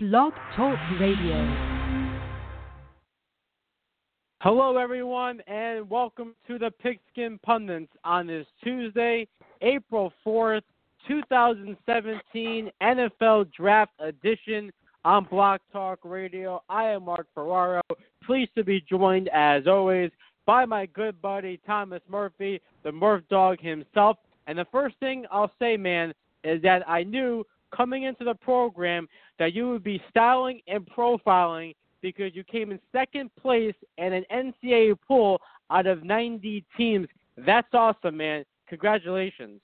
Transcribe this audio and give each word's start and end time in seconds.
Blog 0.00 0.32
Talk 0.54 0.78
Radio. 1.00 1.34
Hello, 4.40 4.76
everyone, 4.76 5.40
and 5.48 5.90
welcome 5.90 6.36
to 6.46 6.56
the 6.56 6.70
Pigskin 6.70 7.40
Pundits 7.42 7.90
on 8.04 8.28
this 8.28 8.46
Tuesday, 8.62 9.26
April 9.60 10.12
4th, 10.24 10.62
2017 11.08 12.70
NFL 12.80 13.52
Draft 13.52 13.90
Edition 13.98 14.70
on 15.04 15.24
Blog 15.24 15.58
Talk 15.72 15.98
Radio. 16.04 16.62
I 16.68 16.84
am 16.90 17.06
Mark 17.06 17.26
Ferraro, 17.34 17.82
pleased 18.24 18.52
to 18.56 18.62
be 18.62 18.80
joined, 18.88 19.28
as 19.34 19.66
always, 19.66 20.12
by 20.46 20.64
my 20.64 20.86
good 20.86 21.20
buddy 21.20 21.58
Thomas 21.66 22.02
Murphy, 22.08 22.60
the 22.84 22.92
Murph 22.92 23.24
Dog 23.28 23.58
himself. 23.60 24.16
And 24.46 24.60
the 24.60 24.66
first 24.70 24.94
thing 25.00 25.26
I'll 25.32 25.50
say, 25.58 25.76
man, 25.76 26.14
is 26.44 26.62
that 26.62 26.88
I 26.88 27.02
knew 27.02 27.44
coming 27.74 28.04
into 28.04 28.24
the 28.24 28.34
program 28.34 29.08
that 29.38 29.52
you 29.52 29.70
would 29.70 29.84
be 29.84 30.02
styling 30.10 30.60
and 30.66 30.86
profiling 30.86 31.74
because 32.00 32.34
you 32.34 32.44
came 32.44 32.70
in 32.70 32.78
second 32.92 33.30
place 33.40 33.74
in 33.96 34.12
an 34.12 34.24
NCAA 34.32 34.96
pool 35.06 35.40
out 35.70 35.86
of 35.86 36.04
90 36.04 36.64
teams. 36.76 37.08
That's 37.36 37.68
awesome, 37.72 38.16
man. 38.16 38.44
Congratulations. 38.68 39.60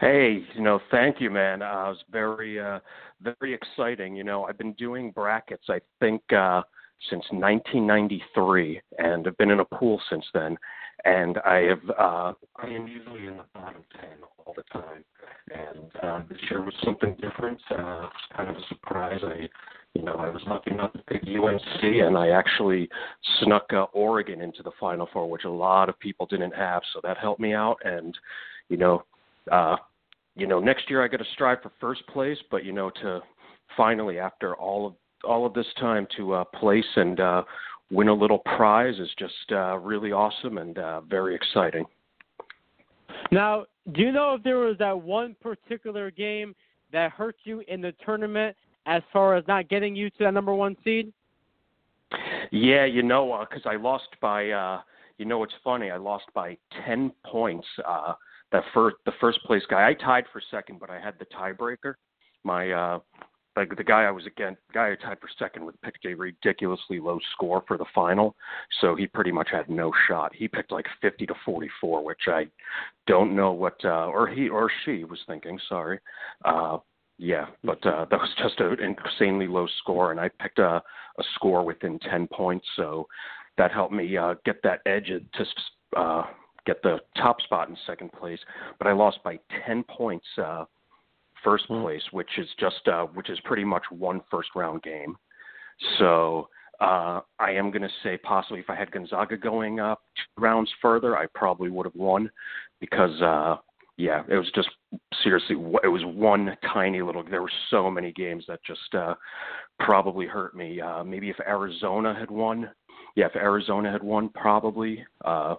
Hey, 0.00 0.42
you 0.54 0.62
know, 0.62 0.80
thank 0.90 1.20
you, 1.20 1.30
man. 1.30 1.62
Uh, 1.62 1.66
it 1.66 1.88
was 1.88 2.04
very, 2.10 2.58
uh, 2.58 2.80
very 3.20 3.52
exciting. 3.52 4.16
You 4.16 4.24
know, 4.24 4.44
I've 4.44 4.56
been 4.56 4.72
doing 4.74 5.10
brackets, 5.10 5.64
I 5.68 5.80
think, 6.00 6.22
uh, 6.32 6.62
since 7.08 7.24
1993, 7.30 8.80
and 8.98 9.26
I've 9.26 9.36
been 9.36 9.50
in 9.50 9.60
a 9.60 9.64
pool 9.64 10.00
since 10.08 10.24
then. 10.32 10.56
And 11.04 11.38
I 11.38 11.58
have, 11.62 11.90
uh, 11.98 12.32
I 12.56 12.66
am 12.66 12.86
usually 12.86 13.26
in 13.26 13.36
the 13.36 13.44
bottom 13.54 13.82
10 14.00 14.10
all 14.44 14.54
the 14.54 14.62
time. 14.72 15.04
And 15.52 15.90
uh, 16.02 16.22
this 16.28 16.38
year 16.50 16.62
was 16.62 16.74
something 16.84 17.16
different. 17.20 17.60
Uh, 17.70 18.06
it's 18.06 18.36
kind 18.36 18.50
of 18.50 18.56
a 18.56 18.66
surprise. 18.68 19.20
I, 19.22 19.48
you 19.94 20.02
know, 20.02 20.14
I 20.14 20.28
was 20.28 20.42
lucky 20.46 20.70
enough 20.70 20.92
to 20.92 20.98
pick 21.00 21.22
UNC, 21.22 21.82
and 21.82 22.16
I 22.16 22.28
actually 22.28 22.88
snuck 23.40 23.66
uh, 23.72 23.86
Oregon 23.92 24.40
into 24.40 24.62
the 24.62 24.70
Final 24.78 25.08
Four, 25.12 25.28
which 25.28 25.44
a 25.44 25.50
lot 25.50 25.88
of 25.88 25.98
people 25.98 26.26
didn't 26.26 26.54
have. 26.54 26.82
So 26.92 27.00
that 27.02 27.18
helped 27.18 27.40
me 27.40 27.54
out. 27.54 27.78
And, 27.84 28.16
you 28.68 28.76
know, 28.76 29.04
uh, 29.50 29.76
you 30.36 30.46
know, 30.46 30.60
next 30.60 30.88
year 30.88 31.04
I 31.04 31.08
got 31.08 31.18
to 31.18 31.24
strive 31.34 31.62
for 31.62 31.72
first 31.80 32.06
place, 32.06 32.38
but 32.50 32.64
you 32.64 32.72
know, 32.72 32.90
to 33.02 33.20
finally 33.76 34.18
after 34.18 34.54
all 34.54 34.86
of 34.86 34.94
all 35.24 35.44
of 35.44 35.52
this 35.52 35.66
time 35.78 36.06
to 36.16 36.32
uh, 36.32 36.44
place 36.44 36.86
and 36.96 37.20
uh, 37.20 37.42
win 37.90 38.08
a 38.08 38.14
little 38.14 38.38
prize 38.38 38.98
is 38.98 39.10
just 39.18 39.52
uh, 39.52 39.76
really 39.78 40.12
awesome 40.12 40.58
and 40.58 40.78
uh, 40.78 41.00
very 41.02 41.34
exciting. 41.34 41.84
Now, 43.32 43.66
do 43.92 44.02
you 44.02 44.12
know 44.12 44.34
if 44.34 44.42
there 44.42 44.58
was 44.58 44.76
that 44.78 45.00
one 45.00 45.36
particular 45.40 46.10
game 46.10 46.54
that 46.92 47.12
hurt 47.12 47.36
you 47.44 47.62
in 47.68 47.80
the 47.80 47.92
tournament 48.04 48.56
as 48.86 49.02
far 49.12 49.36
as 49.36 49.44
not 49.46 49.68
getting 49.68 49.94
you 49.94 50.10
to 50.10 50.16
that 50.20 50.34
number 50.34 50.54
one 50.54 50.76
seed? 50.84 51.12
Yeah, 52.50 52.84
you 52.84 53.02
know, 53.02 53.44
because 53.48 53.64
uh, 53.66 53.70
I 53.70 53.76
lost 53.76 54.08
by, 54.20 54.50
uh, 54.50 54.80
you 55.18 55.24
know, 55.24 55.42
it's 55.44 55.52
funny. 55.62 55.90
I 55.90 55.96
lost 55.96 56.24
by 56.34 56.56
ten 56.84 57.12
points. 57.24 57.66
Uh, 57.86 58.14
that 58.50 58.64
first, 58.74 58.96
the 59.06 59.12
first 59.20 59.38
place 59.44 59.62
guy, 59.70 59.88
I 59.88 59.94
tied 59.94 60.24
for 60.32 60.42
second, 60.50 60.80
but 60.80 60.90
I 60.90 60.98
had 60.98 61.14
the 61.20 61.26
tiebreaker. 61.26 61.94
My 62.42 62.70
uh, 62.72 62.98
like 63.60 63.76
the 63.76 63.84
guy 63.84 64.04
I 64.04 64.10
was 64.10 64.24
against, 64.26 64.60
the 64.68 64.72
guy 64.72 64.90
I 64.90 64.94
tied 64.94 65.20
for 65.20 65.28
second 65.38 65.66
with 65.66 65.80
picked 65.82 66.06
a 66.06 66.14
ridiculously 66.14 66.98
low 66.98 67.18
score 67.34 67.62
for 67.68 67.76
the 67.76 67.84
final, 67.94 68.34
so 68.80 68.94
he 68.94 69.06
pretty 69.06 69.32
much 69.32 69.48
had 69.52 69.68
no 69.68 69.92
shot. 70.08 70.34
He 70.34 70.48
picked 70.48 70.72
like 70.72 70.86
50 71.02 71.26
to 71.26 71.34
44, 71.44 72.02
which 72.02 72.22
I 72.26 72.46
don't 73.06 73.36
know 73.36 73.52
what, 73.52 73.76
uh, 73.84 74.06
or 74.06 74.28
he 74.28 74.48
or 74.48 74.70
she 74.84 75.04
was 75.04 75.18
thinking. 75.26 75.58
Sorry, 75.68 76.00
uh, 76.46 76.78
yeah, 77.18 77.46
but 77.62 77.84
uh, 77.84 78.06
that 78.10 78.18
was 78.18 78.30
just 78.42 78.58
an 78.60 78.78
insanely 78.80 79.46
low 79.46 79.66
score, 79.78 80.10
and 80.10 80.18
I 80.18 80.30
picked 80.40 80.58
a, 80.58 80.82
a 81.18 81.22
score 81.34 81.62
within 81.62 81.98
10 81.98 82.28
points, 82.28 82.66
so 82.76 83.06
that 83.58 83.72
helped 83.72 83.92
me 83.92 84.16
uh, 84.16 84.36
get 84.46 84.62
that 84.62 84.80
edge 84.86 85.08
to 85.08 86.00
uh, 86.00 86.22
get 86.64 86.82
the 86.82 86.98
top 87.18 87.42
spot 87.42 87.68
in 87.68 87.76
second 87.86 88.10
place. 88.12 88.38
But 88.78 88.86
I 88.86 88.92
lost 88.92 89.18
by 89.22 89.38
10 89.66 89.84
points. 89.84 90.26
Uh, 90.38 90.64
first 91.44 91.66
hmm. 91.66 91.82
place, 91.82 92.02
which 92.12 92.30
is 92.38 92.48
just 92.58 92.86
uh, 92.88 93.04
which 93.06 93.30
is 93.30 93.38
pretty 93.44 93.64
much 93.64 93.84
one 93.90 94.20
first 94.30 94.50
round 94.54 94.82
game. 94.82 95.16
So 95.98 96.48
uh, 96.80 97.20
I 97.38 97.52
am 97.52 97.70
going 97.70 97.82
to 97.82 97.88
say 98.02 98.16
possibly 98.18 98.60
if 98.60 98.70
I 98.70 98.74
had 98.74 98.90
Gonzaga 98.90 99.36
going 99.36 99.80
up 99.80 100.02
two 100.16 100.42
rounds 100.42 100.70
further, 100.80 101.16
I 101.16 101.26
probably 101.34 101.70
would 101.70 101.86
have 101.86 101.94
won 101.94 102.30
because 102.80 103.20
uh, 103.20 103.56
yeah, 103.96 104.22
it 104.28 104.36
was 104.36 104.50
just 104.54 104.70
seriously 105.22 105.56
it 105.84 105.88
was 105.88 106.02
one 106.04 106.56
tiny 106.72 107.02
little. 107.02 107.22
There 107.22 107.42
were 107.42 107.52
so 107.70 107.90
many 107.90 108.12
games 108.12 108.44
that 108.48 108.60
just 108.66 108.94
uh, 108.94 109.14
probably 109.78 110.26
hurt 110.26 110.56
me. 110.56 110.80
Uh, 110.80 111.04
maybe 111.04 111.28
if 111.28 111.38
Arizona 111.40 112.16
had 112.18 112.30
won, 112.30 112.70
yeah, 113.14 113.26
if 113.26 113.36
Arizona 113.36 113.92
had 113.92 114.02
won, 114.02 114.30
probably. 114.30 115.04
Uh, 115.24 115.56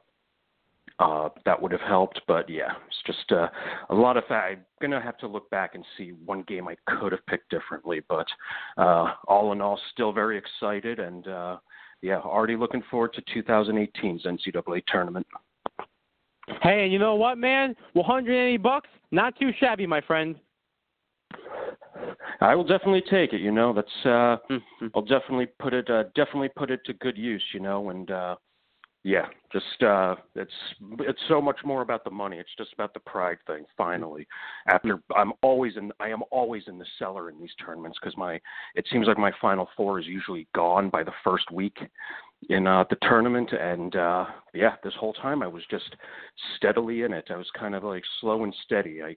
uh, 0.99 1.29
that 1.45 1.61
would 1.61 1.71
have 1.71 1.81
helped. 1.81 2.21
But 2.27 2.49
yeah, 2.49 2.73
it's 2.87 3.01
just 3.05 3.31
uh, 3.31 3.47
a 3.89 3.95
lot 3.95 4.17
of. 4.17 4.23
I'm 4.29 4.59
gonna 4.81 5.01
have 5.01 5.17
to 5.19 5.27
look 5.27 5.49
back 5.49 5.75
and 5.75 5.85
see 5.97 6.11
one 6.25 6.43
game 6.43 6.67
I 6.67 6.75
could 6.87 7.11
have 7.11 7.25
picked 7.27 7.49
differently. 7.49 8.01
But 8.07 8.27
uh, 8.77 9.13
all 9.27 9.51
in 9.51 9.61
all, 9.61 9.79
still 9.91 10.11
very 10.11 10.37
excited 10.37 10.99
and 10.99 11.27
uh, 11.27 11.57
yeah, 12.01 12.19
already 12.19 12.55
looking 12.55 12.83
forward 12.89 13.13
to 13.13 13.43
2018's 13.43 14.25
NCAA 14.25 14.83
tournament. 14.87 15.27
Hey, 16.61 16.83
and 16.83 16.91
you 16.91 16.99
know 16.99 17.15
what, 17.15 17.37
man? 17.37 17.75
180 17.93 18.57
bucks, 18.57 18.89
not 19.11 19.37
too 19.39 19.51
shabby, 19.59 19.85
my 19.85 20.01
friend. 20.01 20.35
I 22.41 22.55
will 22.55 22.63
definitely 22.63 23.03
take 23.09 23.33
it. 23.33 23.41
You 23.41 23.51
know, 23.51 23.71
that's 23.71 23.87
uh, 24.03 24.37
mm-hmm. 24.49 24.87
I'll 24.95 25.03
definitely 25.03 25.47
put 25.59 25.73
it 25.73 25.89
uh, 25.89 26.03
definitely 26.15 26.49
put 26.55 26.71
it 26.71 26.81
to 26.85 26.93
good 26.93 27.17
use. 27.17 27.43
You 27.53 27.59
know, 27.59 27.91
and 27.91 28.09
uh, 28.09 28.35
yeah, 29.03 29.25
just 29.51 29.81
uh 29.81 30.15
it's 30.35 30.51
it's 30.99 31.19
so 31.27 31.41
much 31.41 31.57
more 31.65 31.81
about 31.81 32.03
the 32.03 32.11
money. 32.11 32.37
It's 32.37 32.53
just 32.55 32.71
about 32.73 32.93
the 32.93 32.99
pride 32.99 33.39
thing. 33.47 33.65
Finally, 33.75 34.27
after 34.67 35.01
I'm 35.15 35.33
always 35.41 35.75
in 35.75 35.91
I 35.99 36.09
am 36.09 36.21
always 36.29 36.63
in 36.67 36.77
the 36.77 36.85
cellar 36.99 37.29
in 37.31 37.39
these 37.39 37.53
tournaments 37.63 37.97
because 37.99 38.15
my 38.15 38.39
it 38.75 38.85
seems 38.91 39.07
like 39.07 39.17
my 39.17 39.31
final 39.41 39.67
four 39.75 39.99
is 39.99 40.05
usually 40.05 40.47
gone 40.53 40.89
by 40.91 41.03
the 41.03 41.13
first 41.23 41.49
week 41.51 41.77
in 42.49 42.67
uh 42.67 42.83
the 42.91 42.97
tournament 43.01 43.51
and 43.53 43.95
uh 43.95 44.25
yeah, 44.53 44.75
this 44.83 44.93
whole 44.99 45.13
time 45.13 45.41
I 45.41 45.47
was 45.47 45.63
just 45.71 45.95
steadily 46.57 47.01
in 47.01 47.11
it. 47.11 47.25
I 47.31 47.37
was 47.37 47.49
kind 47.57 47.73
of 47.73 47.83
like 47.83 48.03
slow 48.19 48.43
and 48.43 48.55
steady. 48.65 49.01
I 49.01 49.15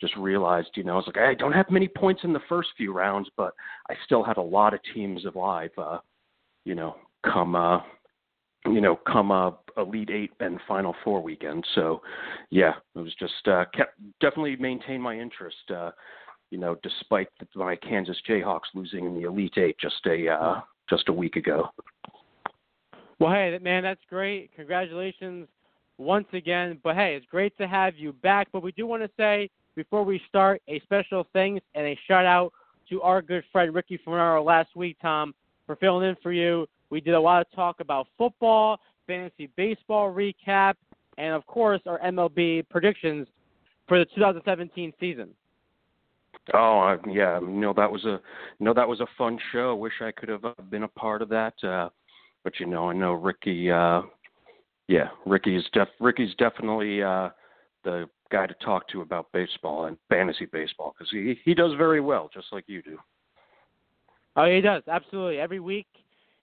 just 0.00 0.16
realized, 0.16 0.68
you 0.76 0.84
know, 0.84 0.94
I 0.94 0.96
was 0.96 1.06
like 1.06 1.18
I 1.18 1.34
don't 1.34 1.52
have 1.52 1.70
many 1.70 1.88
points 1.88 2.22
in 2.24 2.32
the 2.32 2.40
first 2.48 2.70
few 2.78 2.90
rounds, 2.90 3.28
but 3.36 3.52
I 3.90 3.94
still 4.06 4.24
had 4.24 4.38
a 4.38 4.42
lot 4.42 4.72
of 4.72 4.80
teams 4.94 5.26
alive 5.26 5.72
uh 5.76 5.98
you 6.64 6.74
know, 6.74 6.96
come 7.22 7.54
uh 7.54 7.80
you 8.72 8.80
know, 8.80 8.96
come 9.10 9.30
uh, 9.30 9.50
Elite 9.76 10.10
Eight 10.10 10.32
and 10.40 10.60
Final 10.66 10.94
Four 11.04 11.22
weekend. 11.22 11.64
So, 11.74 12.02
yeah, 12.50 12.72
it 12.94 12.98
was 13.00 13.14
just 13.18 13.46
uh, 13.46 13.64
kept 13.74 13.98
definitely 14.20 14.56
maintained 14.56 15.02
my 15.02 15.18
interest. 15.18 15.70
Uh, 15.74 15.90
you 16.50 16.58
know, 16.58 16.76
despite 16.82 17.28
my 17.54 17.76
Kansas 17.76 18.16
Jayhawks 18.28 18.74
losing 18.74 19.04
in 19.04 19.14
the 19.14 19.22
Elite 19.22 19.58
Eight 19.58 19.76
just 19.80 20.06
a 20.06 20.28
uh, 20.28 20.60
just 20.88 21.08
a 21.08 21.12
week 21.12 21.36
ago. 21.36 21.68
Well, 23.18 23.32
hey, 23.32 23.58
man, 23.62 23.82
that's 23.82 24.00
great. 24.08 24.50
Congratulations 24.54 25.48
once 25.98 26.26
again. 26.32 26.78
But 26.82 26.96
hey, 26.96 27.14
it's 27.16 27.26
great 27.26 27.56
to 27.58 27.66
have 27.66 27.96
you 27.96 28.12
back. 28.12 28.48
But 28.52 28.62
we 28.62 28.72
do 28.72 28.86
want 28.86 29.02
to 29.02 29.10
say 29.16 29.50
before 29.74 30.04
we 30.04 30.20
start 30.28 30.62
a 30.68 30.80
special 30.80 31.26
thanks 31.32 31.64
and 31.74 31.86
a 31.86 31.98
shout 32.06 32.26
out 32.26 32.52
to 32.90 33.02
our 33.02 33.22
good 33.22 33.44
friend 33.52 33.74
Ricky 33.74 33.98
Ferraro 34.04 34.42
last 34.42 34.76
week, 34.76 34.96
Tom, 35.02 35.34
for 35.66 35.76
filling 35.76 36.08
in 36.08 36.16
for 36.22 36.32
you 36.32 36.66
we 36.90 37.00
did 37.00 37.14
a 37.14 37.20
lot 37.20 37.40
of 37.40 37.50
talk 37.52 37.80
about 37.80 38.06
football, 38.16 38.78
fantasy 39.06 39.50
baseball 39.56 40.12
recap, 40.12 40.74
and 41.18 41.34
of 41.34 41.46
course 41.46 41.80
our 41.86 41.98
MLB 42.00 42.68
predictions 42.68 43.26
for 43.88 43.98
the 43.98 44.04
2017 44.14 44.92
season. 45.00 45.30
Oh 46.54 46.80
uh, 46.80 46.96
yeah, 47.10 47.40
know 47.42 47.72
that 47.76 47.90
was 47.90 48.04
a 48.04 48.20
know 48.60 48.72
that 48.72 48.88
was 48.88 49.00
a 49.00 49.06
fun 49.18 49.38
show. 49.52 49.74
Wish 49.74 49.94
I 50.00 50.12
could 50.12 50.28
have 50.28 50.44
uh, 50.44 50.52
been 50.70 50.84
a 50.84 50.88
part 50.88 51.22
of 51.22 51.28
that, 51.30 51.54
uh, 51.64 51.88
but 52.44 52.60
you 52.60 52.66
know 52.66 52.90
I 52.90 52.92
know 52.92 53.14
Ricky. 53.14 53.70
Uh, 53.70 54.02
yeah, 54.86 55.08
Ricky's 55.24 55.64
def 55.72 55.88
Ricky's 55.98 56.34
definitely 56.38 57.02
uh, 57.02 57.30
the 57.82 58.08
guy 58.30 58.46
to 58.46 58.54
talk 58.64 58.88
to 58.88 59.00
about 59.00 59.32
baseball 59.32 59.86
and 59.86 59.96
fantasy 60.08 60.46
baseball 60.46 60.94
because 60.96 61.10
he 61.10 61.36
he 61.44 61.52
does 61.52 61.72
very 61.76 62.00
well, 62.00 62.30
just 62.32 62.46
like 62.52 62.64
you 62.68 62.80
do. 62.80 62.96
Oh, 64.36 64.44
he 64.44 64.60
does 64.60 64.82
absolutely 64.86 65.40
every 65.40 65.60
week 65.60 65.86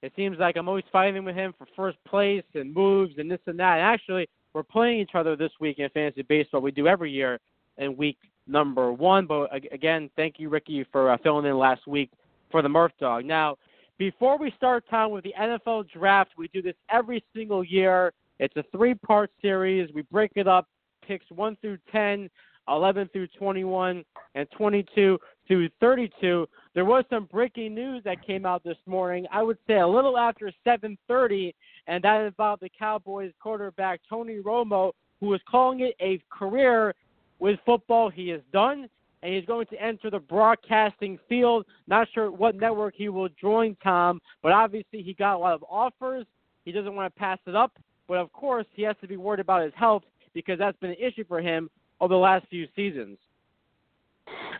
it 0.04 0.12
seems 0.18 0.38
like 0.38 0.57
I'm 0.57 0.68
always 0.68 0.84
fighting 0.92 1.24
with 1.24 1.34
him 1.34 1.54
for 1.57 1.66
first 1.78 1.98
place 2.06 2.44
and 2.56 2.74
moves 2.74 3.13
and 3.18 3.31
this 3.31 3.40
and 3.48 3.57
that. 3.57 3.75
And 3.75 3.84
actually, 3.84 4.28
we're 4.54 4.62
playing 4.62 5.00
each 5.00 5.16
other 5.16 5.38
this 5.38 5.51
week 5.62 5.80
in 5.80 5.90
fantasy 5.92 6.24
baseball. 6.24 6.60
We 6.60 6.72
do 6.72 6.88
every 6.88 7.10
year 7.10 7.40
in 7.78 7.95
week 7.95 8.18
number 8.45 8.92
one. 8.92 9.25
But 9.25 9.50
again, 9.72 10.10
thank 10.18 10.40
you, 10.40 10.50
Ricky, 10.50 10.86
for 10.92 11.10
uh, 11.10 11.18
filling 11.24 11.45
in 11.45 11.57
last 11.57 11.88
week 11.88 12.12
for 12.51 12.62
the 12.62 12.68
Murph 12.68 12.92
Dog. 13.00 13.24
Now, 13.24 13.56
before 13.98 14.38
we 14.38 14.51
start 14.57 14.84
time 14.89 15.12
with 15.12 15.24
the 15.24 15.34
NFL 15.39 15.89
draft, 15.89 16.31
we 16.38 16.50
do 16.50 16.62
this 16.62 16.75
every 16.92 17.24
single 17.34 17.63
year. 17.63 18.12
It's 18.39 18.57
a 18.57 18.66
three 18.75 18.96
part 18.96 19.31
series. 19.42 19.89
We 19.94 20.01
break 20.12 20.31
it 20.36 20.50
up, 20.50 20.68
picks 21.07 21.31
1 21.31 21.56
through 21.62 21.78
10, 21.94 22.30
11 22.68 23.10
through 23.12 23.27
21, 23.38 24.04
and 24.36 24.48
22 24.51 25.19
through 25.48 25.69
32. 25.80 26.48
there 26.74 26.86
was 26.86 27.04
some 27.10 27.25
breaking 27.25 27.75
news 27.75 28.01
that 28.04 28.25
came 28.25 28.45
out 28.45 28.63
this 28.63 28.77
morning. 28.86 29.25
I 29.31 29.44
would 29.44 29.57
say 29.68 29.80
a 29.80 29.88
little 29.88 30.18
after 30.18 30.51
7:30, 30.65 31.54
and 31.88 32.04
that 32.04 32.21
involved 32.21 32.62
the 32.62 32.69
Cowboys 32.69 33.33
quarterback 33.39 34.01
Tony 34.10 34.39
Romo, 34.39 34.94
who 35.19 35.27
was 35.27 35.42
calling 35.50 35.81
it 35.81 35.95
a 36.00 36.21
career 36.30 36.95
with 37.39 37.60
football. 37.65 38.10
He 38.10 38.31
is 38.31 38.42
done, 38.51 38.89
and 39.21 39.33
he's 39.33 39.45
going 39.45 39.68
to 39.68 39.81
enter 39.81 40.10
the 40.10 40.19
broadcasting 40.19 41.19
field. 41.27 41.65
Not 41.88 42.07
sure 42.13 42.31
what 42.31 42.56
network 42.56 42.95
he 42.95 43.10
will 43.10 43.30
join, 43.30 43.75
Tom, 43.83 44.21
but 44.42 44.54
obviously 44.54 45.01
he 45.01 45.13
got 45.13 45.36
a 45.36 45.38
lot 45.38 45.54
of 45.54 45.63
offers. 45.69 46.25
He 46.65 46.71
doesn't 46.71 46.95
want 46.95 47.13
to 47.13 47.19
pass 47.19 47.39
it 47.45 47.56
up, 47.56 47.77
but 48.07 48.18
of 48.18 48.31
course 48.31 48.65
he 48.71 48.83
has 48.83 48.95
to 49.01 49.07
be 49.07 49.18
worried 49.18 49.42
about 49.42 49.63
his 49.63 49.74
health 49.75 50.04
because 50.33 50.57
that's 50.57 50.77
been 50.80 50.92
an 50.92 50.98
issue 50.98 51.25
for 51.25 51.42
him 51.42 51.69
over 52.03 52.13
the 52.13 52.17
last 52.17 52.45
few 52.50 52.67
seasons. 52.75 53.17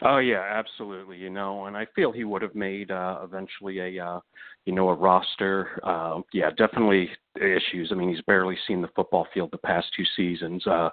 Oh 0.02 0.18
yeah, 0.18 0.42
absolutely. 0.42 1.18
You 1.18 1.30
know, 1.30 1.66
and 1.66 1.78
I 1.78 1.86
feel 1.96 2.12
he 2.12 2.24
would 2.24 2.42
have 2.42 2.56
made 2.56 2.90
uh, 2.90 3.20
eventually 3.24 3.80
a, 3.80 4.06
uh, 4.06 4.20
you 4.66 4.74
know, 4.74 4.90
a 4.90 4.94
roster. 4.94 5.80
Uh, 5.84 6.22
yeah, 6.34 6.50
definitely 6.58 7.10
issues. 7.36 7.90
I 7.92 7.96
mean, 7.96 8.10
he's 8.10 8.22
barely 8.22 8.58
seen 8.68 8.82
the 8.82 8.90
football 8.96 9.28
field 9.34 9.50
the 9.52 9.58
past 9.58 9.88
two 9.96 10.04
seasons, 10.16 10.66
uh, 10.68 10.90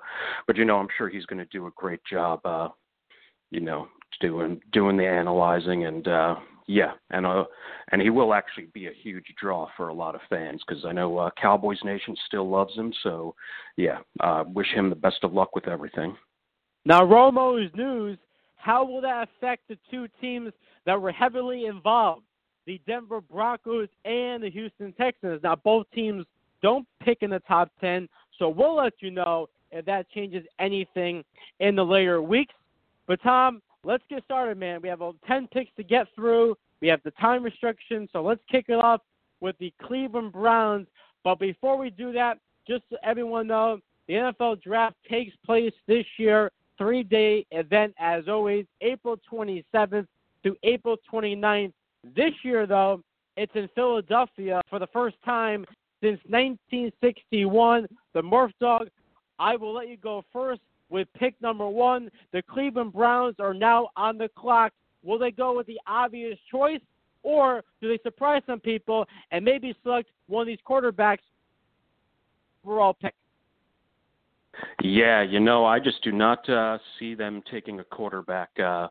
but 0.47 0.56
you 0.56 0.64
know, 0.64 0.76
I'm 0.79 0.88
sure 0.97 1.08
he's 1.08 1.26
going 1.26 1.38
to 1.38 1.47
do 1.47 1.67
a 1.67 1.73
great 1.76 2.00
job. 2.08 2.41
Uh, 2.44 2.69
you 3.50 3.61
know, 3.61 3.88
doing 4.20 4.61
doing 4.73 4.97
the 4.97 5.06
analyzing 5.06 5.87
and 5.87 6.06
uh, 6.06 6.37
yeah, 6.67 6.93
and 7.11 7.26
uh, 7.26 7.44
and 7.91 8.00
he 8.00 8.11
will 8.11 8.32
actually 8.32 8.69
be 8.73 8.87
a 8.87 8.93
huge 9.02 9.26
draw 9.41 9.69
for 9.76 9.88
a 9.88 9.94
lot 9.94 10.14
of 10.14 10.20
fans 10.31 10.62
because 10.67 10.85
I 10.85 10.93
know 10.93 11.19
uh, 11.19 11.31
Cowboys 11.41 11.81
Nation 11.85 12.14
still 12.26 12.49
loves 12.49 12.76
him. 12.76 12.93
So 13.02 13.35
yeah, 13.76 13.99
uh, 14.20 14.44
wish 14.47 14.69
him 14.73 14.88
the 14.88 14.97
best 14.97 15.25
of 15.25 15.32
luck 15.32 15.56
with 15.56 15.67
everything. 15.67 16.17
Now, 16.85 17.03
Romo's 17.03 17.71
news 17.75 18.19
how 18.61 18.85
will 18.85 19.00
that 19.00 19.27
affect 19.29 19.69
the 19.69 19.79
two 19.91 20.06
teams 20.21 20.53
that 20.85 21.00
were 21.00 21.12
heavily 21.12 21.65
involved, 21.65 22.25
the 22.67 22.79
Denver 22.87 23.23
Broncos 23.23 23.88
and 24.05 24.43
the 24.43 24.50
Houston 24.50 24.93
Texans? 24.93 25.41
Now, 25.43 25.56
both 25.56 25.87
teams 25.94 26.27
don't 26.62 26.87
pick 27.03 27.19
in 27.23 27.31
the 27.31 27.38
top 27.41 27.71
10, 27.81 28.06
so 28.38 28.50
we'll 28.50 28.77
let 28.77 28.93
you 29.00 29.11
know 29.11 29.49
if 29.71 29.87
that 29.87 30.11
changes 30.11 30.44
anything 30.59 31.25
in 31.61 31.75
the 31.75 31.85
later 31.85 32.21
weeks. 32.21 32.55
But, 33.06 33.23
Tom, 33.23 33.62
let's 33.83 34.05
get 34.11 34.25
started, 34.25 34.59
man. 34.59 34.83
We 34.83 34.91
have 34.91 35.00
uh, 35.00 35.12
10 35.26 35.49
picks 35.49 35.75
to 35.76 35.83
get 35.83 36.06
through. 36.15 36.55
We 36.83 36.88
have 36.88 37.00
the 37.03 37.12
time 37.12 37.43
restriction, 37.43 38.11
so 38.12 38.23
let's 38.23 38.43
kick 38.50 38.67
it 38.69 38.75
off 38.75 39.00
with 39.41 39.56
the 39.59 39.73
Cleveland 39.83 40.33
Browns. 40.33 40.87
But 41.25 41.38
before 41.38 41.79
we 41.79 41.88
do 41.88 42.12
that, 42.12 42.38
just 42.69 42.83
so 42.91 42.97
everyone 43.03 43.47
know, 43.47 43.81
the 44.06 44.15
NFL 44.15 44.62
draft 44.62 44.97
takes 45.09 45.35
place 45.47 45.73
this 45.87 46.05
year 46.19 46.50
three 46.81 47.03
day 47.03 47.44
event, 47.50 47.94
as 47.99 48.27
always, 48.27 48.65
April 48.81 49.17
27th 49.31 50.06
to 50.43 50.56
April 50.62 50.97
29th. 51.12 51.73
This 52.17 52.32
year, 52.43 52.67
though, 52.67 53.03
it's 53.37 53.53
in 53.55 53.69
Philadelphia 53.75 54.62
for 54.71 54.79
the 54.79 54.87
first 54.87 55.17
time 55.23 55.67
since 56.03 56.19
1961. 56.27 57.87
The 58.15 58.23
Murph 58.23 58.53
Dog, 58.61 58.88
I 59.38 59.56
will 59.56 59.75
let 59.75 59.88
you 59.88 59.99
go 59.99 60.25
first 60.32 60.62
with 60.88 61.06
pick 61.19 61.35
number 61.43 61.69
one. 61.69 62.11
The 62.32 62.43
Cleveland 62.43 62.94
Browns 62.94 63.37
are 63.38 63.55
now 63.55 63.91
on 63.97 64.17
the 64.17 64.31
clock. 64.35 64.73
Will 65.05 65.19
they 65.19 65.31
go 65.31 65.55
with 65.55 65.67
the 65.67 65.79
obvious 65.87 66.38
choice, 66.50 66.81
or 67.23 67.62
do 67.83 67.88
they 67.88 67.99
surprise 68.03 68.43
some 68.47 68.61
people 68.61 69.06
and 69.31 69.44
maybe 69.44 69.75
select 69.83 70.09
one 70.29 70.43
of 70.43 70.47
these 70.47 70.59
quarterbacks 70.67 71.19
overall 72.65 72.94
pick? 72.94 73.15
Yeah, 74.82 75.23
you 75.23 75.41
know, 75.41 75.64
I 75.64 75.79
just 75.79 76.02
do 76.02 76.12
not 76.12 76.49
uh, 76.49 76.79
see 76.99 77.14
them 77.14 77.43
taking 77.50 77.81
a 77.81 77.85
quarterback. 77.85 78.50
Uh, 78.58 78.88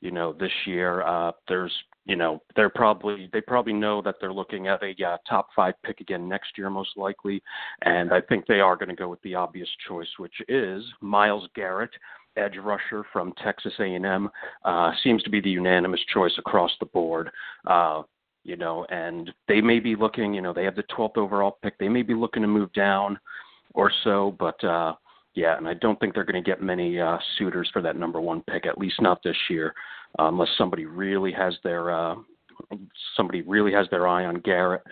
you 0.00 0.10
know, 0.10 0.32
this 0.32 0.52
year. 0.66 1.02
Uh, 1.02 1.32
there's, 1.48 1.72
you 2.04 2.16
know, 2.16 2.40
they're 2.56 2.70
probably 2.70 3.28
they 3.32 3.40
probably 3.40 3.72
know 3.72 4.00
that 4.02 4.16
they're 4.20 4.32
looking 4.32 4.68
at 4.68 4.82
a 4.82 4.94
uh, 5.04 5.16
top 5.28 5.48
five 5.54 5.74
pick 5.84 6.00
again 6.00 6.28
next 6.28 6.56
year, 6.56 6.70
most 6.70 6.96
likely, 6.96 7.42
and 7.82 8.12
I 8.12 8.20
think 8.20 8.46
they 8.46 8.60
are 8.60 8.76
going 8.76 8.88
to 8.88 8.94
go 8.94 9.08
with 9.08 9.20
the 9.22 9.34
obvious 9.34 9.68
choice, 9.86 10.08
which 10.18 10.34
is 10.48 10.84
Myles 11.00 11.48
Garrett, 11.54 11.90
edge 12.36 12.56
rusher 12.62 13.04
from 13.12 13.32
Texas 13.42 13.72
A&M. 13.80 14.30
Uh, 14.64 14.92
seems 15.02 15.22
to 15.24 15.30
be 15.30 15.40
the 15.40 15.50
unanimous 15.50 16.00
choice 16.12 16.32
across 16.38 16.70
the 16.80 16.86
board. 16.86 17.30
Uh, 17.66 18.02
you 18.44 18.56
know, 18.56 18.86
and 18.88 19.30
they 19.46 19.60
may 19.60 19.78
be 19.80 19.94
looking. 19.96 20.32
You 20.32 20.40
know, 20.40 20.54
they 20.54 20.64
have 20.64 20.76
the 20.76 20.84
12th 20.84 21.18
overall 21.18 21.58
pick. 21.62 21.76
They 21.78 21.88
may 21.88 22.02
be 22.02 22.14
looking 22.14 22.42
to 22.42 22.48
move 22.48 22.72
down 22.72 23.18
or 23.78 23.92
so. 24.02 24.36
But 24.38 24.62
uh, 24.64 24.94
yeah, 25.34 25.56
and 25.56 25.68
I 25.68 25.74
don't 25.74 25.98
think 26.00 26.12
they're 26.12 26.24
going 26.24 26.42
to 26.42 26.50
get 26.50 26.60
many 26.60 27.00
uh, 27.00 27.16
suitors 27.38 27.70
for 27.72 27.80
that 27.80 27.96
number 27.96 28.20
one 28.20 28.42
pick, 28.50 28.66
at 28.66 28.76
least 28.76 29.00
not 29.00 29.22
this 29.22 29.36
year, 29.48 29.72
uh, 30.18 30.24
unless 30.24 30.48
somebody 30.58 30.84
really 30.84 31.32
has 31.32 31.54
their 31.62 31.92
uh, 31.92 32.16
somebody 33.16 33.42
really 33.42 33.72
has 33.72 33.86
their 33.90 34.08
eye 34.08 34.24
on 34.24 34.40
Garrett. 34.40 34.82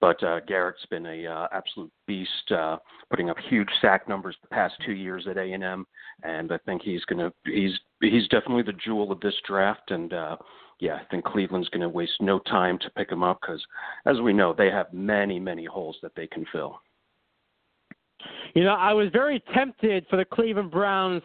But 0.00 0.20
uh, 0.24 0.40
Garrett's 0.40 0.84
been 0.90 1.06
a 1.06 1.24
uh, 1.24 1.46
absolute 1.52 1.92
beast, 2.08 2.50
uh, 2.50 2.78
putting 3.10 3.30
up 3.30 3.36
huge 3.48 3.68
sack 3.80 4.08
numbers 4.08 4.34
the 4.42 4.48
past 4.48 4.74
two 4.84 4.92
years 4.92 5.26
at 5.30 5.38
A 5.38 5.52
and 5.52 5.62
M, 5.62 5.86
and 6.24 6.50
I 6.52 6.58
think 6.66 6.82
he's 6.82 7.04
going 7.04 7.20
to 7.20 7.32
he's 7.44 7.78
he's 8.00 8.26
definitely 8.28 8.64
the 8.64 8.78
jewel 8.84 9.10
of 9.12 9.20
this 9.20 9.36
draft 9.46 9.90
and. 9.90 10.12
Uh, 10.12 10.36
yeah, 10.80 10.94
I 10.96 11.04
think 11.12 11.24
Cleveland's 11.24 11.68
going 11.68 11.82
to 11.82 11.88
waste 11.88 12.20
no 12.20 12.40
time 12.40 12.76
to 12.80 12.90
pick 12.90 13.08
him 13.08 13.22
up 13.22 13.38
because, 13.40 13.64
as 14.04 14.20
we 14.20 14.32
know, 14.32 14.52
they 14.52 14.68
have 14.68 14.92
many, 14.92 15.38
many 15.38 15.64
holes 15.64 15.96
that 16.02 16.10
they 16.16 16.26
can 16.26 16.44
fill. 16.50 16.80
You 18.54 18.64
know, 18.64 18.74
I 18.74 18.92
was 18.92 19.08
very 19.12 19.42
tempted 19.54 20.06
for 20.08 20.16
the 20.16 20.24
Cleveland 20.24 20.70
Browns 20.70 21.22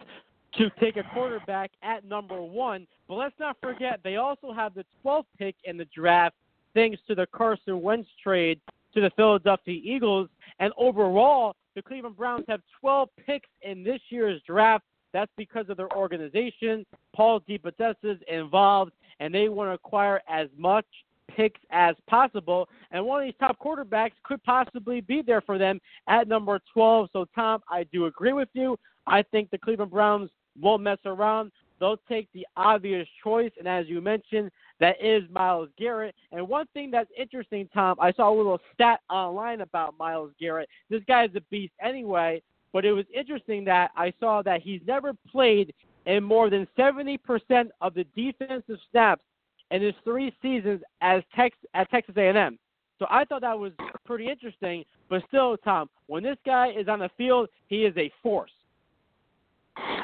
to 0.57 0.69
take 0.79 0.97
a 0.97 1.03
quarterback 1.13 1.71
at 1.83 2.05
number 2.05 2.41
one, 2.41 2.87
but 3.07 3.15
let's 3.15 3.35
not 3.39 3.57
forget 3.61 3.99
they 4.03 4.15
also 4.15 4.51
have 4.53 4.73
the 4.73 4.85
12th 5.03 5.25
pick 5.37 5.55
in 5.65 5.77
the 5.77 5.85
draft 5.93 6.35
thanks 6.73 6.99
to 7.07 7.15
the 7.15 7.27
Carson 7.27 7.81
Wentz 7.81 8.09
trade 8.21 8.59
to 8.93 9.01
the 9.01 9.11
Philadelphia 9.15 9.79
Eagles. 9.83 10.29
And 10.59 10.73
overall, 10.77 11.55
the 11.75 11.81
Cleveland 11.81 12.17
Browns 12.17 12.45
have 12.47 12.61
12 12.79 13.09
picks 13.25 13.49
in 13.61 13.83
this 13.83 13.99
year's 14.09 14.41
draft. 14.47 14.85
That's 15.13 15.31
because 15.37 15.69
of 15.69 15.77
their 15.77 15.91
organization. 15.95 16.85
Paul 17.15 17.41
DePodesta 17.41 17.95
is 18.03 18.19
involved, 18.27 18.91
and 19.19 19.33
they 19.33 19.49
want 19.49 19.69
to 19.69 19.73
acquire 19.73 20.21
as 20.27 20.47
much 20.57 20.85
picks 21.35 21.59
as 21.71 21.95
possible. 22.09 22.67
And 22.91 23.05
one 23.05 23.21
of 23.21 23.27
these 23.27 23.35
top 23.39 23.57
quarterbacks 23.59 24.13
could 24.23 24.43
possibly 24.43 25.01
be 25.01 25.21
there 25.21 25.41
for 25.41 25.57
them 25.57 25.79
at 26.07 26.27
number 26.27 26.59
12. 26.73 27.09
So, 27.13 27.25
Tom, 27.35 27.61
I 27.69 27.83
do 27.91 28.05
agree 28.05 28.33
with 28.33 28.49
you. 28.53 28.77
I 29.05 29.23
think 29.23 29.49
the 29.49 29.57
Cleveland 29.57 29.91
Browns 29.91 30.29
won't 30.59 30.83
mess 30.83 30.99
around. 31.05 31.51
They'll 31.79 31.99
take 32.09 32.27
the 32.33 32.45
obvious 32.55 33.07
choice. 33.23 33.51
And 33.57 33.67
as 33.67 33.87
you 33.87 34.01
mentioned, 34.01 34.51
that 34.79 34.95
is 35.01 35.23
Myles 35.31 35.69
Garrett. 35.77 36.15
And 36.31 36.47
one 36.47 36.65
thing 36.73 36.91
that's 36.91 37.09
interesting, 37.17 37.69
Tom, 37.73 37.97
I 37.99 38.11
saw 38.13 38.33
a 38.33 38.35
little 38.35 38.59
stat 38.73 39.01
online 39.09 39.61
about 39.61 39.95
Myles 39.97 40.31
Garrett. 40.39 40.69
This 40.89 41.03
guy 41.07 41.25
is 41.25 41.31
a 41.35 41.41
beast 41.49 41.73
anyway, 41.81 42.41
but 42.73 42.85
it 42.85 42.93
was 42.93 43.05
interesting 43.15 43.63
that 43.65 43.91
I 43.95 44.13
saw 44.19 44.41
that 44.43 44.61
he's 44.61 44.81
never 44.85 45.13
played 45.31 45.73
in 46.05 46.23
more 46.23 46.49
than 46.49 46.67
70% 46.77 47.19
of 47.81 47.93
the 47.93 48.05
defensive 48.15 48.79
snaps 48.91 49.23
in 49.71 49.81
his 49.81 49.93
three 50.03 50.33
seasons 50.41 50.81
as 51.01 51.23
Tex 51.35 51.55
at 51.73 51.89
Texas 51.89 52.15
A&M. 52.17 52.57
So 52.99 53.05
I 53.09 53.25
thought 53.25 53.41
that 53.41 53.57
was 53.57 53.73
pretty 54.05 54.29
interesting. 54.29 54.83
But 55.09 55.23
still, 55.27 55.57
Tom, 55.57 55.89
when 56.07 56.23
this 56.23 56.37
guy 56.45 56.69
is 56.69 56.87
on 56.87 56.99
the 56.99 57.09
field, 57.17 57.49
he 57.67 57.85
is 57.85 57.95
a 57.97 58.11
force. 58.23 58.51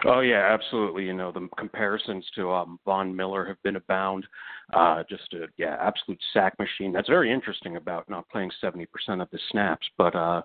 Oh 0.05 0.20
yeah, 0.20 0.50
absolutely. 0.51 1.05
You 1.05 1.13
know 1.13 1.32
the 1.32 1.48
comparisons 1.58 2.25
to 2.36 2.51
um, 2.51 2.79
Von 2.86 3.15
Miller 3.15 3.46
have 3.46 3.62
been 3.63 3.75
abound. 3.75 4.25
Uh, 4.74 5.03
just 5.10 5.34
a 5.34 5.46
yeah, 5.58 5.77
absolute 5.79 6.20
sack 6.34 6.53
machine. 6.60 6.91
That's 6.91 7.10
very 7.10 7.32
interesting 7.32 7.77
about 7.77 8.10
not 8.10 8.29
playing 8.29 8.51
70% 8.62 8.86
of 9.22 9.29
the 9.32 9.39
snaps, 9.50 9.88
but 9.98 10.15
uh, 10.15 10.41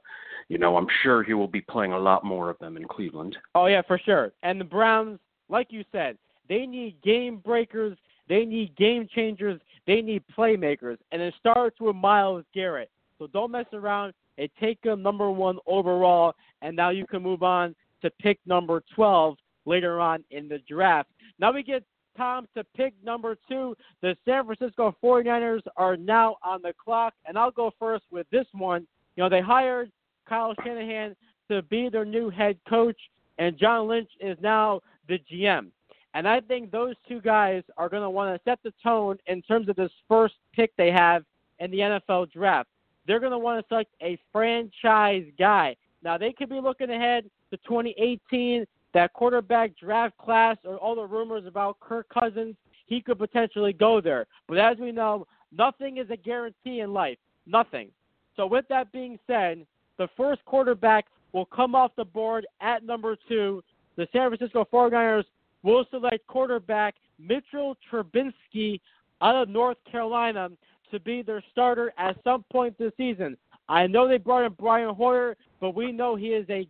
you 0.49 0.59
know 0.59 0.77
I'm 0.77 0.87
sure 1.03 1.23
he 1.23 1.35
will 1.35 1.49
be 1.49 1.61
playing 1.61 1.93
a 1.93 1.99
lot 1.99 2.25
more 2.25 2.49
of 2.51 2.59
them 2.59 2.77
in 2.77 2.87
Cleveland. 2.87 3.37
Oh 3.55 3.67
yeah, 3.67 3.83
for 3.87 3.99
sure. 3.99 4.33
And 4.43 4.61
the 4.61 4.65
Browns, 4.65 5.19
like 5.49 5.69
you 5.71 5.85
said, 5.93 6.17
they 6.49 6.65
need 6.65 7.03
game 7.03 7.37
breakers 7.39 7.99
they 8.29 8.45
need 8.45 8.77
game 8.77 9.09
changers. 9.15 9.61
They 9.87 10.03
need 10.03 10.23
playmakers. 10.37 10.99
And 11.13 11.23
it 11.23 11.35
starts 11.39 11.81
with 11.81 11.97
Myles 11.97 12.45
Garrett. 12.55 12.91
So 13.19 13.27
don't 13.29 13.51
mess 13.51 13.67
around 13.73 14.13
and 14.37 14.49
take 14.61 14.79
him 14.83 15.03
number 15.03 15.31
one 15.31 15.59
overall. 15.67 16.35
And 16.63 16.77
now 16.77 16.91
you 16.91 17.07
can 17.07 17.23
move 17.23 17.43
on 17.43 17.75
to 18.03 18.11
pick 18.21 18.39
number 18.47 18.83
12 18.95 19.37
later 19.65 20.01
on 20.01 20.25
in 20.31 20.49
the 20.49 20.59
draft. 20.69 21.09
Now 21.39 21.53
we 21.53 21.63
get 21.63 21.83
Tom 22.17 22.47
to 22.57 22.65
pick 22.77 22.95
number 23.05 23.37
two. 23.49 23.77
The 24.03 24.17
San 24.25 24.45
Francisco 24.45 24.95
49ers 25.03 25.63
are 25.77 25.97
now 25.97 26.37
on 26.43 26.63
the 26.63 26.73
clock. 26.83 27.15
And 27.27 27.39
I'll 27.39 27.51
go 27.51 27.73
first 27.79 28.05
with 28.11 28.27
this 28.31 28.47
one. 28.53 28.87
You 29.17 29.25
know, 29.25 29.29
they 29.29 29.41
hired 29.41 29.91
Kyle 30.29 30.55
Shanahan 30.63 31.17
to 31.51 31.63
be 31.63 31.89
their 31.89 32.05
new 32.05 32.31
head 32.31 32.59
coach, 32.69 32.99
and 33.39 33.59
John 33.59 33.89
Lynch 33.89 34.11
is 34.21 34.37
now 34.41 34.81
the 35.09 35.19
GM. 35.31 35.71
And 36.15 36.27
I 36.27 36.41
think 36.41 36.71
those 36.71 36.95
two 37.07 37.21
guys 37.21 37.63
are 37.77 37.89
going 37.89 38.03
to 38.03 38.11
want 38.11 38.35
to 38.35 38.51
set 38.51 38.59
the 38.65 38.73
tone 38.83 39.19
in 39.27 39.43
terms 39.43 39.69
of 39.69 39.77
this 39.77 39.91
first 40.09 40.35
pick 40.55 40.73
they 40.77 40.91
have 40.91 41.25
in 41.59 41.71
the 41.71 41.79
NFL 41.79 42.33
draft. 42.33 42.69
They're 43.07 43.21
going 43.21 43.33
to 43.33 43.39
want 43.39 43.61
to 43.61 43.69
select 43.69 43.91
a 44.03 44.19
franchise 44.33 45.25
guy. 45.39 45.77
Now, 46.03 46.19
they 46.19 46.33
could 46.33 46.49
be 46.49 46.61
looking 46.61 46.91
ahead 46.91 47.25
to 47.51 47.57
2018, 47.59 48.67
that 48.95 49.13
quarterback 49.13 49.77
draft 49.77 50.17
class, 50.19 50.57
or 50.65 50.77
all 50.77 50.95
the 50.95 51.07
rumors 51.07 51.47
about 51.47 51.81
Kirk 51.81 52.07
Cousins. 52.09 52.55
he 52.87 53.03
could 53.03 53.19
potentially 53.19 53.73
go 53.73 54.01
there. 54.01 54.27
But 54.49 54.59
as 54.59 54.79
we 54.79 54.93
know, 54.93 55.27
nothing 55.57 55.99
is 55.99 56.09
a 56.11 56.17
guarantee 56.17 56.81
in 56.81 56.93
life. 56.93 57.19
Nothing. 57.47 57.91
So 58.37 58.47
with 58.47 58.67
that 58.69 58.93
being 58.93 59.19
said, 59.27 59.67
the 59.99 60.09
first 60.17 60.45
quarterback 60.45 61.07
will 61.33 61.47
come 61.47 61.75
off 61.75 61.93
the 61.97 62.05
board 62.05 62.47
at 62.61 62.85
number 62.85 63.17
two. 63.29 63.63
The 63.97 64.09
San 64.13 64.31
Francisco 64.31 64.67
49ers 64.73 65.25
will 65.63 65.85
select 65.91 66.27
quarterback 66.27 66.95
Mitchell 67.19 67.77
Trubisky 67.91 68.81
out 69.21 69.35
of 69.35 69.49
North 69.49 69.79
Carolina 69.91 70.51
to 70.91 71.01
be 71.01 71.23
their 71.23 71.43
starter 71.51 71.93
at 71.99 72.17
some 72.25 72.45
point 72.53 72.79
this 72.79 72.93
season. 72.97 73.37
I 73.69 73.87
know 73.87 74.09
they 74.09 74.19
brought 74.19 74.47
in 74.47 74.53
Brian 74.53 74.95
Hoyer, 74.95 75.37
but 75.61 75.75
we 75.75 75.93
know 75.93 76.17
he 76.17 76.29
is 76.29 76.47
a 76.49 76.67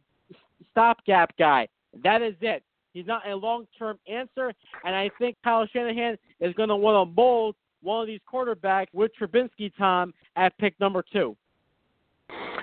stopgap 0.71 1.37
guy. 1.39 1.69
That 2.03 2.23
is 2.23 2.35
it. 2.41 2.63
He's 2.93 3.07
not 3.07 3.29
a 3.29 3.35
long 3.35 3.67
term 3.79 3.99
answer, 4.09 4.53
and 4.85 4.97
I 4.97 5.11
think 5.19 5.37
Kyle 5.45 5.67
Shanahan 5.73 6.17
is 6.41 6.55
going 6.55 6.71
to 6.71 6.77
want 6.77 7.09
to 7.09 7.15
mold 7.15 7.55
one 7.83 8.01
of 8.01 8.07
these 8.09 8.21
quarterbacks 8.31 8.89
with 8.93 9.13
Trubisky, 9.21 9.71
Tom, 9.79 10.13
at 10.37 10.57
pick 10.59 10.79
number 10.81 11.05
two. 11.13 11.37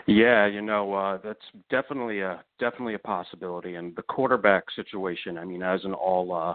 Yeah, 0.08 0.46
you 0.46 0.62
know 0.62 0.94
uh, 0.94 1.18
that's 1.24 1.46
definitely 1.72 2.20
a 2.22 2.44
definitely 2.60 2.94
a 2.94 3.00
possibility, 3.00 3.76
and 3.76 3.96
the 3.96 4.04
quarterback 4.04 4.66
situation. 4.76 5.38
I 5.38 5.46
mean, 5.46 5.64
as 5.64 5.84
in 5.84 5.94
all 5.94 6.32
uh, 6.32 6.54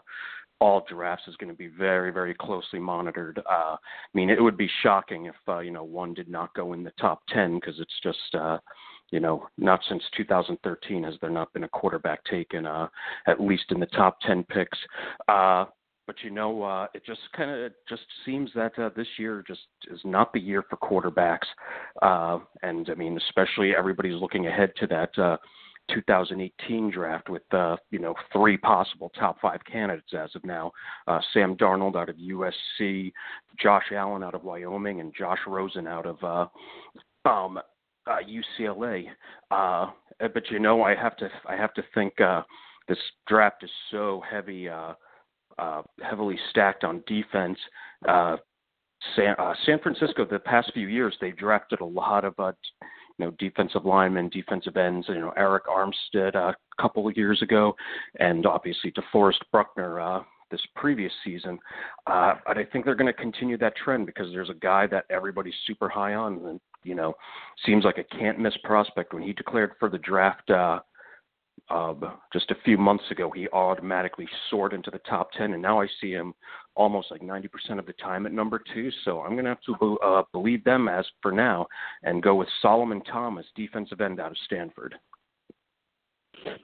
all 0.60 0.84
drafts, 0.88 1.26
is 1.26 1.34
going 1.36 1.50
to 1.50 1.56
be 1.56 1.66
very 1.66 2.12
very 2.12 2.34
closely 2.34 2.78
monitored. 2.78 3.38
Uh, 3.38 3.74
I 3.74 3.78
mean, 4.14 4.30
it 4.30 4.40
would 4.40 4.56
be 4.56 4.70
shocking 4.84 5.26
if 5.26 5.34
uh, 5.48 5.58
you 5.58 5.72
know 5.72 5.82
one 5.82 6.14
did 6.14 6.28
not 6.28 6.54
go 6.54 6.74
in 6.74 6.84
the 6.84 6.92
top 7.00 7.22
ten 7.28 7.56
because 7.56 7.80
it's 7.80 8.00
just 8.04 8.34
uh, 8.40 8.58
you 9.10 9.18
know 9.18 9.48
not 9.58 9.80
since 9.88 10.02
2013 10.16 11.02
has 11.02 11.14
there 11.20 11.30
not 11.30 11.52
been 11.52 11.64
a 11.64 11.68
quarterback 11.68 12.22
taken 12.26 12.66
uh, 12.66 12.86
at 13.26 13.40
least 13.40 13.64
in 13.70 13.80
the 13.80 13.86
top 13.86 14.20
ten 14.20 14.44
picks. 14.44 14.78
Uh, 15.26 15.64
but 16.10 16.24
you 16.24 16.30
know, 16.30 16.64
uh, 16.64 16.88
it 16.92 17.06
just 17.06 17.20
kind 17.36 17.52
of 17.52 17.70
just 17.88 18.02
seems 18.26 18.50
that 18.56 18.76
uh, 18.76 18.90
this 18.96 19.06
year 19.16 19.44
just 19.46 19.60
is 19.88 20.00
not 20.02 20.32
the 20.32 20.40
year 20.40 20.64
for 20.68 20.76
quarterbacks. 20.76 21.46
Uh, 22.02 22.40
and 22.64 22.90
I 22.90 22.94
mean, 22.94 23.16
especially 23.16 23.76
everybody's 23.76 24.20
looking 24.20 24.48
ahead 24.48 24.72
to 24.80 24.88
that 24.88 25.16
uh, 25.16 25.36
2018 25.94 26.90
draft 26.90 27.28
with 27.28 27.44
uh, 27.54 27.76
you 27.92 28.00
know 28.00 28.16
three 28.32 28.56
possible 28.56 29.12
top 29.16 29.40
five 29.40 29.60
candidates 29.70 30.12
as 30.12 30.34
of 30.34 30.44
now: 30.44 30.72
uh, 31.06 31.20
Sam 31.32 31.54
Darnold 31.54 31.94
out 31.94 32.08
of 32.08 32.16
USC, 32.16 33.12
Josh 33.62 33.92
Allen 33.94 34.24
out 34.24 34.34
of 34.34 34.42
Wyoming, 34.42 34.98
and 34.98 35.14
Josh 35.16 35.38
Rosen 35.46 35.86
out 35.86 36.06
of 36.06 36.16
uh, 36.24 37.28
um, 37.28 37.60
uh, 38.08 38.16
UCLA. 38.60 39.04
Uh, 39.52 39.92
but 40.18 40.50
you 40.50 40.58
know, 40.58 40.82
I 40.82 40.96
have 40.96 41.16
to 41.18 41.28
I 41.48 41.54
have 41.54 41.72
to 41.74 41.84
think 41.94 42.20
uh, 42.20 42.42
this 42.88 42.98
draft 43.28 43.62
is 43.62 43.70
so 43.92 44.20
heavy. 44.28 44.68
Uh, 44.68 44.94
uh, 45.60 45.82
heavily 46.02 46.38
stacked 46.50 46.84
on 46.84 47.02
defense. 47.06 47.58
Uh, 48.08 48.36
San, 49.16 49.34
uh, 49.38 49.54
San 49.64 49.78
Francisco, 49.78 50.24
the 50.24 50.38
past 50.38 50.70
few 50.74 50.88
years, 50.88 51.16
they've 51.20 51.36
drafted 51.36 51.80
a 51.80 51.84
lot 51.84 52.24
of 52.24 52.34
uh, 52.38 52.52
you 53.18 53.26
know 53.26 53.30
defensive 53.38 53.84
linemen, 53.84 54.28
defensive 54.28 54.76
ends. 54.76 55.06
You 55.08 55.20
know 55.20 55.32
Arik 55.38 55.66
Armstead 55.68 56.34
uh, 56.34 56.52
a 56.52 56.82
couple 56.82 57.06
of 57.08 57.16
years 57.16 57.40
ago, 57.42 57.74
and 58.18 58.46
obviously 58.46 58.92
DeForest 58.92 59.40
Buckner 59.52 60.00
uh, 60.00 60.22
this 60.50 60.60
previous 60.76 61.12
season. 61.24 61.58
Uh, 62.06 62.34
but 62.46 62.58
I 62.58 62.64
think 62.64 62.84
they're 62.84 62.94
going 62.94 63.12
to 63.12 63.18
continue 63.18 63.56
that 63.58 63.76
trend 63.76 64.06
because 64.06 64.26
there's 64.32 64.50
a 64.50 64.54
guy 64.54 64.86
that 64.88 65.04
everybody's 65.10 65.54
super 65.66 65.88
high 65.88 66.14
on, 66.14 66.40
and 66.46 66.60
you 66.82 66.94
know 66.94 67.14
seems 67.64 67.84
like 67.84 67.98
a 67.98 68.04
can't 68.16 68.38
miss 68.38 68.54
prospect. 68.64 69.14
When 69.14 69.22
he 69.22 69.32
declared 69.32 69.72
for 69.78 69.88
the 69.88 69.98
draft 69.98 70.50
uh, 70.50 70.80
uh, 71.70 71.94
just 72.32 72.50
a 72.50 72.56
few 72.64 72.76
months 72.76 73.04
ago, 73.10 73.30
he 73.30 73.48
automatically 73.48 74.28
soared 74.50 74.72
into 74.72 74.90
the 74.90 74.98
top 75.00 75.30
10, 75.32 75.52
and 75.52 75.62
now 75.62 75.80
I 75.80 75.86
see 76.00 76.10
him 76.10 76.34
almost 76.74 77.10
like 77.10 77.22
90% 77.22 77.78
of 77.78 77.86
the 77.86 77.92
time 77.94 78.26
at 78.26 78.32
number 78.32 78.60
two. 78.74 78.90
So 79.04 79.20
I'm 79.20 79.32
going 79.32 79.44
to 79.44 79.50
have 79.50 79.62
to 79.62 79.98
uh, 79.98 80.22
believe 80.32 80.64
them 80.64 80.88
as 80.88 81.04
for 81.22 81.32
now 81.32 81.66
and 82.02 82.22
go 82.22 82.34
with 82.34 82.48
Solomon 82.62 83.02
Thomas, 83.02 83.46
defensive 83.54 84.00
end 84.00 84.20
out 84.20 84.32
of 84.32 84.36
Stanford. 84.46 84.94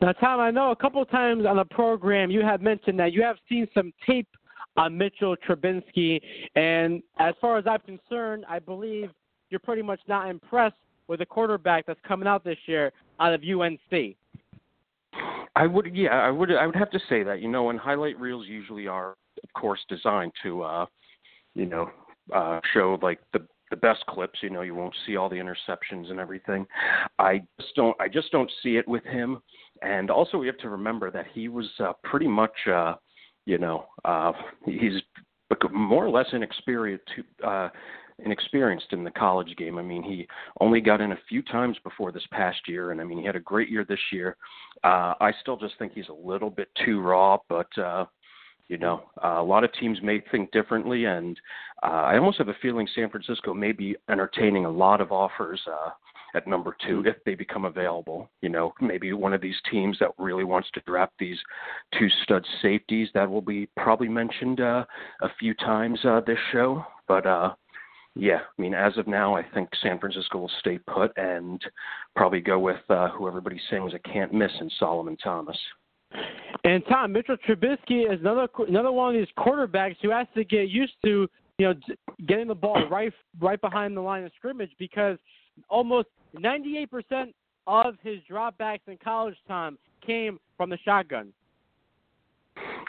Now, 0.01 0.13
Tom, 0.13 0.41
I 0.41 0.51
know 0.51 0.71
a 0.71 0.77
couple 0.77 1.03
of 1.03 1.11
times 1.11 1.45
on 1.47 1.57
the 1.57 1.65
program 1.65 2.31
you 2.31 2.41
have 2.41 2.63
mentioned 2.63 2.99
that 2.99 3.13
you 3.13 3.23
have 3.23 3.37
seen 3.49 3.69
some 3.75 3.93
tape 4.07 4.29
on 4.77 4.97
Mitchell 4.97 5.37
Trubisky, 5.37 6.21
and 6.55 7.03
as 7.19 7.35
far 7.41 7.59
as 7.59 7.65
I'm 7.67 7.81
concerned, 7.81 8.45
I 8.49 8.59
believe 8.59 9.11
you're 9.51 9.61
pretty 9.61 9.83
much 9.83 10.01
not 10.09 10.29
impressed 10.29 10.77
with 11.09 11.21
the 11.21 11.27
quarterback 11.27 11.87
that's 11.87 12.01
coming 12.07 12.27
out 12.27 12.45
this 12.45 12.59
year 12.67 12.93
out 13.21 13.33
of 13.33 13.43
UNC. 13.43 14.17
I 15.57 15.67
would, 15.67 15.91
yeah, 15.95 16.11
I 16.11 16.31
would, 16.31 16.53
I 16.53 16.67
would 16.67 16.77
have 16.77 16.91
to 16.91 17.01
say 17.09 17.23
that. 17.25 17.41
You 17.41 17.49
know, 17.49 17.71
and 17.71 17.79
highlight 17.79 18.21
reels 18.21 18.47
usually 18.47 18.87
are, 18.87 19.11
of 19.43 19.53
course, 19.61 19.81
designed 19.89 20.33
to, 20.43 20.63
uh, 20.63 20.87
you 21.55 21.67
know, 21.67 21.91
uh, 22.35 22.61
show 22.73 22.99
like 23.03 23.19
the 23.33 23.41
the 23.71 23.77
best 23.77 24.05
clips. 24.07 24.39
You 24.43 24.51
know, 24.51 24.61
you 24.61 24.75
won't 24.75 24.95
see 25.07 25.17
all 25.17 25.29
the 25.29 25.37
interceptions 25.37 26.11
and 26.11 26.21
everything. 26.21 26.67
I 27.19 27.43
just 27.61 27.75
don't, 27.75 27.97
I 28.01 28.09
just 28.09 28.31
don't 28.31 28.51
see 28.63 28.77
it 28.77 28.87
with 28.87 29.05
him. 29.05 29.39
And 29.83 30.11
also, 30.11 30.39
we 30.39 30.47
have 30.47 30.59
to 30.59 30.69
remember 30.69 31.11
that 31.11 31.27
he 31.33 31.49
was 31.49 31.67
uh, 31.81 31.93
pretty 32.05 32.29
much, 32.29 32.55
uh, 32.71 32.95
you 33.47 33.59
know, 33.59 33.87
uh, 34.05 34.33
he's 34.65 35.01
more 35.73 36.05
or 36.05 36.11
less 36.11 36.27
inexperienced. 36.33 37.09
Uh, 37.43 37.69
inexperienced 38.25 38.93
in 38.93 39.05
the 39.05 39.11
college 39.11 39.55
game. 39.57 39.79
I 39.79 39.83
mean, 39.83 40.03
he 40.03 40.27
only 40.61 40.81
got 40.81 41.01
in 41.01 41.13
a 41.13 41.19
few 41.29 41.43
times 41.43 41.77
before 41.85 42.13
this 42.13 42.27
past 42.31 42.59
year, 42.67 42.91
and 42.91 43.01
I 43.01 43.05
mean, 43.05 43.19
he 43.19 43.25
had 43.25 43.37
a 43.37 43.41
great 43.41 43.69
year 43.69 43.85
this 43.85 44.01
year. 44.13 44.37
Uh, 44.85 45.15
I 45.21 45.33
still 45.41 45.57
just 45.57 45.75
think 45.79 45.93
he's 45.93 46.09
a 46.09 46.27
little 46.29 46.51
bit 46.51 46.69
too 46.85 47.01
raw, 47.01 47.39
but 47.49 47.69
uh, 47.79 48.07
you 48.69 48.79
know, 48.79 49.03
uh, 49.23 49.37
a 49.39 49.43
lot 49.43 49.65
of 49.65 49.73
teams 49.75 49.99
may 50.03 50.23
think 50.33 50.51
differently, 50.51 51.05
and 51.05 51.39
uh, 51.83 51.87
I 51.87 52.19
almost 52.19 52.39
have 52.39 52.49
a 52.49 52.57
feeling 52.61 52.89
San 52.95 53.11
Francisco 53.11 53.55
may 53.55 53.73
be 53.73 53.97
entertaining 54.11 54.65
a 54.65 54.71
lot 54.71 55.01
of 55.01 55.13
offers. 55.13 55.61
Uh, 55.67 55.91
at 56.35 56.47
number 56.47 56.77
two 56.87 57.03
if 57.07 57.17
they 57.25 57.35
become 57.35 57.65
available. 57.65 58.31
You 58.43 58.51
know, 58.51 58.73
maybe 58.81 59.13
one 59.13 59.33
of 59.33 59.41
these 59.41 59.57
teams 59.71 59.97
that 60.01 60.11
really 60.19 60.45
wants 60.45 60.69
to 60.75 60.83
draft 60.87 61.15
these 61.19 61.39
two 61.99 62.09
stud 62.23 62.45
safeties 62.63 63.09
that 63.15 63.29
will 63.29 63.41
be 63.41 63.69
probably 63.77 64.09
mentioned 64.09 64.61
uh, 64.61 64.85
a 65.23 65.29
few 65.41 65.55
times 65.55 65.99
uh, 66.05 66.21
this 66.27 66.39
show. 66.53 66.85
But 67.09 67.27
uh, 67.27 67.55
yeah, 68.19 68.39
I 68.59 68.63
mean, 68.63 68.73
as 68.73 68.97
of 68.97 69.07
now, 69.07 69.37
I 69.37 69.43
think 69.55 69.69
San 69.83 69.99
Francisco 69.99 70.39
will 70.39 70.51
stay 70.61 70.79
put 70.79 71.13
and 71.17 71.61
probably 72.15 72.41
go 72.41 72.59
with 72.59 72.81
uh, 72.89 73.11
who 73.11 73.29
everybody's 73.29 73.61
saying 73.71 73.87
is 73.89 73.95
a 73.95 73.99
can't 73.99 74.33
miss 74.33 74.51
in 74.61 74.71
Solomon 74.79 75.17
Thomas. 75.23 75.59
And 76.65 76.83
Tom 76.89 77.13
Mitchell 77.13 77.37
Trubisky 77.47 78.11
is 78.11 78.21
another 78.21 78.49
another 78.69 78.91
one 78.91 79.15
of 79.15 79.21
these 79.21 79.29
quarterbacks 79.39 79.97
who 80.01 80.11
has 80.11 80.27
to 80.35 80.45
get 80.45 80.69
used 80.69 80.95
to 81.05 81.29
you 81.59 81.67
know 81.67 81.75
getting 82.27 82.49
the 82.49 82.55
ball 82.55 82.89
right 82.91 83.13
right 83.39 83.61
behind 83.61 83.97
the 83.97 84.01
line 84.01 84.25
of 84.25 84.33
scrimmage 84.37 84.71
because 84.79 85.19
almost 85.69 86.09
98% 86.37 86.89
of 87.67 87.97
his 88.03 88.19
dropbacks 88.31 88.81
in 88.87 88.97
college 89.03 89.37
time 89.47 89.77
came 90.05 90.39
from 90.57 90.71
the 90.71 90.79
shotgun. 90.85 91.33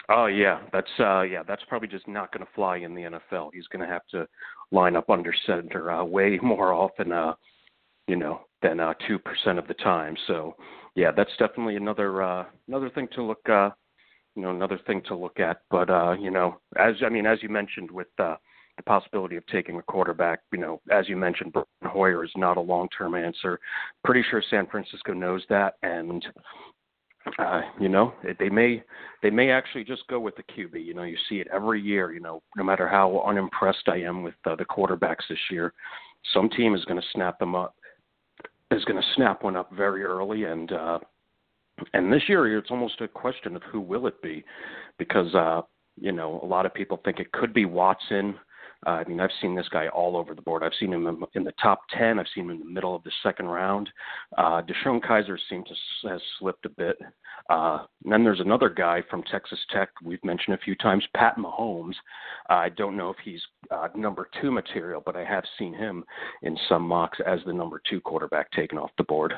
Oh 0.10 0.28
yeah, 0.28 0.62
that's 0.72 0.90
uh 1.00 1.22
yeah, 1.22 1.44
that's 1.46 1.64
probably 1.68 1.90
just 1.90 2.08
not 2.08 2.32
going 2.32 2.46
to 2.46 2.52
fly 2.54 2.78
in 2.78 2.96
the 2.96 3.20
NFL. 3.32 3.50
He's 3.54 3.68
going 3.68 3.86
to 3.86 3.92
have 3.92 4.06
to 4.12 4.28
line 4.72 4.96
up 4.96 5.10
under 5.10 5.34
center 5.46 5.92
uh, 5.92 6.04
way 6.04 6.40
more 6.44 6.74
often, 6.74 7.12
uh, 7.12 7.34
you 8.08 8.16
know, 8.16 8.42
than 8.62 8.80
uh 8.80 8.94
two 9.08 9.20
percent 9.20 9.60
of 9.60 9.68
the 9.68 9.74
time. 9.76 10.16
So 10.28 10.56
yeah, 10.96 11.12
that's 11.16 11.36
definitely 11.38 11.76
another 11.76 12.24
uh, 12.24 12.46
another 12.68 12.90
thing 12.90 13.08
to 13.16 13.24
look 13.24 13.48
uh, 13.50 13.70
you 14.36 14.42
know 14.44 14.52
another 14.52 14.80
thing 14.88 15.02
to 15.08 15.16
look 15.16 15.40
at. 15.40 15.62
But 15.70 15.90
uh, 15.90 16.14
you 16.20 16.32
know, 16.32 16.60
as 16.78 16.96
I 17.06 17.10
mean, 17.10 17.26
as 17.26 17.44
you 17.44 17.50
mentioned 17.50 17.92
with 17.92 18.08
uh, 18.18 18.36
the 18.78 18.84
possibility 18.84 19.36
of 19.36 19.46
taking 19.48 19.78
a 19.78 19.82
quarterback, 19.82 20.40
you 20.54 20.60
know, 20.60 20.80
as 20.92 21.10
you 21.10 21.18
mentioned, 21.18 21.54
Brian 21.54 21.66
Hoyer 21.84 22.24
is 22.24 22.32
not 22.36 22.58
a 22.58 22.62
long-term 22.62 23.16
answer. 23.16 23.60
Pretty 24.06 24.24
sure 24.30 24.42
San 24.50 24.68
Francisco 24.68 25.14
knows 25.14 25.44
that, 25.50 25.76
and 25.84 26.26
uh, 27.40 27.62
you 27.80 27.90
know, 27.90 28.14
they 28.40 28.50
may 28.50 28.84
they 29.22 29.30
may 29.30 29.52
actually 29.52 29.84
just 29.84 30.08
go 30.08 30.20
with 30.20 30.36
the 30.36 30.44
QB. 30.44 30.84
You 30.84 30.94
know, 30.94 31.04
you 31.04 31.18
see 31.30 31.36
it 31.36 31.48
every 31.54 31.82
year. 31.82 32.12
You 32.12 32.20
know, 32.20 32.42
no 32.56 32.64
matter 32.64 32.88
how 32.88 33.24
unimpressed 33.26 33.88
I 33.88 33.98
am 33.98 34.24
with 34.24 34.36
uh, 34.46 34.56
the 34.56 34.66
quarterbacks 34.66 35.28
this 35.30 35.40
year, 35.52 35.74
some 36.34 36.50
team 36.50 36.76
is 36.76 36.86
going 36.86 37.00
to 37.00 37.08
snap 37.14 37.40
them 37.40 37.56
up, 37.56 37.76
is 38.72 38.84
going 38.86 39.02
to 39.02 39.08
snap 39.16 39.44
one 39.44 39.56
up 39.56 39.72
very 39.74 40.04
early, 40.04 40.46
and 40.46 40.72
uh, 40.72 41.00
and 41.94 42.12
this 42.12 42.24
year 42.28 42.58
it's 42.58 42.72
almost 42.72 43.02
a 43.02 43.08
question 43.08 43.56
of 43.56 43.64
who 43.64 43.80
will 43.80 44.08
it 44.08 44.22
be, 44.22 44.44
because 44.98 45.34
uh, 45.36 45.62
you 46.00 46.12
know 46.12 46.40
a 46.44 46.46
lot 46.46 46.66
of 46.66 46.74
people 46.74 47.00
think 47.04 47.20
it 47.20 47.32
could 47.32 47.54
be 47.54 47.66
Watson. 47.66 48.36
Uh, 48.86 48.92
I 48.92 49.04
mean, 49.06 49.20
I've 49.20 49.30
seen 49.42 49.56
this 49.56 49.68
guy 49.70 49.88
all 49.88 50.16
over 50.16 50.36
the 50.36 50.42
board. 50.42 50.64
I've 50.64 50.72
seen 50.80 50.94
him 50.94 51.08
in, 51.34 51.44
the 51.44 51.52
top 51.62 51.82
10. 51.98 52.20
I've 52.20 52.26
seen 52.36 52.46
him 52.46 52.52
in 52.52 52.60
the 52.60 52.66
middle 52.66 52.96
of 52.96 53.04
the 53.04 53.12
second 53.24 53.48
round. 53.48 53.90
Uh, 54.38 54.62
DeShone 54.62 55.04
Kizer 55.04 55.38
seems 55.50 55.68
to 55.68 56.10
has 56.10 56.22
slipped 56.40 56.66
a 56.66 56.70
bit. 56.70 56.98
Uh, 57.50 57.86
and 58.04 58.14
then 58.14 58.24
there's 58.24 58.40
another 58.40 58.70
guy 58.70 59.02
from 59.10 59.24
Texas 59.24 59.60
Tech 59.74 59.90
we've 60.04 60.24
mentioned 60.24 60.56
a 60.56 60.64
few 60.64 60.76
times, 60.76 61.04
Pat 61.16 61.38
Mahomes. 61.38 61.96
Uh, 62.50 62.54
I 62.54 62.70
don't 62.70 62.98
know 62.98 63.10
if 63.10 63.18
he's 63.24 63.42
uh, 63.72 63.88
number 63.96 64.30
two 64.42 64.52
material, 64.52 65.02
but 65.06 65.16
I 65.16 65.24
have 65.24 65.44
seen 65.58 65.74
him 65.74 66.04
in 66.44 66.58
some 66.70 66.84
mocks 66.84 67.18
as 67.26 67.40
the 67.46 67.54
number 67.54 67.82
two 67.90 68.00
quarterback 68.02 68.52
taken 68.52 68.78
off 68.78 68.92
the 68.98 69.04
board. 69.06 69.34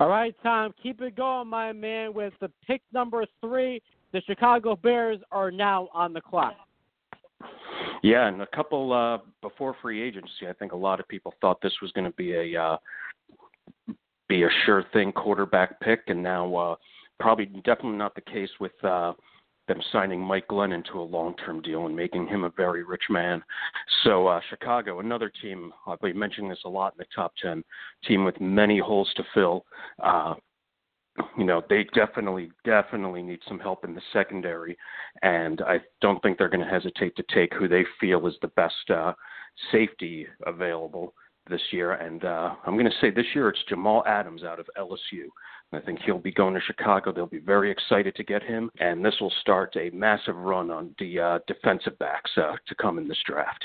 All 0.00 0.08
right, 0.08 0.34
Tom, 0.42 0.72
keep 0.82 1.00
it 1.00 1.16
going, 1.16 1.48
my 1.48 1.72
man, 1.72 2.14
with 2.14 2.32
the 2.40 2.50
pick 2.66 2.82
number 2.92 3.24
three 3.40 3.82
the 4.12 4.20
Chicago 4.26 4.76
Bears 4.76 5.18
are 5.30 5.50
now 5.50 5.88
on 5.92 6.12
the 6.12 6.20
clock. 6.20 6.54
Yeah, 8.02 8.26
and 8.26 8.42
a 8.42 8.46
couple 8.48 8.92
uh, 8.92 9.18
before 9.40 9.76
free 9.80 10.02
agency, 10.02 10.48
I 10.48 10.52
think 10.52 10.72
a 10.72 10.76
lot 10.76 10.98
of 10.98 11.06
people 11.06 11.34
thought 11.40 11.60
this 11.62 11.80
was 11.80 11.92
going 11.92 12.04
to 12.04 12.16
be 12.16 12.34
a 12.34 12.60
uh, 12.60 12.76
be 14.28 14.42
a 14.42 14.48
sure 14.66 14.84
thing 14.92 15.12
quarterback 15.12 15.80
pick, 15.80 16.00
and 16.08 16.22
now 16.22 16.54
uh, 16.54 16.76
probably 17.20 17.46
definitely 17.46 17.98
not 17.98 18.14
the 18.14 18.20
case 18.20 18.50
with 18.58 18.72
uh, 18.82 19.12
them 19.68 19.80
signing 19.92 20.20
Mike 20.20 20.48
Glennon 20.48 20.84
to 20.86 21.00
a 21.00 21.02
long-term 21.02 21.62
deal 21.62 21.86
and 21.86 21.94
making 21.94 22.26
him 22.26 22.42
a 22.42 22.50
very 22.50 22.82
rich 22.82 23.04
man. 23.08 23.40
So 24.02 24.26
uh, 24.26 24.40
Chicago, 24.50 24.98
another 24.98 25.30
team, 25.40 25.72
I'll 25.86 25.96
be 26.02 26.12
mentioning 26.12 26.50
this 26.50 26.62
a 26.64 26.68
lot 26.68 26.94
in 26.94 26.98
the 26.98 27.06
top 27.14 27.32
ten, 27.40 27.62
team 28.04 28.24
with 28.24 28.40
many 28.40 28.80
holes 28.80 29.12
to 29.16 29.22
fill. 29.32 29.64
Uh, 30.02 30.34
you 31.36 31.44
know, 31.44 31.62
they 31.68 31.84
definitely, 31.94 32.50
definitely 32.64 33.22
need 33.22 33.40
some 33.46 33.58
help 33.58 33.84
in 33.84 33.94
the 33.94 34.00
secondary, 34.12 34.76
and 35.22 35.60
I 35.62 35.80
don't 36.00 36.22
think 36.22 36.38
they're 36.38 36.48
going 36.48 36.64
to 36.64 36.70
hesitate 36.70 37.16
to 37.16 37.24
take 37.34 37.52
who 37.54 37.68
they 37.68 37.84
feel 38.00 38.26
is 38.26 38.34
the 38.40 38.48
best 38.48 38.90
uh, 38.90 39.12
safety 39.70 40.26
available 40.46 41.14
this 41.48 41.60
year. 41.70 41.92
And 41.92 42.24
uh, 42.24 42.54
I'm 42.66 42.74
going 42.74 42.90
to 42.90 42.96
say 43.00 43.10
this 43.10 43.26
year 43.34 43.48
it's 43.48 43.58
Jamal 43.68 44.04
Adams 44.06 44.44
out 44.44 44.60
of 44.60 44.68
LSU. 44.78 45.26
I 45.72 45.80
think 45.80 46.00
he'll 46.04 46.18
be 46.18 46.32
going 46.32 46.54
to 46.54 46.60
Chicago. 46.60 47.12
They'll 47.12 47.26
be 47.26 47.38
very 47.38 47.70
excited 47.70 48.14
to 48.16 48.24
get 48.24 48.42
him, 48.42 48.70
and 48.78 49.04
this 49.04 49.14
will 49.20 49.32
start 49.40 49.74
a 49.76 49.90
massive 49.90 50.36
run 50.36 50.70
on 50.70 50.94
the 50.98 51.18
uh, 51.18 51.38
defensive 51.46 51.98
backs 51.98 52.30
uh, 52.36 52.56
to 52.66 52.74
come 52.74 52.98
in 52.98 53.08
this 53.08 53.22
draft. 53.26 53.64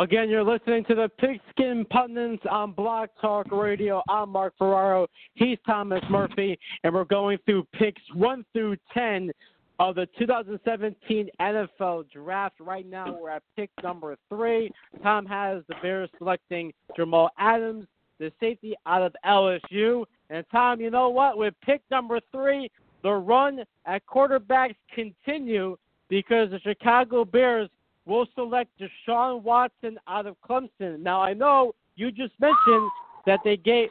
Again, 0.00 0.28
you're 0.28 0.42
listening 0.42 0.84
to 0.86 0.96
the 0.96 1.08
Pigskin 1.20 1.84
Pundits 1.88 2.42
on 2.50 2.72
Blog 2.72 3.10
Talk 3.20 3.52
Radio. 3.52 4.02
I'm 4.08 4.30
Mark 4.30 4.54
Ferraro. 4.58 5.06
He's 5.34 5.56
Thomas 5.64 6.02
Murphy, 6.10 6.58
and 6.82 6.92
we're 6.92 7.04
going 7.04 7.38
through 7.46 7.64
picks 7.72 8.02
1 8.12 8.44
through 8.52 8.76
10 8.92 9.30
of 9.78 9.94
the 9.94 10.08
2017 10.18 11.28
NFL 11.40 12.10
Draft. 12.10 12.56
Right 12.58 12.84
now, 12.84 13.16
we're 13.20 13.30
at 13.30 13.44
pick 13.54 13.70
number 13.84 14.16
three. 14.28 14.72
Tom 15.00 15.26
has 15.26 15.62
the 15.68 15.76
Bears 15.80 16.10
selecting 16.18 16.72
Jamal 16.96 17.30
Adams, 17.38 17.86
the 18.18 18.32
safety 18.40 18.74
out 18.86 19.02
of 19.02 19.14
LSU. 19.24 20.06
And 20.28 20.44
Tom, 20.50 20.80
you 20.80 20.90
know 20.90 21.08
what? 21.08 21.38
With 21.38 21.54
pick 21.64 21.82
number 21.92 22.18
three, 22.32 22.68
the 23.04 23.12
run 23.12 23.60
at 23.86 24.04
quarterbacks 24.06 24.74
continue 24.92 25.76
because 26.08 26.50
the 26.50 26.58
Chicago 26.60 27.24
Bears 27.24 27.70
will 28.06 28.26
select 28.34 28.70
Deshaun 28.78 29.42
Watson 29.42 29.98
out 30.08 30.26
of 30.26 30.36
Clemson. 30.48 31.00
Now 31.00 31.22
I 31.22 31.32
know 31.34 31.74
you 31.96 32.10
just 32.10 32.32
mentioned 32.40 32.90
that 33.26 33.40
they 33.44 33.56
gave 33.56 33.88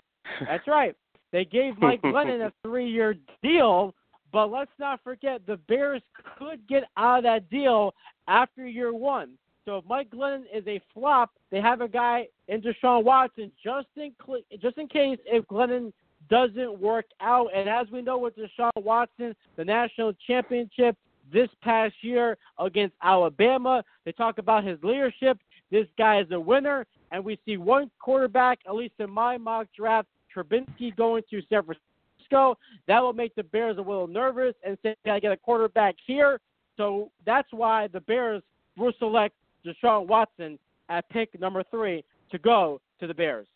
that's 0.48 0.67
right. 0.67 0.96
They 1.32 1.46
gave 1.46 1.77
Mike 1.79 2.01
Glennon 2.03 2.46
a 2.46 2.53
three 2.63 2.89
year 2.89 3.15
deal, 3.41 3.93
but 4.32 4.48
let's 4.48 4.72
not 4.79 5.01
forget 5.03 5.46
the 5.46 5.58
Bears 5.67 6.01
could 6.38 6.65
get 6.67 6.84
out 6.98 7.20
of 7.20 7.24
that 7.24 7.50
deal 7.50 7.93
after 8.27 8.67
year 8.67 8.93
one. 8.93 9.32
So 9.65 9.77
if 9.77 9.86
Mike 9.86 10.10
Glennon 10.12 10.43
is 10.53 10.65
a 10.67 10.82
flop, 10.93 11.32
they 11.50 11.62
have 11.62 11.82
a 11.82 11.88
guy 11.88 12.27
in 12.48 12.62
Deshaun 12.62 13.03
Watson 13.03 13.51
just 13.63 13.88
in 13.96 14.13
just 14.62 14.77
in 14.77 14.88
case 14.88 15.20
if 15.25 15.46
Glennon 15.46 15.91
doesn't 16.29 16.79
work 16.79 17.05
out. 17.22 17.48
And 17.55 17.70
as 17.70 17.88
we 17.91 18.01
know 18.01 18.17
with 18.17 18.36
Deshaun 18.36 18.72
Watson, 18.84 19.36
the 19.55 19.65
national 19.65 20.13
championship 20.27 20.98
this 21.34 21.50
past 21.62 21.96
year 22.02 22.38
against 22.60 22.96
Alabama. 23.02 23.84
They 24.06 24.12
talk 24.13 24.38
about 24.38 24.63
his 24.63 24.78
leadership. 24.84 25.38
This 25.72 25.88
guy 25.98 26.22
is 26.22 26.28
a 26.32 26.40
winner, 26.40 26.86
and 27.12 27.25
we 27.25 27.40
see 27.46 27.58
one 27.58 27.90
quarterback, 28.00 28.60
at 28.68 28.75
least 28.75 28.94
in 29.00 29.10
my 29.10 29.38
mock 29.38 29.68
draft, 29.75 30.08
Trubisky 30.34 30.96
going 30.96 31.24
to 31.30 31.42
San 31.50 31.63
Francisco. 31.63 32.58
That 32.88 33.02
will 33.02 33.13
make 33.13 33.36
the 33.36 33.44
Bears 33.44 33.78
a 33.78 33.82
little 33.82 34.08
nervous 34.08 34.54
and 34.66 34.78
say, 34.84 34.96
I 35.06 35.20
get 35.20 35.32
a 35.32 35.38
quarterback 35.38 35.96
here. 36.06 36.40
So 36.78 37.12
that's 37.25 37.48
why 37.52 37.88
the 37.88 38.02
Bears 38.02 38.42
will 38.78 38.94
select 39.00 39.36
Deshaun 39.66 40.08
Watson 40.08 40.58
at 40.90 41.08
pick 41.10 41.40
number 41.40 41.63
three 41.72 42.04
to 42.32 42.38
go 42.38 42.82
to 43.00 43.08
the 43.08 43.13
Bears. 43.13 43.48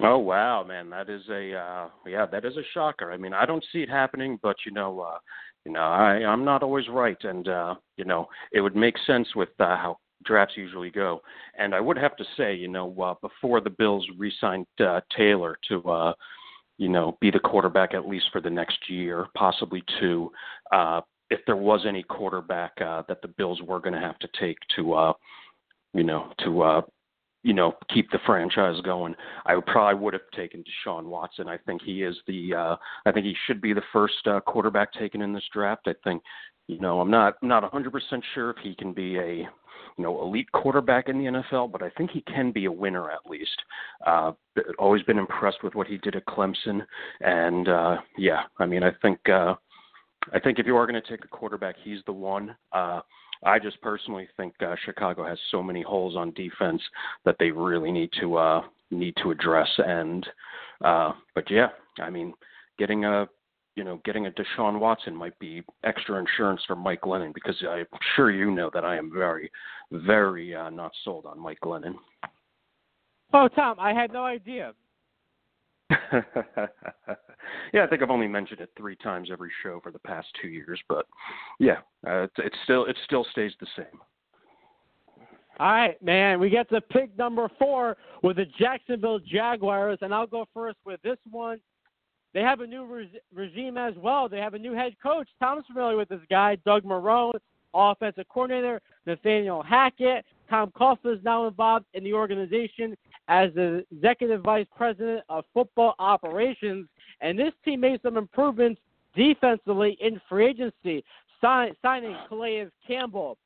Oh 0.00 0.18
wow, 0.18 0.62
man, 0.62 0.88
that 0.90 1.10
is 1.10 1.22
a 1.28 1.54
uh 1.54 1.88
yeah, 2.06 2.24
that 2.26 2.44
is 2.44 2.56
a 2.56 2.62
shocker. 2.72 3.10
I 3.10 3.16
mean, 3.16 3.34
I 3.34 3.44
don't 3.44 3.64
see 3.72 3.80
it 3.80 3.90
happening, 3.90 4.38
but 4.42 4.54
you 4.64 4.70
know, 4.70 5.00
uh 5.00 5.18
you 5.68 5.74
know, 5.74 5.80
I 5.80 6.24
I'm 6.24 6.46
not 6.46 6.62
always 6.62 6.88
right, 6.88 7.22
and 7.24 7.46
uh, 7.46 7.74
you 7.98 8.06
know, 8.06 8.26
it 8.52 8.62
would 8.62 8.74
make 8.74 8.96
sense 9.06 9.28
with 9.36 9.50
uh, 9.60 9.76
how 9.76 9.98
drafts 10.24 10.56
usually 10.56 10.88
go. 10.88 11.20
And 11.58 11.74
I 11.74 11.80
would 11.80 11.98
have 11.98 12.16
to 12.16 12.24
say, 12.38 12.54
you 12.54 12.68
know, 12.68 12.90
uh, 12.98 13.14
before 13.20 13.60
the 13.60 13.68
Bills 13.68 14.06
re-signed 14.16 14.66
uh, 14.80 15.02
Taylor 15.14 15.58
to, 15.68 15.82
uh, 15.82 16.12
you 16.78 16.88
know, 16.88 17.18
be 17.20 17.30
the 17.30 17.38
quarterback 17.38 17.92
at 17.92 18.08
least 18.08 18.30
for 18.32 18.40
the 18.40 18.48
next 18.48 18.78
year, 18.88 19.26
possibly 19.36 19.82
two. 20.00 20.32
Uh, 20.72 21.02
if 21.28 21.40
there 21.44 21.56
was 21.56 21.84
any 21.86 22.02
quarterback 22.02 22.72
uh, 22.80 23.02
that 23.06 23.20
the 23.20 23.28
Bills 23.28 23.60
were 23.60 23.78
going 23.78 23.92
to 23.92 24.00
have 24.00 24.18
to 24.20 24.28
take 24.40 24.56
to, 24.74 24.94
uh, 24.94 25.12
you 25.92 26.04
know, 26.04 26.32
to 26.44 26.62
uh, 26.62 26.80
you 27.48 27.54
know, 27.54 27.72
keep 27.88 28.10
the 28.10 28.18
franchise 28.26 28.78
going. 28.84 29.14
I 29.46 29.58
probably 29.66 29.98
would 29.98 30.12
have 30.12 30.30
taken 30.36 30.62
Deshaun 30.62 31.04
Watson. 31.04 31.48
I 31.48 31.56
think 31.56 31.80
he 31.80 32.02
is 32.02 32.14
the 32.26 32.54
uh 32.54 32.76
I 33.06 33.12
think 33.12 33.24
he 33.24 33.34
should 33.46 33.62
be 33.62 33.72
the 33.72 33.80
first 33.90 34.26
uh, 34.26 34.40
quarterback 34.40 34.92
taken 34.92 35.22
in 35.22 35.32
this 35.32 35.48
draft. 35.50 35.88
I 35.88 35.94
think 36.04 36.22
you 36.66 36.78
know, 36.78 37.00
I'm 37.00 37.10
not 37.10 37.42
not 37.42 37.62
100% 37.72 37.90
sure 38.34 38.50
if 38.50 38.58
he 38.62 38.74
can 38.74 38.92
be 38.92 39.16
a 39.16 39.48
you 39.96 40.04
know 40.04 40.20
elite 40.20 40.52
quarterback 40.52 41.08
in 41.08 41.16
the 41.16 41.24
NFL, 41.24 41.72
but 41.72 41.82
I 41.82 41.88
think 41.96 42.10
he 42.10 42.20
can 42.20 42.52
be 42.52 42.66
a 42.66 42.72
winner 42.72 43.10
at 43.10 43.24
least. 43.26 43.56
Uh, 44.06 44.32
always 44.78 45.02
been 45.04 45.18
impressed 45.18 45.64
with 45.64 45.74
what 45.74 45.86
he 45.86 45.96
did 45.96 46.16
at 46.16 46.26
Clemson, 46.26 46.84
and 47.22 47.66
uh, 47.66 47.96
yeah, 48.18 48.42
I 48.58 48.66
mean, 48.66 48.82
I 48.82 48.90
think 49.00 49.26
uh, 49.26 49.54
I 50.34 50.38
think 50.38 50.58
if 50.58 50.66
you 50.66 50.76
are 50.76 50.86
going 50.86 51.00
to 51.00 51.08
take 51.08 51.24
a 51.24 51.28
quarterback, 51.28 51.76
he's 51.82 52.00
the 52.04 52.12
one. 52.12 52.54
Uh, 52.72 53.00
I 53.44 53.58
just 53.58 53.80
personally 53.80 54.28
think 54.36 54.54
uh, 54.60 54.74
Chicago 54.84 55.24
has 55.26 55.38
so 55.50 55.62
many 55.62 55.82
holes 55.82 56.16
on 56.16 56.32
defense 56.32 56.82
that 57.24 57.36
they 57.38 57.50
really 57.50 57.92
need 57.92 58.10
to 58.20 58.36
uh, 58.36 58.62
need 58.90 59.14
to 59.22 59.30
address. 59.30 59.68
And 59.78 60.26
uh, 60.84 61.12
but 61.34 61.50
yeah, 61.50 61.68
I 62.00 62.10
mean, 62.10 62.34
getting 62.78 63.04
a 63.04 63.28
you 63.74 63.84
know 63.84 64.00
getting 64.04 64.26
a 64.26 64.30
Deshaun 64.30 64.78
Watson 64.80 65.14
might 65.14 65.38
be 65.38 65.62
extra 65.84 66.18
insurance 66.18 66.60
for 66.66 66.76
Mike 66.76 67.02
Glennon 67.02 67.34
because 67.34 67.56
I'm 67.68 67.86
sure 68.16 68.30
you 68.30 68.50
know 68.50 68.70
that 68.74 68.84
I 68.84 68.96
am 68.96 69.10
very 69.12 69.50
very 69.92 70.54
uh, 70.54 70.70
not 70.70 70.92
sold 71.04 71.26
on 71.26 71.40
Mike 71.40 71.60
Glennon. 71.62 71.94
Oh, 73.32 73.48
Tom, 73.48 73.76
I 73.78 73.92
had 73.92 74.12
no 74.12 74.24
idea. 74.24 74.72
yeah, 77.72 77.84
I 77.84 77.86
think 77.86 78.02
I've 78.02 78.10
only 78.10 78.28
mentioned 78.28 78.60
it 78.60 78.70
three 78.76 78.96
times 78.96 79.30
every 79.32 79.50
show 79.62 79.80
for 79.82 79.90
the 79.90 79.98
past 80.00 80.28
two 80.40 80.48
years, 80.48 80.80
but 80.88 81.06
yeah, 81.58 81.78
uh, 82.06 82.22
it, 82.22 82.30
it 82.38 82.56
still 82.64 82.84
it 82.84 82.96
still 83.04 83.26
stays 83.30 83.52
the 83.60 83.66
same. 83.76 84.00
All 85.60 85.72
right, 85.72 86.00
man. 86.02 86.38
We 86.38 86.50
get 86.50 86.68
to 86.70 86.80
pick 86.80 87.16
number 87.18 87.50
four 87.58 87.96
with 88.22 88.36
the 88.36 88.44
Jacksonville 88.58 89.18
Jaguars, 89.18 89.98
and 90.02 90.14
I'll 90.14 90.26
go 90.26 90.46
first 90.54 90.76
with 90.84 91.02
this 91.02 91.18
one. 91.30 91.58
They 92.32 92.40
have 92.40 92.60
a 92.60 92.66
new 92.66 92.84
re- 92.84 93.20
regime 93.34 93.76
as 93.76 93.94
well. 93.96 94.28
They 94.28 94.38
have 94.38 94.54
a 94.54 94.58
new 94.58 94.72
head 94.72 94.94
coach. 95.02 95.28
Tom's 95.40 95.64
familiar 95.66 95.96
with 95.96 96.10
this 96.10 96.20
guy, 96.30 96.56
Doug 96.64 96.84
Marrone, 96.84 97.38
offensive 97.74 98.26
coordinator, 98.28 98.80
Nathaniel 99.06 99.62
Hackett. 99.62 100.24
Tom 100.48 100.70
Coughlin 100.70 101.18
is 101.18 101.24
now 101.24 101.46
involved 101.46 101.86
in 101.94 102.04
the 102.04 102.12
organization 102.12 102.96
as 103.28 103.52
the 103.54 103.84
executive 103.92 104.42
vice 104.42 104.66
president 104.76 105.22
of 105.28 105.44
football 105.52 105.94
operations. 105.98 106.88
And 107.20 107.38
this 107.38 107.52
team 107.64 107.80
made 107.80 108.00
some 108.02 108.16
improvements 108.16 108.80
defensively 109.14 109.98
in 110.00 110.20
free 110.28 110.48
agency, 110.48 111.04
sign, 111.40 111.72
signing 111.82 112.16
Calais 112.28 112.68
Campbell, 112.86 113.36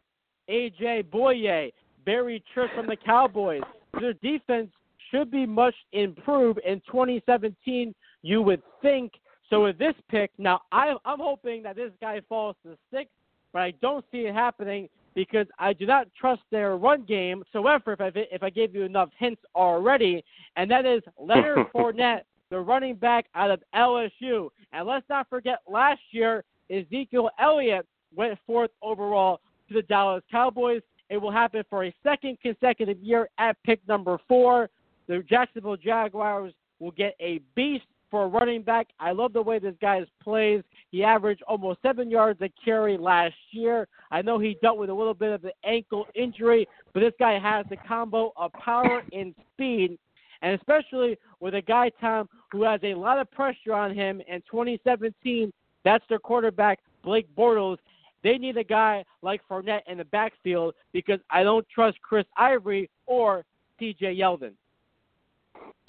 A.J. 0.48 1.04
Bouye, 1.12 1.72
Barry 2.04 2.42
Church 2.54 2.70
from 2.74 2.86
the 2.86 2.96
Cowboys. 2.96 3.62
Their 4.00 4.14
defense 4.14 4.70
should 5.10 5.30
be 5.30 5.46
much 5.46 5.74
improved 5.92 6.60
in 6.64 6.80
2017, 6.86 7.94
you 8.22 8.42
would 8.42 8.62
think. 8.80 9.12
So 9.50 9.64
with 9.64 9.78
this 9.78 9.94
pick, 10.08 10.30
now 10.38 10.62
I, 10.70 10.94
I'm 11.04 11.18
hoping 11.18 11.62
that 11.64 11.76
this 11.76 11.90
guy 12.00 12.20
falls 12.28 12.56
to 12.64 12.76
six, 12.92 13.10
but 13.52 13.60
I 13.60 13.72
don't 13.82 14.04
see 14.10 14.20
it 14.20 14.34
happening 14.34 14.88
because 15.14 15.46
I 15.58 15.72
do 15.72 15.86
not 15.86 16.08
trust 16.18 16.42
their 16.50 16.76
run 16.76 17.02
game 17.02 17.38
whatsoever 17.38 17.92
if 17.92 18.00
I, 18.00 18.10
if 18.14 18.42
I 18.42 18.50
gave 18.50 18.74
you 18.74 18.82
enough 18.82 19.10
hints 19.18 19.42
already, 19.54 20.24
and 20.56 20.70
that 20.70 20.86
is 20.86 21.02
Leonard 21.18 21.66
Fournette, 21.74 22.22
the 22.50 22.58
running 22.58 22.94
back 22.94 23.26
out 23.34 23.50
of 23.50 23.62
LSU. 23.74 24.48
And 24.72 24.86
let's 24.86 25.08
not 25.08 25.28
forget 25.28 25.58
last 25.68 26.00
year, 26.10 26.44
Ezekiel 26.70 27.30
Elliott 27.40 27.86
went 28.14 28.38
fourth 28.46 28.70
overall 28.82 29.40
to 29.68 29.74
the 29.74 29.82
Dallas 29.82 30.22
Cowboys. 30.30 30.82
It 31.08 31.16
will 31.16 31.32
happen 31.32 31.62
for 31.68 31.84
a 31.84 31.94
second 32.02 32.38
consecutive 32.40 32.98
year 33.00 33.28
at 33.38 33.56
pick 33.64 33.80
number 33.88 34.18
four. 34.28 34.70
The 35.08 35.22
Jacksonville 35.28 35.76
Jaguars 35.76 36.52
will 36.78 36.92
get 36.92 37.14
a 37.20 37.40
beast 37.54 37.84
for 38.12 38.24
a 38.24 38.28
running 38.28 38.60
back. 38.60 38.88
I 39.00 39.12
love 39.12 39.32
the 39.32 39.40
way 39.40 39.58
this 39.58 39.74
guy 39.80 40.02
plays. 40.22 40.62
He 40.90 41.02
averaged 41.02 41.42
almost 41.48 41.80
seven 41.80 42.10
yards 42.10 42.42
a 42.42 42.50
carry 42.62 42.98
last 42.98 43.34
year. 43.52 43.88
I 44.10 44.20
know 44.20 44.38
he 44.38 44.58
dealt 44.60 44.76
with 44.76 44.90
a 44.90 44.94
little 44.94 45.14
bit 45.14 45.32
of 45.32 45.42
an 45.44 45.52
ankle 45.64 46.06
injury, 46.14 46.68
but 46.92 47.00
this 47.00 47.14
guy 47.18 47.38
has 47.38 47.64
the 47.70 47.78
combo 47.88 48.34
of 48.36 48.52
power 48.52 49.02
and 49.14 49.34
speed. 49.54 49.98
And 50.42 50.60
especially 50.60 51.16
with 51.40 51.54
a 51.54 51.62
guy, 51.62 51.90
Tom, 52.02 52.28
who 52.50 52.64
has 52.64 52.80
a 52.82 52.94
lot 52.94 53.18
of 53.18 53.30
pressure 53.30 53.72
on 53.72 53.94
him 53.94 54.20
in 54.28 54.42
2017 54.42 55.50
That's 55.82 56.04
their 56.10 56.18
quarterback, 56.18 56.80
Blake 57.02 57.34
Bortles. 57.34 57.78
They 58.22 58.36
need 58.36 58.58
a 58.58 58.64
guy 58.64 59.04
like 59.22 59.40
Fournette 59.50 59.80
in 59.86 59.96
the 59.96 60.04
backfield 60.04 60.74
because 60.92 61.18
I 61.30 61.42
don't 61.42 61.66
trust 61.74 61.98
Chris 62.02 62.26
Ivory 62.36 62.90
or 63.06 63.46
TJ 63.80 64.18
Yeldon. 64.18 64.52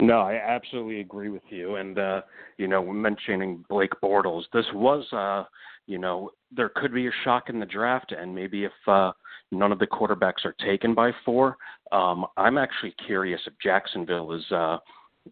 No, 0.06 0.20
I 0.20 0.34
absolutely 0.34 1.00
agree 1.00 1.28
with 1.28 1.42
you. 1.48 1.76
And 1.76 1.98
uh, 1.98 2.22
you 2.58 2.68
know, 2.68 2.84
mentioning 2.92 3.64
Blake 3.68 3.92
Bortles, 4.02 4.44
this 4.52 4.66
was 4.74 5.04
uh, 5.12 5.44
you 5.86 5.98
know, 5.98 6.30
there 6.54 6.70
could 6.76 6.92
be 6.92 7.06
a 7.06 7.10
shock 7.24 7.48
in 7.48 7.60
the 7.60 7.66
draft 7.66 8.12
and 8.12 8.34
maybe 8.34 8.64
if 8.64 8.72
uh 8.86 9.12
none 9.50 9.72
of 9.72 9.78
the 9.78 9.86
quarterbacks 9.86 10.44
are 10.44 10.54
taken 10.64 10.94
by 10.94 11.10
four, 11.24 11.56
um, 11.92 12.26
I'm 12.36 12.58
actually 12.58 12.94
curious 13.06 13.40
if 13.46 13.52
Jacksonville 13.62 14.32
is 14.32 14.44
uh 14.50 14.78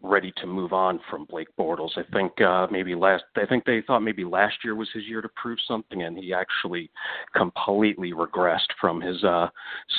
ready 0.01 0.33
to 0.37 0.47
move 0.47 0.73
on 0.73 0.99
from 1.09 1.25
Blake 1.25 1.49
Bortles. 1.57 1.97
I 1.97 2.03
think 2.11 2.41
uh, 2.41 2.67
maybe 2.71 2.95
last 2.95 3.23
I 3.35 3.45
think 3.45 3.63
they 3.63 3.81
thought 3.85 3.99
maybe 3.99 4.25
last 4.25 4.55
year 4.63 4.75
was 4.75 4.89
his 4.93 5.03
year 5.05 5.21
to 5.21 5.29
prove 5.35 5.59
something, 5.67 6.03
and 6.03 6.17
he 6.17 6.33
actually 6.33 6.89
completely 7.35 8.11
regressed 8.11 8.71
from 8.81 8.99
his 8.99 9.23
uh, 9.23 9.47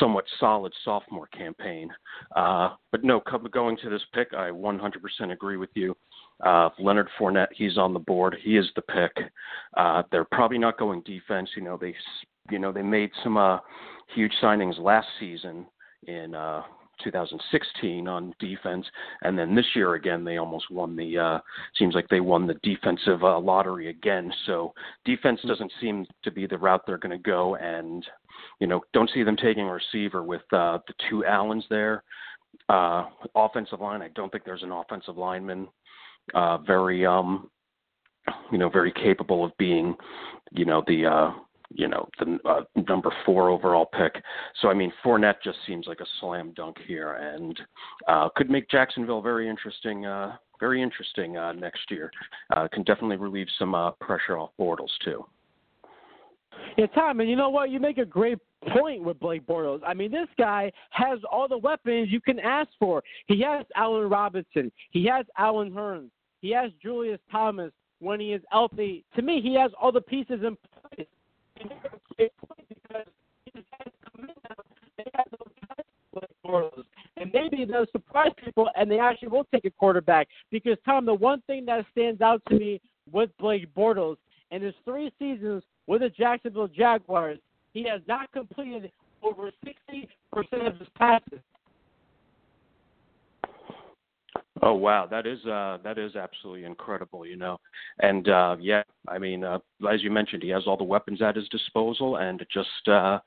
somewhat 0.00 0.24
solid 0.40 0.72
sophomore 0.85 1.28
campaign. 1.28 1.90
Uh, 2.35 2.70
but 2.90 3.04
no, 3.04 3.22
going 3.52 3.76
to 3.78 3.90
this 3.90 4.02
pick, 4.12 4.35
I 4.35 4.50
100% 4.50 5.33
agree 5.33 5.57
with 5.57 5.70
you. 5.74 5.96
Uh, 6.44 6.70
Leonard 6.78 7.09
Fournette, 7.18 7.52
he's 7.54 7.78
on 7.78 7.92
the 7.92 8.00
board. 8.00 8.37
He 8.42 8.57
is 8.57 8.66
the 8.74 8.83
pick. 8.83 9.12
Uh, 9.76 10.02
they're 10.11 10.24
probably 10.24 10.59
not 10.59 10.78
going 10.78 11.02
defense. 11.02 11.48
You 11.57 11.62
know 11.62 11.76
they 11.80 11.94
you 12.50 12.59
know 12.59 12.72
they 12.72 12.83
made 12.83 13.11
some 13.22 13.37
uh, 13.37 13.59
huge 14.14 14.33
signings 14.42 14.78
last 14.78 15.07
season 15.20 15.66
in 16.07 16.35
uh, 16.35 16.62
2016 17.02 18.07
on 18.07 18.35
defense, 18.38 18.87
and 19.22 19.38
then 19.38 19.54
this 19.54 19.66
year 19.74 19.94
again 19.94 20.24
they 20.24 20.37
almost 20.37 20.70
won 20.70 20.96
the. 20.96 21.18
Uh, 21.18 21.38
seems 21.78 21.94
like 21.94 22.09
they 22.09 22.20
won 22.20 22.46
the 22.46 22.59
defensive 22.62 23.24
uh, 23.24 23.38
lottery 23.38 23.88
again. 23.88 24.33
So 24.46 24.72
defense 25.04 25.40
hmm. 25.42 25.48
doesn't 25.48 25.72
seem 25.80 26.07
to 26.22 26.30
be 26.30 26.46
the 26.46 26.59
route 26.59 26.83
they're 26.87 26.98
going 26.98 27.16
to 27.16 27.18
go, 27.18 27.57
and 27.57 28.04
you 28.61 28.66
know 28.66 28.80
don't 28.92 29.11
see 29.14 29.22
them 29.22 29.37
taking 29.37 29.64
a 29.68 29.72
receiver 29.72 30.22
with 30.22 30.42
uh, 30.52 30.78
the 30.87 30.94
two 31.09 31.24
Allens 31.24 31.64
there. 31.70 32.02
Uh, 32.68 33.07
offensive 33.35 33.80
line, 33.80 34.00
I 34.00 34.09
don't 34.14 34.30
think 34.30 34.44
there's 34.44 34.62
an 34.62 34.70
offensive 34.70 35.18
lineman 35.18 35.68
uh, 36.33 36.59
very 36.59 37.04
um, 37.04 37.50
you 38.50 38.59
know 38.59 38.68
very 38.68 38.92
capable 38.92 39.44
of 39.44 39.57
being 39.59 39.94
you 40.52 40.64
know 40.64 40.83
the 40.87 41.07
uh, 41.07 41.33
you 41.75 41.89
know 41.89 42.09
the 42.19 42.39
uh, 42.49 42.63
number 42.89 43.13
four 43.27 43.51
overall 43.51 43.87
pick. 43.87 44.23
So 44.61 44.69
I 44.69 44.75
mean, 44.75 44.93
Fournette 45.05 45.43
just 45.43 45.59
seems 45.67 45.87
like 45.87 46.01
a 46.01 46.07
slam 46.21 46.53
dunk 46.57 46.77
here, 46.87 47.15
and 47.15 47.59
uh, 48.09 48.29
could 48.37 48.51
make 48.51 48.71
Jacksonville 48.71 49.23
very 49.23 49.49
interesting. 49.49 50.07
Uh, 50.07 50.37
very 50.61 50.81
interesting 50.81 51.37
uh, 51.37 51.53
next 51.53 51.91
year. 51.91 52.11
Uh, 52.57 52.69
can 52.73 52.85
definitely 52.85 53.17
relieve 53.17 53.49
some 53.59 53.75
uh, 53.75 53.91
pressure 53.93 54.39
off 54.39 54.51
Bortles 54.59 54.93
too. 55.05 55.27
Yeah, 56.79 56.87
Tom, 56.87 57.21
and 57.21 57.29
you 57.29 57.37
know 57.37 57.51
what? 57.51 57.71
You 57.71 57.81
make 57.81 57.99
a 57.99 58.05
great 58.05 58.39
point 58.73 59.03
with 59.03 59.19
Blake 59.21 59.47
Bortles. 59.47 59.81
I 59.87 59.95
mean, 59.95 60.11
this 60.11 60.29
guy 60.39 60.73
has 60.91 61.19
all 61.31 61.49
the 61.49 61.59
weapons 61.59 62.09
you 62.11 62.21
can 62.21 62.39
ask 62.39 62.71
for. 62.79 63.03
He 63.27 63.43
has 63.43 63.67
Allen 63.77 64.09
Robinson. 64.09 64.73
He 64.91 65.05
has 65.07 65.27
Allen 65.37 65.71
Hurns. 65.71 66.11
He 66.41 66.51
has 66.53 66.71
Julius 66.83 67.21
Thomas 67.31 67.73
when 68.01 68.21
he 68.21 68.33
is 68.33 68.43
healthy. 68.51 69.05
To 69.17 69.23
me, 69.23 69.41
he 69.41 69.55
has 69.55 69.71
all 69.81 69.93
the 69.93 70.01
pieces 70.01 70.41
in 70.45 70.57
and 77.17 77.33
maybe 77.33 77.64
they'll 77.64 77.87
surprise 77.93 78.31
people 78.45 78.69
and 78.77 78.90
they 78.90 78.99
actually 78.99 79.29
will 79.29 79.47
take 79.53 79.64
a 79.64 79.71
quarterback. 79.71 80.29
Because 80.51 80.77
Tom, 80.85 81.07
the 81.07 81.14
one 81.14 81.43
thing 81.47 81.64
that 81.67 81.85
stands 81.93 82.21
out 82.21 82.43
to 82.49 82.59
me 82.59 82.81
with 83.11 83.31
Blake 83.38 83.73
Bortles 83.75 84.17
in 84.51 84.62
his 84.62 84.75
three 84.85 85.12
seasons 85.19 85.62
with 85.87 86.01
the 86.01 86.11
Jacksonville 86.11 86.69
Jaguars, 86.69 87.38
he 87.73 87.85
has 87.88 88.01
not 88.07 88.31
completed 88.33 88.90
over 89.23 89.51
sixty 89.64 90.09
percent 90.33 90.67
of 90.67 90.79
his 90.79 90.88
passes. 90.97 91.40
Oh 94.62 94.75
wow, 94.75 95.07
that 95.11 95.27
is 95.27 95.45
uh 95.47 95.79
that 95.83 95.99
is 95.99 96.14
absolutely 96.14 96.64
incredible, 96.64 97.27
you 97.27 97.37
know. 97.37 97.59
And 98.01 98.29
uh 98.29 98.57
yeah, 98.61 98.83
I 99.09 99.19
mean, 99.19 99.43
uh 99.43 99.59
as 99.90 100.03
you 100.03 100.11
mentioned, 100.11 100.43
he 100.43 100.49
has 100.51 100.62
all 100.67 100.77
the 100.77 100.85
weapons 100.85 101.21
at 101.23 101.37
his 101.37 101.49
disposal 101.49 102.17
and 102.19 102.40
it 102.40 102.49
just 102.53 102.88
uh 102.88 103.19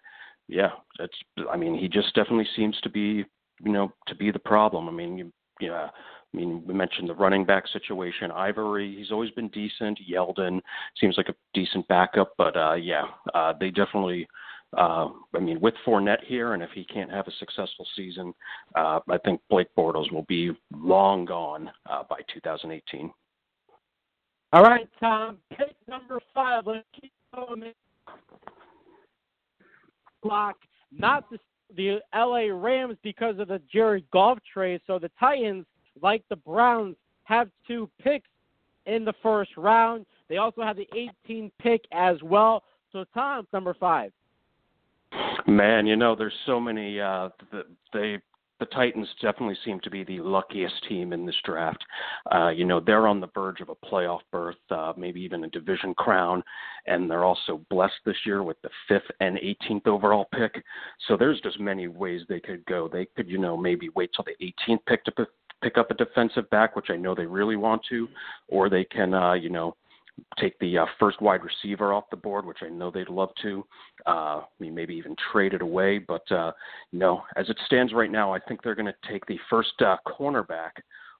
yeah, 0.47 0.69
it's 0.99 1.17
I 1.51 1.57
mean, 1.57 1.77
he 1.77 1.89
just 1.89 2.15
definitely 2.15 2.47
seems 2.55 2.79
to 2.81 2.89
be, 2.89 3.25
you 3.61 3.71
know, 3.71 3.91
to 4.07 4.15
be 4.15 4.31
the 4.31 4.39
problem. 4.39 4.87
I 4.87 4.91
mean, 4.91 5.17
you 5.17 5.31
yeah, 5.59 5.89
I 6.33 6.37
mean, 6.37 6.63
we 6.65 6.73
mentioned 6.73 7.09
the 7.09 7.15
running 7.15 7.43
back 7.43 7.65
situation. 7.73 8.31
Ivory, 8.31 8.95
he's 8.95 9.11
always 9.11 9.31
been 9.31 9.49
decent. 9.49 9.99
Yeldon 10.09 10.61
seems 10.99 11.17
like 11.17 11.29
a 11.29 11.35
decent 11.53 11.85
backup, 11.89 12.33
but 12.37 12.55
uh 12.55 12.75
yeah, 12.75 13.03
uh 13.33 13.51
they 13.59 13.69
definitely 13.69 14.27
uh, 14.77 15.09
I 15.35 15.39
mean, 15.39 15.59
with 15.59 15.73
Fournette 15.85 16.23
here, 16.25 16.53
and 16.53 16.61
if 16.61 16.69
he 16.73 16.85
can't 16.85 17.11
have 17.11 17.27
a 17.27 17.31
successful 17.39 17.85
season, 17.95 18.33
uh, 18.75 18.99
I 19.09 19.17
think 19.25 19.41
Blake 19.49 19.69
Bortles 19.75 20.11
will 20.11 20.25
be 20.27 20.51
long 20.71 21.25
gone 21.25 21.71
uh, 21.89 22.03
by 22.07 22.19
2018. 22.33 23.11
All 24.53 24.63
right, 24.63 24.87
Tom. 24.99 25.39
Pick 25.49 25.75
number 25.89 26.19
five. 26.33 26.67
Let's 26.67 26.85
keep 26.99 27.11
going. 27.35 27.73
Clock. 30.21 30.55
Not 30.91 31.29
the 31.29 31.39
the 31.75 31.99
LA 32.15 32.53
Rams 32.53 32.97
because 33.03 33.39
of 33.39 33.49
the 33.49 33.61
Jared 33.71 34.05
Goff 34.11 34.39
trade. 34.53 34.79
So 34.87 34.99
the 34.99 35.11
Titans, 35.19 35.65
like 36.01 36.23
the 36.29 36.37
Browns, 36.37 36.95
have 37.23 37.49
two 37.67 37.89
picks 38.01 38.29
in 38.85 39.03
the 39.03 39.13
first 39.21 39.51
round. 39.57 40.05
They 40.29 40.37
also 40.37 40.61
have 40.61 40.77
the 40.77 40.87
18th 40.95 41.51
pick 41.59 41.83
as 41.91 42.15
well. 42.23 42.63
So 42.93 43.03
Tom, 43.13 43.47
number 43.51 43.73
five. 43.73 44.13
Man, 45.47 45.87
you 45.87 45.95
know, 45.95 46.15
there's 46.15 46.33
so 46.45 46.59
many. 46.59 46.99
Uh, 46.99 47.29
the, 47.51 47.63
they 47.93 48.19
the 48.59 48.65
Titans 48.65 49.07
definitely 49.21 49.57
seem 49.63 49.79
to 49.81 49.89
be 49.89 50.03
the 50.03 50.19
luckiest 50.19 50.73
team 50.89 51.13
in 51.13 51.25
this 51.25 51.35
draft. 51.45 51.83
Uh, 52.33 52.49
you 52.49 52.65
know, 52.65 52.79
they're 52.79 53.07
on 53.07 53.19
the 53.19 53.29
verge 53.33 53.61
of 53.61 53.69
a 53.69 53.75
playoff 53.75 54.21
berth, 54.31 54.55
uh, 54.71 54.93
maybe 54.97 55.21
even 55.21 55.43
a 55.43 55.49
division 55.49 55.93
crown, 55.93 56.43
and 56.87 57.09
they're 57.09 57.23
also 57.23 57.61
blessed 57.69 57.99
this 58.03 58.15
year 58.25 58.41
with 58.41 58.59
the 58.63 58.69
fifth 58.87 59.09
and 59.19 59.37
18th 59.37 59.87
overall 59.87 60.27
pick. 60.33 60.63
So 61.07 61.15
there's 61.15 61.39
just 61.41 61.59
many 61.59 61.87
ways 61.87 62.21
they 62.27 62.39
could 62.39 62.65
go. 62.65 62.89
They 62.91 63.07
could, 63.15 63.29
you 63.29 63.37
know, 63.37 63.55
maybe 63.55 63.89
wait 63.95 64.09
till 64.15 64.25
the 64.25 64.53
18th 64.67 64.85
pick 64.87 65.03
to 65.05 65.27
pick 65.61 65.77
up 65.77 65.91
a 65.91 65.93
defensive 65.93 66.49
back, 66.49 66.75
which 66.75 66.89
I 66.89 66.95
know 66.95 67.13
they 67.13 67.25
really 67.25 67.57
want 67.57 67.83
to, 67.89 68.07
or 68.47 68.69
they 68.69 68.85
can, 68.85 69.13
uh, 69.13 69.33
you 69.33 69.49
know, 69.49 69.75
take 70.39 70.57
the 70.59 70.79
uh, 70.79 70.85
first 70.99 71.21
wide 71.21 71.41
receiver 71.43 71.93
off 71.93 72.05
the 72.09 72.17
board, 72.17 72.45
which 72.45 72.59
I 72.61 72.69
know 72.69 72.91
they'd 72.91 73.09
love 73.09 73.29
to. 73.41 73.65
Uh, 74.05 74.09
I 74.09 74.45
mean, 74.59 74.75
maybe 74.75 74.95
even 74.95 75.15
trade 75.31 75.53
it 75.53 75.61
away. 75.61 75.99
But 75.99 76.29
uh, 76.31 76.51
no, 76.91 77.23
as 77.35 77.49
it 77.49 77.57
stands 77.65 77.93
right 77.93 78.11
now, 78.11 78.33
I 78.33 78.39
think 78.39 78.61
they're 78.61 78.75
going 78.75 78.85
to 78.85 79.11
take 79.11 79.25
the 79.25 79.39
first 79.49 79.73
uh, 79.81 79.97
cornerback 80.07 80.71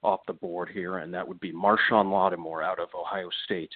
off 0.02 0.20
the 0.26 0.32
board 0.32 0.68
here, 0.72 0.98
and 0.98 1.12
that 1.12 1.26
would 1.26 1.40
be 1.40 1.52
Marshon 1.52 2.12
Lattimore 2.12 2.62
out 2.62 2.78
of 2.78 2.88
Ohio 2.98 3.28
State. 3.44 3.70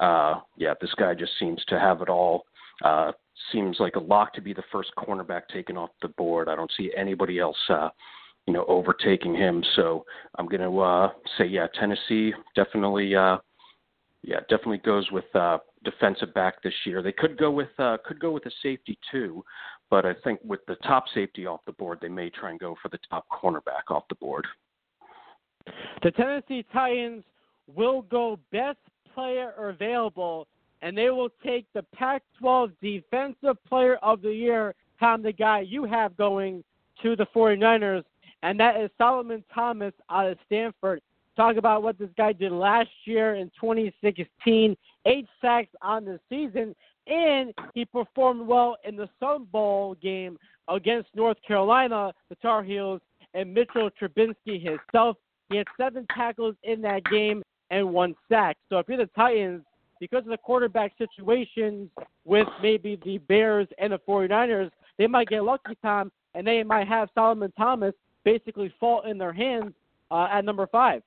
Uh, 0.00 0.40
yeah, 0.56 0.74
this 0.80 0.92
guy 0.98 1.14
just 1.14 1.32
seems 1.38 1.62
to 1.68 1.78
have 1.78 2.02
it 2.02 2.08
all. 2.08 2.44
Uh, 2.84 3.12
seems 3.52 3.76
like 3.80 3.96
a 3.96 4.00
lock 4.00 4.34
to 4.34 4.40
be 4.40 4.52
the 4.52 4.62
first 4.70 4.90
cornerback 4.98 5.42
taken 5.52 5.76
off 5.76 5.90
the 6.02 6.08
board. 6.08 6.48
I 6.48 6.56
don't 6.56 6.70
see 6.76 6.90
anybody 6.96 7.38
else, 7.38 7.56
uh, 7.68 7.88
you 8.46 8.52
know, 8.52 8.64
overtaking 8.68 9.34
him. 9.34 9.62
So 9.76 10.04
I'm 10.38 10.46
going 10.46 10.60
to 10.60 10.80
uh, 10.80 11.10
say, 11.38 11.46
yeah, 11.46 11.66
Tennessee 11.78 12.32
definitely. 12.54 13.14
Uh, 13.14 13.38
yeah, 14.22 14.40
definitely 14.48 14.78
goes 14.78 15.10
with 15.10 15.24
uh, 15.34 15.58
defensive 15.84 16.32
back 16.32 16.62
this 16.62 16.74
year. 16.86 17.02
They 17.02 17.12
could 17.12 17.36
go 17.36 17.50
with 17.50 17.68
uh, 17.78 17.98
could 18.04 18.20
go 18.20 18.30
with 18.30 18.46
a 18.46 18.50
safety 18.62 18.98
too, 19.10 19.44
but 19.90 20.06
I 20.06 20.14
think 20.24 20.40
with 20.44 20.60
the 20.66 20.76
top 20.76 21.04
safety 21.12 21.46
off 21.46 21.60
the 21.66 21.72
board, 21.72 21.98
they 22.00 22.08
may 22.08 22.30
try 22.30 22.50
and 22.50 22.60
go 22.60 22.76
for 22.80 22.88
the 22.88 22.98
top 23.10 23.26
cornerback 23.30 23.90
off 23.90 24.04
the 24.08 24.14
board. 24.14 24.46
The 26.02 26.10
Tennessee 26.12 26.64
Titans 26.72 27.24
will 27.74 28.02
go 28.02 28.38
best 28.50 28.78
player 29.14 29.52
available, 29.58 30.46
and 30.82 30.96
they 30.96 31.10
will 31.10 31.30
take 31.44 31.66
the 31.72 31.82
Pac-12 31.94 32.72
Defensive 32.80 33.56
Player 33.68 33.96
of 33.96 34.22
the 34.22 34.32
Year, 34.32 34.74
Tom, 34.98 35.22
the 35.22 35.32
guy 35.32 35.60
you 35.60 35.84
have 35.84 36.16
going 36.16 36.64
to 37.02 37.16
the 37.16 37.26
49ers, 37.34 38.04
and 38.42 38.58
that 38.58 38.80
is 38.80 38.90
Solomon 38.98 39.44
Thomas 39.54 39.94
out 40.10 40.28
of 40.28 40.38
Stanford. 40.46 41.00
Talk 41.36 41.56
about 41.56 41.82
what 41.82 41.98
this 41.98 42.10
guy 42.16 42.32
did 42.32 42.52
last 42.52 42.90
year 43.04 43.36
in 43.36 43.50
2016. 43.60 44.76
Eight 45.06 45.26
sacks 45.40 45.70
on 45.80 46.04
the 46.04 46.20
season, 46.28 46.74
and 47.06 47.54
he 47.74 47.84
performed 47.84 48.46
well 48.46 48.76
in 48.84 48.96
the 48.96 49.08
Sun 49.18 49.46
Bowl 49.50 49.94
game 50.02 50.38
against 50.68 51.08
North 51.14 51.38
Carolina, 51.46 52.12
the 52.28 52.36
Tar 52.36 52.62
Heels, 52.62 53.00
and 53.34 53.52
Mitchell 53.52 53.90
Trubisky 54.00 54.62
himself. 54.62 55.16
He 55.50 55.56
had 55.56 55.66
seven 55.78 56.06
tackles 56.14 56.54
in 56.62 56.82
that 56.82 57.04
game 57.06 57.42
and 57.70 57.92
one 57.92 58.14
sack. 58.28 58.56
So 58.68 58.78
if 58.78 58.88
you're 58.88 58.98
the 58.98 59.10
Titans, 59.16 59.62
because 60.00 60.24
of 60.24 60.30
the 60.30 60.36
quarterback 60.36 60.92
situations 60.98 61.88
with 62.24 62.48
maybe 62.62 62.98
the 63.04 63.18
Bears 63.18 63.68
and 63.78 63.92
the 63.92 64.00
49ers, 64.00 64.70
they 64.98 65.06
might 65.06 65.28
get 65.28 65.44
lucky, 65.44 65.76
Tom, 65.80 66.12
and 66.34 66.46
they 66.46 66.62
might 66.62 66.88
have 66.88 67.08
Solomon 67.14 67.52
Thomas 67.56 67.94
basically 68.24 68.72
fall 68.78 69.02
in 69.02 69.16
their 69.16 69.32
hands 69.32 69.72
uh, 70.10 70.28
at 70.30 70.44
number 70.44 70.66
five. 70.66 71.02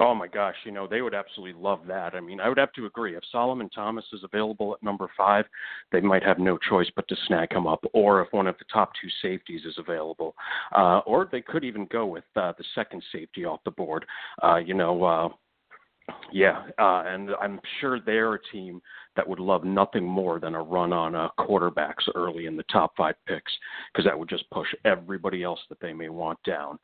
Oh 0.00 0.14
my 0.14 0.28
gosh, 0.28 0.54
you 0.64 0.70
know 0.70 0.86
they 0.86 1.02
would 1.02 1.14
absolutely 1.14 1.60
love 1.60 1.80
that. 1.88 2.14
I 2.14 2.20
mean, 2.20 2.40
I 2.40 2.48
would 2.48 2.58
have 2.58 2.72
to 2.74 2.86
agree. 2.86 3.16
If 3.16 3.22
Solomon 3.32 3.68
Thomas 3.68 4.04
is 4.12 4.22
available 4.22 4.74
at 4.74 4.82
number 4.82 5.08
five, 5.16 5.44
they 5.90 6.00
might 6.00 6.22
have 6.22 6.38
no 6.38 6.56
choice 6.56 6.88
but 6.94 7.08
to 7.08 7.16
snag 7.26 7.52
him 7.52 7.66
up. 7.66 7.84
Or 7.92 8.22
if 8.22 8.32
one 8.32 8.46
of 8.46 8.56
the 8.58 8.64
top 8.72 8.92
two 9.00 9.08
safeties 9.20 9.64
is 9.64 9.76
available, 9.78 10.34
uh, 10.76 11.00
or 11.00 11.28
they 11.30 11.40
could 11.40 11.64
even 11.64 11.86
go 11.86 12.06
with 12.06 12.24
uh, 12.36 12.52
the 12.56 12.64
second 12.74 13.02
safety 13.12 13.44
off 13.44 13.60
the 13.64 13.70
board. 13.72 14.06
Uh, 14.42 14.56
you 14.56 14.74
know, 14.74 15.02
uh, 15.02 15.28
yeah, 16.32 16.64
uh, 16.78 17.04
and 17.06 17.30
I'm 17.40 17.60
sure 17.80 18.00
they're 18.00 18.34
a 18.34 18.42
team 18.52 18.80
that 19.16 19.28
would 19.28 19.40
love 19.40 19.64
nothing 19.64 20.04
more 20.04 20.38
than 20.38 20.54
a 20.54 20.62
run 20.62 20.92
on 20.92 21.14
uh, 21.14 21.28
quarterbacks 21.38 22.08
early 22.14 22.46
in 22.46 22.56
the 22.56 22.64
top 22.64 22.92
five 22.96 23.14
picks 23.26 23.52
because 23.92 24.04
that 24.04 24.18
would 24.18 24.28
just 24.28 24.48
push 24.50 24.68
everybody 24.84 25.42
else 25.42 25.60
that 25.68 25.80
they 25.80 25.92
may 25.92 26.08
want 26.08 26.38
down. 26.44 26.78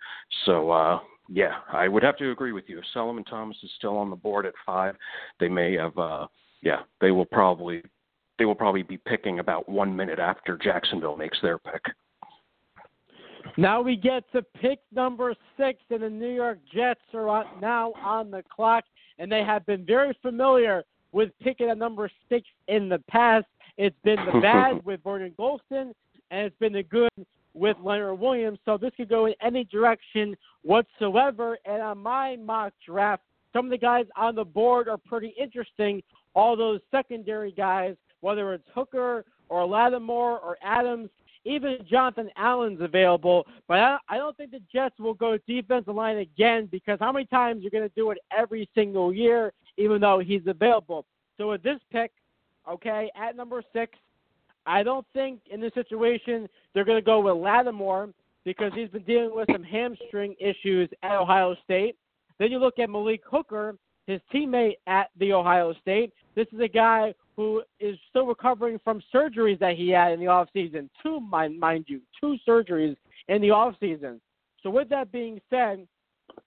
So, 0.45 0.71
uh, 0.71 0.99
yeah, 1.29 1.59
I 1.73 1.89
would 1.89 2.03
have 2.03 2.17
to 2.19 2.31
agree 2.33 2.53
with 2.53 2.65
you. 2.69 2.79
If 2.79 2.85
Solomon 2.93 3.25
Thomas 3.25 3.57
is 3.63 3.71
still 3.77 3.97
on 3.97 4.11
the 4.11 4.17
board 4.17 4.47
at 4.47 4.55
five, 4.67 4.97
they 5.41 5.49
may 5.49 5.75
have. 5.75 5.97
Uh, 5.97 6.27
yeah, 6.63 6.81
they 7.01 7.11
will 7.11 7.27
probably 7.27 7.83
they 8.39 8.45
will 8.45 8.55
probably 8.55 8.83
be 8.83 8.97
picking 8.97 9.39
about 9.39 9.69
one 9.69 9.95
minute 9.95 10.19
after 10.19 10.57
Jacksonville 10.57 11.17
makes 11.17 11.39
their 11.43 11.59
pick. 11.59 11.83
Now 13.57 13.83
we 13.83 13.95
get 13.95 14.25
to 14.33 14.43
pick 14.43 14.81
number 14.93 15.35
six, 15.57 15.79
and 15.91 16.03
the 16.03 16.11
New 16.11 16.35
York 16.35 16.59
Jets 16.75 17.01
are 17.13 17.29
on, 17.29 17.45
now 17.61 17.93
on 18.03 18.31
the 18.31 18.43
clock, 18.55 18.85
and 19.19 19.31
they 19.31 19.43
have 19.45 19.65
been 19.67 19.85
very 19.85 20.17
familiar 20.23 20.85
with 21.13 21.31
picking 21.41 21.71
a 21.71 21.75
number 21.75 22.11
six 22.29 22.47
in 22.69 22.89
the 22.89 22.99
past. 23.09 23.47
It's 23.77 23.97
been 24.05 24.19
the 24.33 24.41
bad 24.41 24.85
with 24.85 25.01
Vernon 25.05 25.35
Gholston, 25.39 25.93
and 26.31 26.47
it's 26.47 26.59
been 26.59 26.73
the 26.73 26.83
good 26.83 27.11
with 27.55 27.77
Leonard 27.83 28.19
Williams. 28.19 28.59
So 28.65 28.77
this 28.77 28.91
could 28.97 29.09
go 29.09 29.27
in 29.27 29.35
any 29.41 29.65
direction 29.65 30.37
whatsoever. 30.63 31.57
And 31.65 31.81
on 31.81 31.99
my 31.99 32.37
mock 32.37 32.73
draft, 32.85 33.23
some 33.53 33.67
of 33.67 33.71
the 33.71 33.79
guys 33.79 34.07
on 34.17 34.35
the 34.35 34.45
board 34.45 34.89
are 34.89 34.99
pretty 34.99 35.35
interesting. 35.41 36.03
All 36.35 36.57
those 36.57 36.81
secondary 36.91 37.53
guys, 37.53 37.95
whether 38.21 38.53
it's 38.53 38.69
Hooker 38.75 39.25
or 39.49 39.67
Lattimore 39.67 40.41
or 40.41 40.57
Adams, 40.63 41.11
even 41.45 41.79
Jonathan 41.89 42.31
Allen's 42.37 42.81
available. 42.81 43.47
But 43.69 43.79
I, 43.79 43.99
I 44.09 44.17
don't 44.17 44.37
think 44.37 44.51
the 44.51 44.63
Jets 44.73 44.99
will 44.99 45.15
go 45.15 45.39
defensive 45.47 45.95
line 45.95 46.19
again 46.19 46.69
because 46.71 46.99
how 47.01 47.13
many 47.13 47.27
times 47.27 47.63
you're 47.63 47.71
going 47.71 47.89
to 47.89 47.95
do 47.95 48.11
it 48.11 48.19
every 48.37 48.69
single 48.75 49.13
year, 49.13 49.53
even 49.77 50.01
though 50.01 50.19
he's 50.19 50.43
available. 50.47 51.05
So 51.39 51.51
with 51.51 51.63
this 51.63 51.81
pick, 51.91 52.13
okay, 52.69 53.11
at 53.17 53.37
number 53.37 53.63
six, 53.73 53.93
I 54.67 54.83
don't 54.83 55.07
think 55.13 55.41
in 55.51 55.61
this 55.61 55.75
situation 55.75 56.49
they're 56.73 56.85
going 56.85 56.99
to 56.99 57.05
go 57.05 57.21
with 57.21 57.37
Lattimore 57.37 58.11
because 58.45 58.73
he's 58.75 58.89
been 58.89 59.03
dealing 59.03 59.35
with 59.35 59.49
some 59.53 59.63
hamstring 59.63 60.35
issues 60.39 60.89
at 61.03 61.17
Ohio 61.17 61.57
State. 61.65 61.97
Then 62.39 62.51
you 62.51 62.59
look 62.59 62.79
at 62.79 62.91
Malik 62.91 63.23
Hooker, 63.31 63.77
his 64.07 64.21
teammate 64.33 64.75
at 64.87 65.09
the 65.19 65.33
Ohio 65.33 65.75
State. 65.81 66.13
This 66.35 66.47
is 66.53 66.61
a 66.61 66.69
guy 66.69 67.15
who 67.37 67.63
is 67.81 67.97
still 68.11 68.27
recovering 68.27 68.79
from 68.85 69.03
surgeries 69.13 69.59
that 69.59 69.77
he 69.77 69.91
had 69.91 70.13
in 70.13 70.21
the 70.21 70.27
off 70.27 70.49
season. 70.53 70.89
Two, 71.03 71.21
mind, 71.21 71.59
mind 71.59 71.87
you, 71.89 72.01
two 72.21 72.37
surgeries 72.47 72.97
in 73.29 73.43
the 73.43 73.51
off 73.51 73.75
season. 73.81 74.21
So 74.63 74.71
with 74.71 74.89
that 74.91 75.11
being 75.11 75.41
said, 75.51 75.87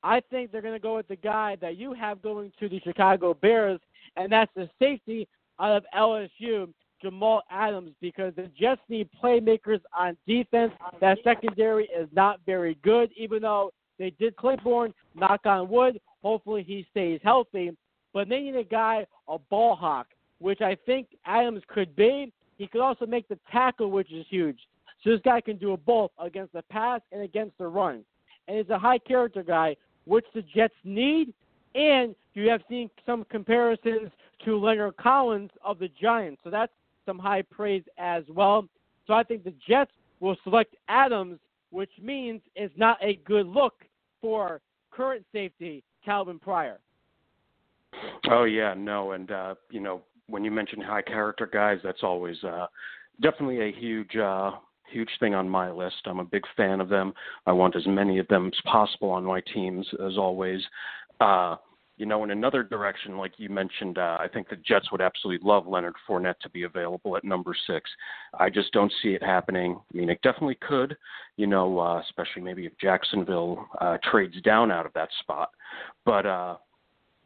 I 0.03 0.21
think 0.29 0.51
they're 0.51 0.61
going 0.61 0.73
to 0.73 0.79
go 0.79 0.95
with 0.95 1.07
the 1.07 1.15
guy 1.15 1.57
that 1.61 1.77
you 1.77 1.93
have 1.93 2.21
going 2.21 2.51
to 2.59 2.69
the 2.69 2.79
Chicago 2.79 3.33
Bears, 3.33 3.79
and 4.15 4.31
that's 4.31 4.51
the 4.55 4.69
safety 4.79 5.27
out 5.59 5.77
of 5.77 5.85
LSU, 5.95 6.69
Jamal 7.01 7.43
Adams 7.51 7.91
because 8.01 8.33
the 8.35 8.49
Jets 8.59 8.81
need 8.89 9.09
playmakers 9.21 9.81
on 9.97 10.17
defense. 10.27 10.71
That 10.99 11.19
secondary 11.23 11.85
is 11.85 12.07
not 12.11 12.39
very 12.45 12.77
good, 12.83 13.11
even 13.15 13.43
though 13.43 13.71
they 13.99 14.11
did 14.11 14.35
Claiborne, 14.35 14.93
knock 15.15 15.41
on 15.45 15.69
wood. 15.69 15.99
Hopefully 16.23 16.63
he 16.63 16.85
stays 16.91 17.19
healthy. 17.23 17.71
But 18.13 18.29
they 18.29 18.39
need 18.39 18.55
a 18.55 18.63
guy, 18.63 19.05
a 19.27 19.37
ball 19.37 19.75
hawk, 19.75 20.07
which 20.39 20.61
I 20.61 20.75
think 20.85 21.07
Adams 21.25 21.63
could 21.67 21.95
be. 21.95 22.31
He 22.57 22.67
could 22.67 22.81
also 22.81 23.05
make 23.05 23.27
the 23.27 23.39
tackle, 23.51 23.91
which 23.91 24.11
is 24.11 24.25
huge. 24.29 24.59
So 25.03 25.11
this 25.11 25.21
guy 25.23 25.41
can 25.41 25.57
do 25.57 25.77
both 25.85 26.11
against 26.19 26.53
the 26.53 26.63
pass 26.63 27.01
and 27.11 27.21
against 27.21 27.57
the 27.57 27.67
run. 27.67 28.03
And 28.47 28.57
he's 28.57 28.69
a 28.69 28.79
high 28.79 28.97
character 28.97 29.43
guy, 29.43 29.75
which 30.05 30.25
the 30.33 30.41
Jets 30.41 30.73
need. 30.83 31.33
And 31.75 32.15
you 32.33 32.49
have 32.49 32.61
seen 32.69 32.89
some 33.05 33.25
comparisons 33.29 34.11
to 34.45 34.59
Leonard 34.59 34.97
Collins 34.97 35.51
of 35.63 35.79
the 35.79 35.89
Giants. 36.01 36.41
So 36.43 36.49
that's 36.49 36.71
some 37.05 37.19
high 37.19 37.43
praise 37.43 37.83
as 37.97 38.23
well. 38.29 38.67
So 39.05 39.13
I 39.13 39.23
think 39.23 39.43
the 39.43 39.53
Jets 39.67 39.91
will 40.19 40.35
select 40.43 40.75
Adams, 40.87 41.39
which 41.69 41.91
means 42.01 42.41
it's 42.55 42.73
not 42.77 42.97
a 43.01 43.19
good 43.25 43.47
look 43.47 43.83
for 44.21 44.61
current 44.91 45.25
safety 45.31 45.83
Calvin 46.03 46.39
Pryor. 46.39 46.79
Oh 48.29 48.43
yeah, 48.43 48.73
no, 48.75 49.11
and 49.11 49.31
uh, 49.31 49.55
you 49.69 49.79
know 49.79 50.01
when 50.27 50.43
you 50.43 50.51
mention 50.51 50.81
high 50.81 51.01
character 51.01 51.47
guys, 51.51 51.79
that's 51.83 52.03
always 52.03 52.41
uh, 52.43 52.67
definitely 53.21 53.61
a 53.61 53.71
huge 53.71 54.15
uh, 54.15 54.51
huge 54.91 55.09
thing 55.19 55.33
on 55.35 55.49
my 55.49 55.71
list. 55.71 55.95
I'm 56.05 56.19
a 56.19 56.25
big 56.25 56.43
fan 56.55 56.79
of 56.79 56.89
them. 56.89 57.13
I 57.45 57.51
want 57.51 57.75
as 57.75 57.85
many 57.85 58.19
of 58.19 58.27
them 58.27 58.47
as 58.47 58.61
possible 58.71 59.09
on 59.09 59.23
my 59.23 59.41
teams 59.53 59.87
as 60.05 60.17
always. 60.17 60.61
Uh, 61.19 61.57
you 61.97 62.05
know, 62.05 62.23
in 62.23 62.29
another 62.29 62.61
direction, 62.61 63.17
like 63.17 63.33
you 63.37 63.49
mentioned, 63.49 63.97
uh, 63.97 64.17
I 64.19 64.27
think 64.31 64.49
the 64.49 64.55
Jets 64.55 64.91
would 64.91 65.01
absolutely 65.01 65.45
love 65.45 65.65
Leonard 65.65 65.95
Fournette 66.07 66.37
to 66.41 66.49
be 66.49 66.63
available 66.63 67.17
at 67.17 67.23
number 67.23 67.55
six. 67.65 67.89
I 68.39 68.51
just 68.51 68.71
don't 68.71 68.93
see 69.01 69.09
it 69.09 69.23
happening. 69.23 69.79
I 69.91 69.97
mean, 69.97 70.09
it 70.09 70.21
definitely 70.21 70.59
could, 70.61 70.95
you 71.37 71.47
know, 71.47 71.79
uh, 71.79 71.99
especially 72.01 72.43
maybe 72.43 72.67
if 72.67 72.73
Jacksonville 72.79 73.67
uh, 73.81 73.97
trades 74.11 74.39
down 74.43 74.71
out 74.71 74.85
of 74.85 74.93
that 74.93 75.09
spot. 75.21 75.49
But, 76.05 76.27
uh, 76.27 76.57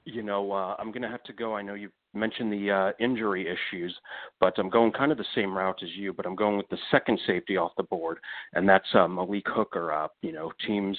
you 0.05 0.23
know, 0.23 0.53
uh, 0.53 0.77
I'm 0.79 0.91
going 0.91 1.01
to 1.01 1.09
have 1.09 1.23
to 1.23 1.33
go. 1.33 1.53
I 1.53 1.61
know 1.61 1.73
you 1.73 1.89
mentioned 2.13 2.51
the 2.51 2.71
uh, 2.71 2.91
injury 2.99 3.47
issues, 3.47 3.95
but 4.39 4.57
I'm 4.57 4.69
going 4.69 4.91
kind 4.91 5.11
of 5.11 5.17
the 5.17 5.25
same 5.35 5.55
route 5.55 5.79
as 5.83 5.89
you, 5.95 6.13
but 6.13 6.25
I'm 6.25 6.35
going 6.35 6.57
with 6.57 6.69
the 6.69 6.77
second 6.89 7.19
safety 7.25 7.57
off 7.57 7.71
the 7.77 7.83
board, 7.83 8.19
and 8.53 8.67
that's 8.67 8.87
uh, 8.93 9.07
Malik 9.07 9.45
Hooker. 9.47 9.91
Uh, 9.91 10.07
you 10.21 10.31
know, 10.31 10.51
teams, 10.65 10.97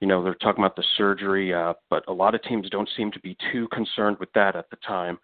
you 0.00 0.06
know, 0.06 0.22
they're 0.22 0.34
talking 0.34 0.62
about 0.62 0.76
the 0.76 0.84
surgery, 0.96 1.52
uh, 1.54 1.74
but 1.88 2.04
a 2.08 2.12
lot 2.12 2.34
of 2.34 2.42
teams 2.42 2.68
don't 2.70 2.88
seem 2.96 3.10
to 3.12 3.20
be 3.20 3.36
too 3.52 3.68
concerned 3.72 4.16
with 4.20 4.32
that 4.34 4.56
at 4.56 4.70
the 4.70 4.76
time. 4.86 5.18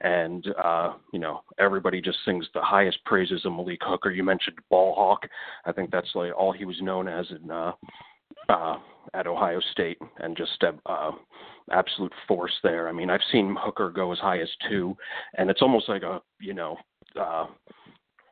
And 0.00 0.46
uh, 0.62 0.94
you 1.12 1.18
know, 1.18 1.42
everybody 1.58 2.00
just 2.00 2.18
sings 2.24 2.46
the 2.54 2.62
highest 2.62 3.04
praises 3.04 3.44
of 3.44 3.52
Malik 3.52 3.80
Hooker. 3.82 4.10
You 4.10 4.24
mentioned 4.24 4.58
ball 4.68 4.94
hawk. 4.94 5.28
I 5.64 5.72
think 5.72 5.90
that's 5.90 6.10
like 6.14 6.32
all 6.36 6.52
he 6.52 6.64
was 6.64 6.80
known 6.80 7.08
as 7.08 7.26
in 7.30 7.50
uh, 7.50 7.72
uh, 8.48 8.78
at 9.14 9.26
Ohio 9.26 9.60
State, 9.72 9.98
and 10.18 10.36
just 10.36 10.62
uh, 10.62 10.72
uh, 10.86 11.12
absolute 11.70 12.12
force 12.26 12.52
there. 12.62 12.88
I 12.88 12.92
mean, 12.92 13.10
I've 13.10 13.20
seen 13.30 13.56
Hooker 13.58 13.90
go 13.90 14.12
as 14.12 14.18
high 14.18 14.40
as 14.40 14.48
two, 14.68 14.96
and 15.36 15.50
it's 15.50 15.62
almost 15.62 15.88
like 15.88 16.02
a 16.02 16.20
you 16.40 16.54
know. 16.54 16.76
Uh, 17.18 17.46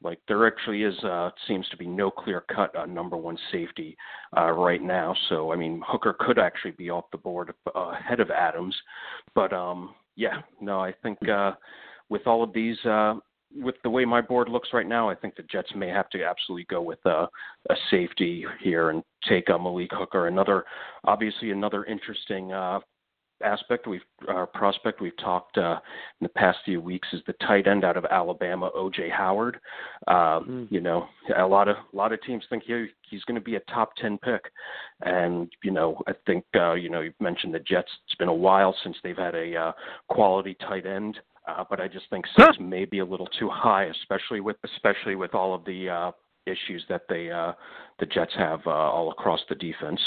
like 0.03 0.19
there 0.29 0.47
actually 0.47 0.83
is 0.83 0.99
uh 1.05 1.31
seems 1.47 1.69
to 1.69 1.77
be 1.77 1.87
no 1.87 2.11
clear 2.11 2.43
cut 2.55 2.75
on 2.75 2.95
number 2.95 3.17
one 3.17 3.37
safety 3.53 3.97
uh 4.37 4.51
right 4.51 4.83
now 4.83 5.15
so 5.29 5.53
i 5.53 5.57
mean 5.57 5.83
hooker 5.87 6.17
could 6.19 6.39
actually 6.39 6.71
be 6.71 6.89
off 6.91 7.05
the 7.13 7.19
board 7.19 7.53
uh, 7.75 7.91
ahead 7.91 8.21
of 8.21 8.31
adams 8.31 8.75
but 9.35 9.53
um 9.53 9.95
yeah 10.17 10.41
no 10.61 10.81
i 10.81 10.93
think 11.03 11.19
uh 11.29 11.53
with 12.09 12.27
all 12.27 12.43
of 12.43 12.53
these 12.53 12.79
uh 12.87 13.15
with 13.55 13.75
the 13.83 13.91
way 13.91 14.05
my 14.05 14.21
board 14.21 14.49
looks 14.49 14.69
right 14.73 14.87
now, 14.87 15.09
I 15.09 15.15
think 15.15 15.37
the 15.37 15.43
Jets 15.43 15.71
may 15.75 15.89
have 15.89 16.09
to 16.11 16.23
absolutely 16.25 16.67
go 16.71 16.83
with 16.83 17.05
a, 17.05 17.29
a 17.69 17.75
safety 17.91 18.45
here 18.63 18.91
and 18.91 19.03
take 19.29 19.49
a 19.49 19.59
Malik 19.59 19.91
Hooker. 19.93 20.29
Another, 20.29 20.65
obviously, 21.05 21.51
another 21.51 21.85
interesting 21.85 22.53
uh, 22.53 22.81
aspect 23.43 23.87
we've 23.87 24.01
our 24.29 24.47
prospect 24.47 25.01
we've 25.01 25.17
talked 25.17 25.57
uh, 25.57 25.79
in 26.21 26.25
the 26.25 26.29
past 26.31 26.59
few 26.65 26.81
weeks 26.81 27.09
is 27.13 27.21
the 27.27 27.33
tight 27.47 27.67
end 27.67 27.85
out 27.85 27.97
of 27.97 28.05
Alabama, 28.11 28.71
OJ 28.77 29.11
Howard. 29.11 29.59
Uh, 30.07 30.41
mm. 30.41 30.71
You 30.71 30.81
know, 30.81 31.07
a 31.37 31.47
lot 31.47 31.69
of 31.69 31.77
a 31.93 31.97
lot 31.97 32.13
of 32.13 32.23
teams 32.23 32.45
think 32.51 32.65
he 32.65 32.87
he's 33.09 33.25
going 33.25 33.37
to 33.37 33.41
be 33.41 33.57
a 33.57 33.61
top 33.61 33.95
ten 33.97 34.19
pick, 34.19 34.43
and 35.03 35.51
you 35.65 35.71
know, 35.71 36.01
I 36.07 36.13
think 36.27 36.45
uh, 36.55 36.75
you 36.75 36.91
know 36.91 37.01
you've 37.01 37.21
mentioned 37.21 37.55
the 37.55 37.61
Jets. 37.61 37.91
It's 38.07 38.17
been 38.17 38.29
a 38.29 38.35
while 38.35 38.75
since 38.83 38.97
they've 39.03 39.17
had 39.17 39.35
a 39.35 39.57
uh, 39.57 39.73
quality 40.09 40.57
tight 40.61 40.87
end. 40.87 41.19
Uh, 41.59 41.65
but 41.69 41.81
I 41.81 41.89
just 41.89 42.09
think 42.11 42.25
six 42.37 42.57
huh? 42.59 42.63
may 42.63 42.85
be 42.85 43.01
a 43.01 43.05
little 43.05 43.29
too 43.39 43.49
high, 43.49 43.85
especially 43.85 44.41
with 44.41 44.57
especially 44.65 45.15
with 45.15 45.35
all 45.35 45.55
of 45.55 45.65
the 45.65 45.89
uh, 45.89 46.11
issues 46.47 46.85
that 46.89 47.03
they 47.09 47.31
uh, 47.31 47.53
the 47.99 48.07
Jets 48.07 48.33
have 48.37 48.61
uh, 48.67 48.71
all 48.71 49.11
across 49.11 49.41
the 49.49 49.55
defense. 49.55 50.01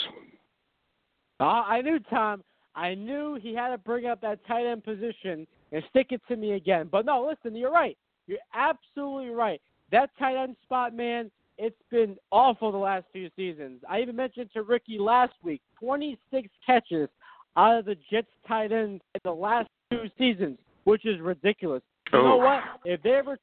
Uh, 1.39 1.43
I 1.43 1.81
knew 1.81 1.99
Tom. 2.09 2.43
I 2.75 2.95
knew 2.95 3.37
he 3.41 3.53
had 3.53 3.69
to 3.69 3.77
bring 3.77 4.05
up 4.07 4.21
that 4.21 4.45
tight 4.47 4.65
end 4.65 4.83
position 4.83 5.45
and 5.71 5.83
stick 5.89 6.07
it 6.11 6.21
to 6.27 6.35
me 6.35 6.53
again. 6.53 6.89
But 6.91 7.05
no, 7.05 7.27
listen, 7.27 7.55
you're 7.55 7.71
right. 7.71 7.97
You're 8.27 8.39
absolutely 8.53 9.29
right. 9.29 9.61
That 9.91 10.09
tight 10.17 10.41
end 10.41 10.55
spot, 10.63 10.95
man, 10.95 11.29
it's 11.57 11.75
been 11.91 12.15
awful 12.31 12.71
the 12.71 12.77
last 12.77 13.05
few 13.11 13.29
seasons. 13.35 13.81
I 13.87 14.01
even 14.01 14.15
mentioned 14.15 14.49
to 14.53 14.63
Ricky 14.63 14.97
last 14.97 15.33
week 15.43 15.61
26 15.79 16.49
catches 16.65 17.09
out 17.55 17.77
of 17.77 17.85
the 17.85 17.95
Jets 18.09 18.27
tight 18.47 18.71
end 18.71 19.01
in 19.13 19.21
the 19.23 19.31
last 19.31 19.69
two 19.91 20.05
seasons 20.17 20.57
which 20.83 21.05
is 21.05 21.19
ridiculous. 21.19 21.81
You 22.11 22.19
oh. 22.19 22.23
know 22.23 22.37
what? 22.37 22.61
If 22.85 23.01
they 23.01 23.11
ever, 23.11 23.37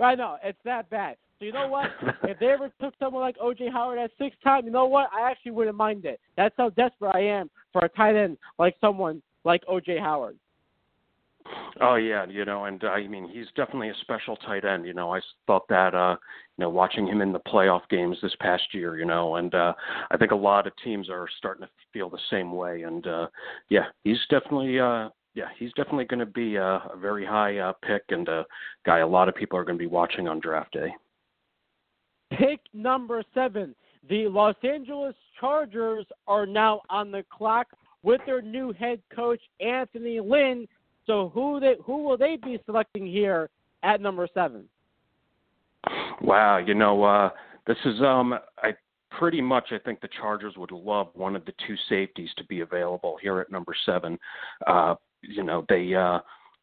I 0.00 0.14
know 0.14 0.36
it's 0.42 0.58
that 0.64 0.88
bad. 0.90 1.16
So 1.38 1.44
you 1.44 1.52
know 1.52 1.68
what? 1.68 1.90
if 2.24 2.38
they 2.38 2.46
ever 2.46 2.70
took 2.80 2.94
someone 2.98 3.22
like 3.22 3.36
OJ 3.38 3.70
Howard 3.72 3.98
at 3.98 4.10
six 4.18 4.36
time, 4.42 4.64
you 4.64 4.70
know 4.70 4.86
what? 4.86 5.10
I 5.12 5.30
actually 5.30 5.52
wouldn't 5.52 5.76
mind 5.76 6.04
it. 6.04 6.20
That's 6.36 6.54
how 6.56 6.70
desperate 6.70 7.14
I 7.14 7.20
am 7.20 7.50
for 7.72 7.84
a 7.84 7.88
tight 7.88 8.16
end 8.16 8.38
like 8.58 8.76
someone 8.80 9.22
like 9.44 9.62
O.J. 9.68 9.98
Howard. 9.98 10.38
Oh 11.82 11.96
yeah, 11.96 12.24
you 12.26 12.46
know, 12.46 12.64
and 12.64 12.82
uh, 12.82 12.88
I 12.88 13.06
mean 13.06 13.28
he's 13.28 13.48
definitely 13.54 13.90
a 13.90 13.94
special 14.00 14.36
tight 14.36 14.64
end. 14.64 14.86
You 14.86 14.94
know, 14.94 15.12
I 15.14 15.20
thought 15.46 15.68
that 15.68 15.94
uh, 15.94 16.16
you 16.56 16.62
know 16.62 16.70
watching 16.70 17.06
him 17.06 17.20
in 17.20 17.32
the 17.32 17.40
playoff 17.40 17.82
games 17.90 18.16
this 18.22 18.34
past 18.40 18.62
year, 18.72 18.98
you 18.98 19.04
know, 19.04 19.36
and 19.36 19.54
uh, 19.54 19.74
I 20.10 20.16
think 20.16 20.30
a 20.30 20.36
lot 20.36 20.66
of 20.66 20.72
teams 20.82 21.10
are 21.10 21.28
starting 21.36 21.66
to 21.66 21.70
feel 21.92 22.08
the 22.08 22.18
same 22.30 22.52
way. 22.52 22.82
And 22.82 23.06
uh, 23.06 23.26
yeah, 23.68 23.86
he's 24.04 24.20
definitely 24.30 24.80
uh, 24.80 25.10
yeah 25.34 25.48
he's 25.58 25.72
definitely 25.72 26.04
going 26.04 26.20
to 26.20 26.26
be 26.26 26.56
a, 26.56 26.64
a 26.64 26.96
very 27.00 27.24
high 27.24 27.58
uh, 27.58 27.72
pick 27.86 28.02
and 28.10 28.28
a 28.28 28.44
guy 28.84 28.98
a 28.98 29.06
lot 29.06 29.28
of 29.28 29.34
people 29.34 29.58
are 29.58 29.64
going 29.64 29.78
to 29.78 29.82
be 29.82 29.86
watching 29.86 30.28
on 30.28 30.40
draft 30.40 30.72
day. 30.72 30.92
Pick 32.30 32.60
number 32.72 33.22
seven. 33.32 33.74
The 34.08 34.28
Los 34.28 34.56
Angeles 34.62 35.14
Chargers 35.40 36.04
are 36.26 36.46
now 36.46 36.82
on 36.90 37.10
the 37.10 37.24
clock 37.30 37.68
with 38.02 38.20
their 38.26 38.42
new 38.42 38.72
head 38.72 39.00
coach 39.14 39.40
Anthony 39.60 40.20
Lynn 40.20 40.66
so 41.06 41.30
who 41.34 41.60
they 41.60 41.74
who 41.84 42.02
will 42.04 42.16
they 42.16 42.36
be 42.42 42.58
selecting 42.66 43.06
here 43.06 43.50
at 43.82 44.00
number 44.00 44.28
seven? 44.32 44.64
Wow, 46.22 46.58
you 46.58 46.74
know, 46.74 47.04
uh, 47.04 47.30
this 47.66 47.76
is 47.84 48.00
um, 48.00 48.34
I 48.62 48.74
pretty 49.10 49.40
much 49.40 49.66
I 49.70 49.78
think 49.78 50.00
the 50.00 50.08
Chargers 50.20 50.54
would 50.56 50.72
love 50.72 51.08
one 51.14 51.36
of 51.36 51.44
the 51.44 51.52
two 51.66 51.76
safeties 51.88 52.30
to 52.38 52.44
be 52.44 52.60
available 52.60 53.18
here 53.20 53.40
at 53.40 53.50
number 53.50 53.74
seven. 53.84 54.18
Uh, 54.66 54.94
you 55.28 55.42
know, 55.42 55.64
they 55.68 55.94
uh, 55.94 56.20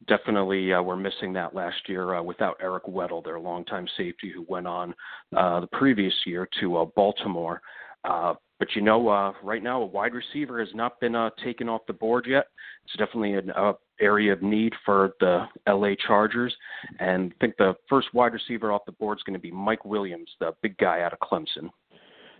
definitely 0.07 0.73
uh, 0.73 0.81
were 0.81 0.95
missing 0.95 1.33
that 1.33 1.53
last 1.55 1.77
year 1.87 2.15
uh, 2.15 2.23
without 2.23 2.57
Eric 2.61 2.85
Weddle, 2.85 3.23
their 3.23 3.39
longtime 3.39 3.87
safety 3.97 4.31
who 4.33 4.45
went 4.47 4.67
on 4.67 4.93
uh, 5.35 5.61
the 5.61 5.67
previous 5.67 6.13
year 6.25 6.47
to 6.59 6.77
uh, 6.77 6.85
Baltimore. 6.95 7.61
Uh, 8.03 8.33
but 8.59 8.75
you 8.75 8.81
know, 8.81 9.09
uh, 9.09 9.33
right 9.41 9.63
now 9.63 9.81
a 9.81 9.85
wide 9.85 10.13
receiver 10.13 10.59
has 10.59 10.69
not 10.75 10.99
been 10.99 11.15
uh, 11.15 11.31
taken 11.43 11.67
off 11.67 11.81
the 11.87 11.93
board 11.93 12.25
yet. 12.27 12.45
It's 12.85 12.95
definitely 12.95 13.33
an 13.33 13.51
uh, 13.51 13.73
area 13.99 14.33
of 14.33 14.43
need 14.43 14.73
for 14.85 15.13
the 15.19 15.45
LA 15.67 15.95
Chargers, 16.07 16.55
and 16.99 17.31
I 17.31 17.35
think 17.43 17.57
the 17.57 17.73
first 17.89 18.13
wide 18.13 18.33
receiver 18.33 18.71
off 18.71 18.85
the 18.85 18.91
board 18.91 19.17
is 19.17 19.23
going 19.23 19.33
to 19.33 19.39
be 19.39 19.51
Mike 19.51 19.83
Williams, 19.83 20.29
the 20.39 20.53
big 20.61 20.77
guy 20.77 21.01
out 21.01 21.13
of 21.13 21.19
Clemson. 21.19 21.69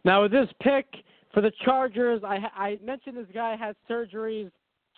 Now 0.05 0.21
with 0.23 0.31
this 0.31 0.47
pick 0.61 0.85
for 1.33 1.41
the 1.41 1.51
Chargers, 1.65 2.21
I, 2.23 2.37
I 2.55 2.79
mentioned 2.83 3.17
this 3.17 3.25
guy 3.33 3.55
had 3.55 3.75
surgeries 3.89 4.51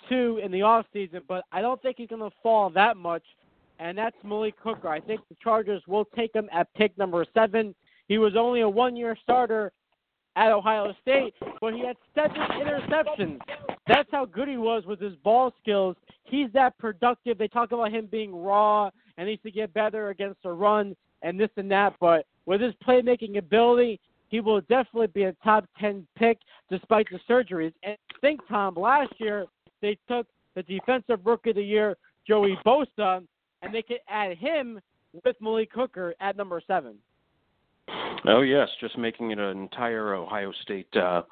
too 0.09 0.39
in 0.43 0.51
the 0.51 0.61
off 0.61 0.85
season, 0.93 1.21
but 1.27 1.43
I 1.51 1.61
don't 1.61 1.81
think 1.81 1.97
he's 1.97 2.09
going 2.09 2.21
to 2.21 2.35
fall 2.41 2.69
that 2.71 2.97
much, 2.97 3.23
and 3.79 3.97
that's 3.97 4.15
Malik 4.23 4.55
Hooker. 4.63 4.89
I 4.89 4.99
think 4.99 5.21
the 5.29 5.35
Chargers 5.41 5.81
will 5.87 6.05
take 6.15 6.33
him 6.33 6.49
at 6.51 6.73
pick 6.73 6.97
number 6.97 7.25
seven. 7.33 7.73
He 8.07 8.17
was 8.17 8.33
only 8.37 8.61
a 8.61 8.69
one-year 8.69 9.17
starter 9.21 9.71
at 10.35 10.51
Ohio 10.51 10.93
State, 11.01 11.33
but 11.61 11.73
he 11.73 11.85
had 11.85 11.95
seven 12.15 12.37
interceptions. 12.37 13.39
That's 13.87 14.09
how 14.11 14.25
good 14.25 14.47
he 14.47 14.57
was 14.57 14.83
with 14.85 14.99
his 14.99 15.15
ball 15.23 15.53
skills. 15.61 15.95
He's 16.23 16.51
that 16.53 16.77
productive. 16.77 17.37
They 17.37 17.47
talk 17.47 17.71
about 17.71 17.91
him 17.91 18.07
being 18.11 18.35
raw 18.35 18.89
and 19.17 19.27
needs 19.27 19.43
to 19.43 19.51
get 19.51 19.73
better 19.73 20.09
against 20.09 20.41
the 20.43 20.51
run 20.51 20.95
and 21.21 21.39
this 21.39 21.49
and 21.57 21.69
that, 21.71 21.93
but 21.99 22.25
with 22.45 22.61
his 22.61 22.73
playmaking 22.85 23.37
ability, 23.37 23.99
he 24.27 24.39
will 24.39 24.61
definitely 24.61 25.07
be 25.07 25.23
a 25.23 25.33
top 25.43 25.65
10 25.79 26.07
pick 26.17 26.39
despite 26.69 27.05
the 27.11 27.19
surgeries. 27.29 27.71
And 27.83 27.95
think, 28.19 28.41
Tom, 28.49 28.75
last 28.75 29.13
year 29.19 29.45
they 29.83 29.97
took 30.07 30.25
the 30.55 30.63
defensive 30.63 31.19
rookie 31.25 31.51
of 31.51 31.57
the 31.57 31.63
year, 31.63 31.97
Joey 32.27 32.57
Bosa, 32.65 33.21
and 33.61 33.73
they 33.73 33.83
could 33.83 33.99
add 34.09 34.37
him 34.37 34.79
with 35.23 35.35
Malik 35.39 35.69
Hooker 35.73 36.15
at 36.19 36.37
number 36.37 36.61
seven. 36.65 36.95
Oh 38.25 38.41
yes, 38.41 38.69
just 38.79 38.97
making 38.97 39.31
it 39.31 39.39
an 39.39 39.57
entire 39.57 40.15
Ohio 40.15 40.53
State, 40.61 40.87
uh, 40.95 41.23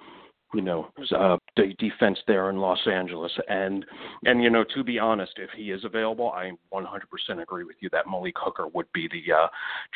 you 0.53 0.61
know, 0.61 0.89
uh, 1.17 1.37
defense 1.79 2.19
there 2.27 2.49
in 2.49 2.57
Los 2.57 2.85
Angeles. 2.85 3.31
And 3.47 3.85
and 4.25 4.43
you 4.43 4.49
know, 4.49 4.65
to 4.75 4.83
be 4.83 4.99
honest, 4.99 5.31
if 5.37 5.49
he 5.55 5.71
is 5.71 5.85
available, 5.85 6.31
I 6.31 6.51
100% 6.73 7.41
agree 7.41 7.63
with 7.63 7.77
you 7.79 7.89
that 7.93 8.09
Malik 8.09 8.35
Hooker 8.37 8.67
would 8.67 8.91
be 8.93 9.07
the 9.07 9.33
uh, 9.33 9.47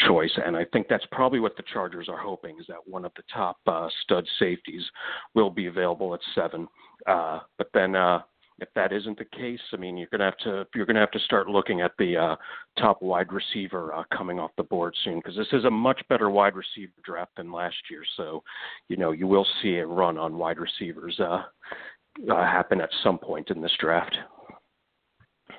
choice. 0.08 0.32
And 0.46 0.56
I 0.56 0.64
think 0.72 0.88
that's 0.88 1.06
probably 1.12 1.42
what 1.42 1.58
the 1.58 1.64
Chargers 1.74 2.08
are 2.08 2.18
hoping 2.18 2.58
is 2.60 2.68
that 2.68 2.88
one 2.88 3.04
of 3.04 3.12
the 3.18 3.24
top 3.34 3.58
uh, 3.68 3.90
stud 4.04 4.26
safeties 4.40 4.84
will 5.34 5.50
be 5.50 5.66
available 5.66 6.14
at 6.14 6.22
seven. 6.34 6.70
Uh, 7.06 7.40
but 7.58 7.68
then. 7.74 7.98
Uh, 7.98 8.22
if 8.60 8.70
that 8.76 8.94
isn't 8.94 9.18
the 9.18 9.26
case, 9.26 9.60
I 9.74 9.78
mean, 9.78 9.98
you're 9.98 10.08
gonna 10.12 10.26
have 10.26 10.38
to 10.40 10.66
you're 10.74 10.86
gonna 10.86 11.00
have 11.00 11.12
to 11.12 11.20
start 11.20 11.48
looking 11.48 11.82
at 11.82 11.92
the 11.98 12.16
uh, 12.16 12.36
top 12.80 13.02
wide 13.02 13.32
receiver 13.32 13.94
uh, 13.94 14.04
coming 14.16 14.40
off 14.40 14.52
the 14.56 14.64
board 14.64 14.96
soon 15.04 15.18
because 15.18 15.36
this 15.36 15.48
is 15.52 15.66
a 15.66 15.72
much 15.72 16.02
better 16.08 16.30
wide 16.30 16.56
receiver 16.56 16.94
draft 17.04 17.32
than 17.36 17.52
last 17.52 17.76
year. 17.90 18.04
So, 18.16 18.44
you 18.88 18.98
know, 18.98 19.12
you 19.12 19.28
will 19.28 19.46
see 19.62 19.76
a 19.76 19.86
run 19.86 20.18
on 20.18 20.38
wide 20.38 20.60
receivers 20.60 21.20
uh, 21.20 21.44
uh, 22.32 22.44
happen 22.44 22.80
at 22.80 22.90
some 23.04 23.18
point 23.18 23.50
in 23.50 23.62
this 23.62 23.74
draft. 23.80 24.16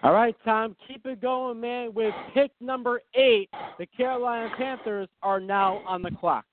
All 0.02 0.12
right, 0.12 0.36
Tom, 0.44 0.76
keep 0.86 1.04
it 1.06 1.20
going, 1.20 1.60
man. 1.60 1.92
With 1.94 2.14
pick 2.34 2.50
number 2.60 3.00
eight, 3.14 3.50
the 3.78 3.86
Carolina 3.86 4.50
Panthers 4.56 5.08
are 5.22 5.40
now 5.40 5.82
on 5.86 6.02
the 6.02 6.10
clock. 6.10 6.44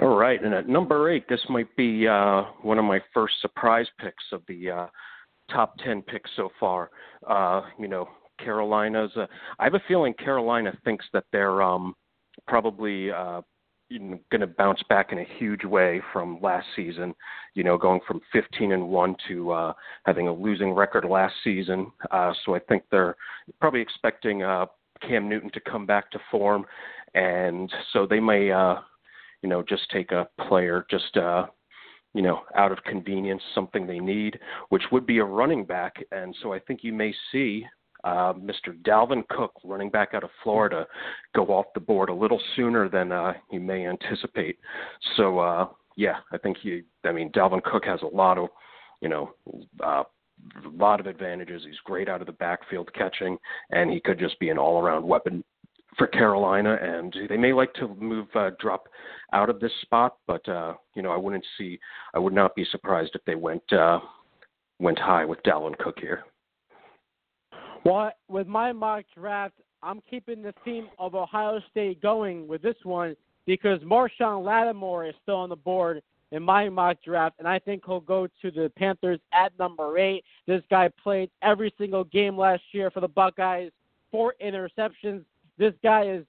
All 0.00 0.16
right, 0.16 0.42
and 0.42 0.54
at 0.54 0.68
number 0.68 1.10
eight, 1.10 1.28
this 1.28 1.40
might 1.48 1.74
be 1.76 2.08
uh, 2.08 2.44
one 2.62 2.78
of 2.78 2.84
my 2.84 3.00
first 3.12 3.34
surprise 3.40 3.86
picks 3.98 4.24
of 4.32 4.42
the 4.48 4.70
uh, 4.70 4.86
top 5.50 5.76
ten 5.84 6.02
picks 6.02 6.30
so 6.36 6.48
far. 6.58 6.90
Uh, 7.28 7.62
you 7.78 7.88
know, 7.88 8.08
Carolina's. 8.42 9.10
Uh, 9.16 9.26
I 9.58 9.64
have 9.64 9.74
a 9.74 9.82
feeling 9.86 10.14
Carolina 10.14 10.72
thinks 10.84 11.04
that 11.12 11.24
they're 11.32 11.62
um, 11.62 11.94
probably 12.48 13.10
uh, 13.10 13.42
going 13.90 14.40
to 14.40 14.46
bounce 14.46 14.82
back 14.88 15.12
in 15.12 15.18
a 15.18 15.26
huge 15.38 15.64
way 15.64 16.00
from 16.12 16.40
last 16.40 16.66
season. 16.76 17.14
You 17.54 17.64
know, 17.64 17.76
going 17.76 18.00
from 18.06 18.20
15 18.32 18.72
and 18.72 18.88
one 18.88 19.16
to 19.28 19.52
uh, 19.52 19.72
having 20.04 20.28
a 20.28 20.32
losing 20.32 20.72
record 20.72 21.04
last 21.04 21.34
season. 21.42 21.90
Uh, 22.10 22.32
so 22.44 22.54
I 22.54 22.60
think 22.60 22.84
they're 22.90 23.16
probably 23.60 23.80
expecting 23.80 24.42
uh, 24.42 24.66
Cam 25.02 25.28
Newton 25.28 25.50
to 25.52 25.60
come 25.60 25.86
back 25.86 26.10
to 26.12 26.18
form, 26.30 26.64
and 27.14 27.72
so 27.92 28.06
they 28.06 28.20
may. 28.20 28.50
Uh, 28.50 28.76
you 29.42 29.48
know, 29.48 29.62
just 29.62 29.88
take 29.90 30.12
a 30.12 30.28
player 30.48 30.86
just 30.90 31.16
uh 31.16 31.46
you 32.12 32.22
know, 32.22 32.40
out 32.56 32.72
of 32.72 32.82
convenience, 32.84 33.42
something 33.54 33.86
they 33.86 34.00
need, 34.00 34.38
which 34.70 34.82
would 34.90 35.06
be 35.06 35.18
a 35.18 35.24
running 35.24 35.64
back. 35.64 35.94
And 36.10 36.34
so 36.42 36.52
I 36.52 36.58
think 36.58 36.82
you 36.82 36.92
may 36.92 37.14
see 37.30 37.64
uh, 38.04 38.32
Mr. 38.32 38.74
Dalvin 38.82 39.26
Cook, 39.28 39.52
running 39.62 39.90
back 39.90 40.10
out 40.14 40.24
of 40.24 40.30
Florida, 40.42 40.86
go 41.34 41.46
off 41.46 41.66
the 41.74 41.80
board 41.80 42.08
a 42.08 42.14
little 42.14 42.40
sooner 42.56 42.88
than 42.88 43.12
uh, 43.12 43.34
you 43.50 43.60
may 43.60 43.86
anticipate. 43.86 44.58
So, 45.16 45.38
uh, 45.38 45.68
yeah, 45.96 46.16
I 46.32 46.38
think 46.38 46.56
he, 46.58 46.82
I 47.04 47.12
mean, 47.12 47.30
Dalvin 47.30 47.62
Cook 47.62 47.84
has 47.84 48.00
a 48.02 48.16
lot 48.16 48.38
of, 48.38 48.48
you 49.00 49.08
know, 49.08 49.30
uh, 49.84 50.02
a 50.64 50.68
lot 50.72 51.00
of 51.00 51.06
advantages. 51.06 51.62
He's 51.66 51.78
great 51.84 52.08
out 52.08 52.22
of 52.22 52.26
the 52.26 52.32
backfield 52.32 52.90
catching, 52.94 53.36
and 53.70 53.90
he 53.90 54.00
could 54.00 54.18
just 54.18 54.38
be 54.40 54.48
an 54.48 54.58
all 54.58 54.80
around 54.80 55.06
weapon 55.06 55.44
for 55.96 56.06
Carolina, 56.06 56.78
and 56.80 57.14
they 57.28 57.36
may 57.36 57.52
like 57.52 57.72
to 57.74 57.88
move 57.88 58.28
uh, 58.34 58.50
drop 58.58 58.88
out 59.32 59.50
of 59.50 59.60
this 59.60 59.72
spot, 59.82 60.16
but 60.26 60.46
uh, 60.48 60.74
you 60.94 61.02
know 61.02 61.10
I 61.10 61.16
wouldn't 61.16 61.44
see, 61.58 61.78
I 62.14 62.18
would 62.18 62.32
not 62.32 62.54
be 62.54 62.64
surprised 62.70 63.12
if 63.14 63.24
they 63.24 63.34
went 63.34 63.72
uh, 63.72 64.00
went 64.78 64.98
high 64.98 65.24
with 65.24 65.42
Dalvin 65.42 65.76
Cook 65.78 65.98
here. 66.00 66.24
Well, 67.84 68.12
with 68.28 68.46
my 68.46 68.72
mock 68.72 69.04
draft, 69.14 69.54
I'm 69.82 70.02
keeping 70.08 70.42
the 70.42 70.54
theme 70.64 70.88
of 70.98 71.14
Ohio 71.14 71.60
State 71.70 72.02
going 72.02 72.46
with 72.46 72.62
this 72.62 72.76
one 72.82 73.16
because 73.46 73.80
Marshon 73.80 74.44
Lattimore 74.44 75.06
is 75.06 75.14
still 75.22 75.36
on 75.36 75.48
the 75.48 75.56
board 75.56 76.02
in 76.32 76.42
my 76.42 76.68
mock 76.68 76.98
draft, 77.04 77.36
and 77.38 77.48
I 77.48 77.58
think 77.58 77.82
he'll 77.84 78.00
go 78.00 78.28
to 78.42 78.50
the 78.50 78.70
Panthers 78.76 79.18
at 79.32 79.58
number 79.58 79.98
eight. 79.98 80.24
This 80.46 80.62
guy 80.70 80.90
played 81.02 81.30
every 81.42 81.74
single 81.78 82.04
game 82.04 82.36
last 82.36 82.62
year 82.72 82.90
for 82.90 83.00
the 83.00 83.08
Buckeyes, 83.08 83.72
four 84.10 84.34
interceptions, 84.44 85.24
this 85.60 85.74
guy 85.84 86.06
is 86.06 86.24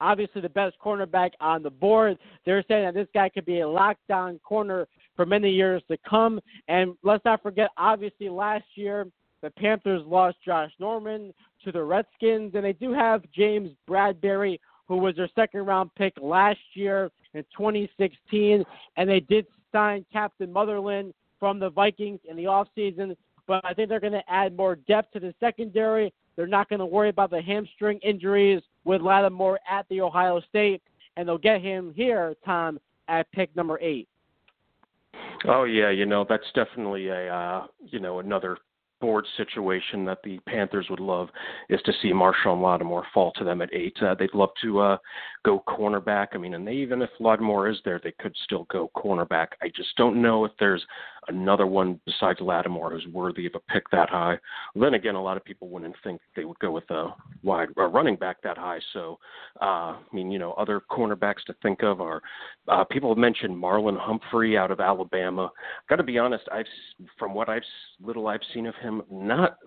obviously 0.00 0.40
the 0.40 0.48
best 0.48 0.74
cornerback 0.84 1.30
on 1.40 1.62
the 1.62 1.70
board. 1.70 2.18
They're 2.44 2.64
saying 2.66 2.86
that 2.86 2.94
this 2.94 3.08
guy 3.14 3.28
could 3.28 3.44
be 3.44 3.60
a 3.60 3.64
lockdown 3.64 4.42
corner 4.42 4.88
for 5.14 5.26
many 5.26 5.50
years 5.50 5.82
to 5.88 5.98
come. 6.08 6.40
And 6.66 6.94
let's 7.02 7.24
not 7.24 7.42
forget, 7.42 7.70
obviously, 7.76 8.28
last 8.28 8.64
year 8.74 9.06
the 9.42 9.50
Panthers 9.50 10.02
lost 10.06 10.38
Josh 10.44 10.72
Norman 10.78 11.32
to 11.64 11.72
the 11.72 11.82
Redskins, 11.82 12.54
and 12.54 12.64
they 12.64 12.72
do 12.72 12.92
have 12.92 13.22
James 13.34 13.70
Bradberry, 13.88 14.58
who 14.88 14.96
was 14.96 15.14
their 15.16 15.30
second 15.34 15.66
round 15.66 15.90
pick 15.94 16.14
last 16.20 16.58
year 16.74 17.10
in 17.34 17.42
2016, 17.56 18.64
and 18.96 19.08
they 19.08 19.20
did 19.20 19.46
sign 19.72 20.04
Captain 20.12 20.52
Munnerlyn 20.52 21.12
from 21.38 21.58
the 21.58 21.70
Vikings 21.70 22.20
in 22.28 22.36
the 22.36 22.44
offseason. 22.44 23.16
But 23.46 23.64
I 23.64 23.72
think 23.74 23.88
they're 23.88 24.00
going 24.00 24.12
to 24.12 24.30
add 24.30 24.56
more 24.56 24.76
depth 24.76 25.12
to 25.12 25.20
the 25.20 25.34
secondary. 25.40 26.12
They're 26.36 26.46
not 26.46 26.68
going 26.68 26.80
to 26.80 26.86
worry 26.86 27.08
about 27.08 27.30
the 27.30 27.40
hamstring 27.40 27.98
injuries 27.98 28.62
with 28.84 29.02
Lattimore 29.02 29.58
at 29.68 29.86
the 29.88 30.00
Ohio 30.00 30.40
State, 30.48 30.82
and 31.16 31.28
they'll 31.28 31.38
get 31.38 31.60
him 31.60 31.92
here, 31.94 32.34
Tom, 32.44 32.78
at 33.08 33.30
pick 33.32 33.54
number 33.56 33.78
eight. 33.80 34.08
Oh 35.46 35.64
yeah, 35.64 35.90
you 35.90 36.06
know 36.06 36.24
that's 36.28 36.44
definitely 36.54 37.08
a 37.08 37.34
uh, 37.34 37.66
you 37.80 37.98
know 37.98 38.20
another 38.20 38.58
board 39.00 39.26
situation 39.36 40.04
that 40.04 40.18
the 40.22 40.38
Panthers 40.46 40.86
would 40.90 41.00
love 41.00 41.28
is 41.68 41.80
to 41.82 41.92
see 42.00 42.12
Marshon 42.12 42.62
Lattimore 42.62 43.06
fall 43.12 43.32
to 43.32 43.44
them 43.44 43.62
at 43.62 43.72
eight. 43.72 43.96
Uh, 44.02 44.14
they'd 44.14 44.34
love 44.34 44.50
to 44.62 44.80
uh, 44.80 44.96
go 45.44 45.62
cornerback. 45.68 46.28
I 46.32 46.38
mean, 46.38 46.54
and 46.54 46.66
they, 46.66 46.72
even 46.72 47.02
if 47.02 47.10
Lattimore 47.18 47.68
is 47.68 47.78
there, 47.84 48.00
they 48.02 48.14
could 48.20 48.34
still 48.44 48.66
go 48.70 48.90
cornerback. 48.96 49.48
I 49.62 49.68
just 49.74 49.96
don't 49.96 50.20
know 50.20 50.44
if 50.44 50.52
there's 50.58 50.84
another 51.28 51.66
one 51.66 52.00
besides 52.06 52.40
Lattimore 52.40 52.90
who's 52.90 53.06
worthy 53.12 53.46
of 53.46 53.54
a 53.54 53.72
pick 53.72 53.88
that 53.90 54.08
high. 54.08 54.38
Then 54.74 54.94
again, 54.94 55.14
a 55.14 55.22
lot 55.22 55.36
of 55.36 55.44
people 55.44 55.68
wouldn't 55.68 55.94
think 56.02 56.20
they 56.36 56.44
would 56.44 56.58
go 56.58 56.70
with 56.70 56.88
a 56.90 57.14
wide 57.42 57.68
a 57.76 57.86
running 57.86 58.16
back 58.16 58.42
that 58.42 58.58
high. 58.58 58.80
So, 58.92 59.18
uh, 59.60 59.64
I 59.64 59.98
mean, 60.12 60.30
you 60.30 60.38
know, 60.38 60.52
other 60.52 60.80
cornerbacks 60.90 61.44
to 61.46 61.54
think 61.62 61.82
of 61.82 62.00
are 62.00 62.22
uh, 62.68 62.84
people 62.84 63.10
have 63.10 63.18
mentioned 63.18 63.56
Marlon 63.56 63.98
Humphrey 63.98 64.56
out 64.56 64.70
of 64.70 64.80
Alabama. 64.80 65.50
Got 65.88 65.96
to 65.96 66.02
be 66.02 66.18
honest, 66.18 66.44
I've 66.52 66.66
from 67.18 67.34
what 67.34 67.48
I've 67.48 67.62
little 68.02 68.26
I've 68.26 68.40
seen 68.54 68.66
of 68.66 68.74
him, 68.76 68.89
not 69.10 69.58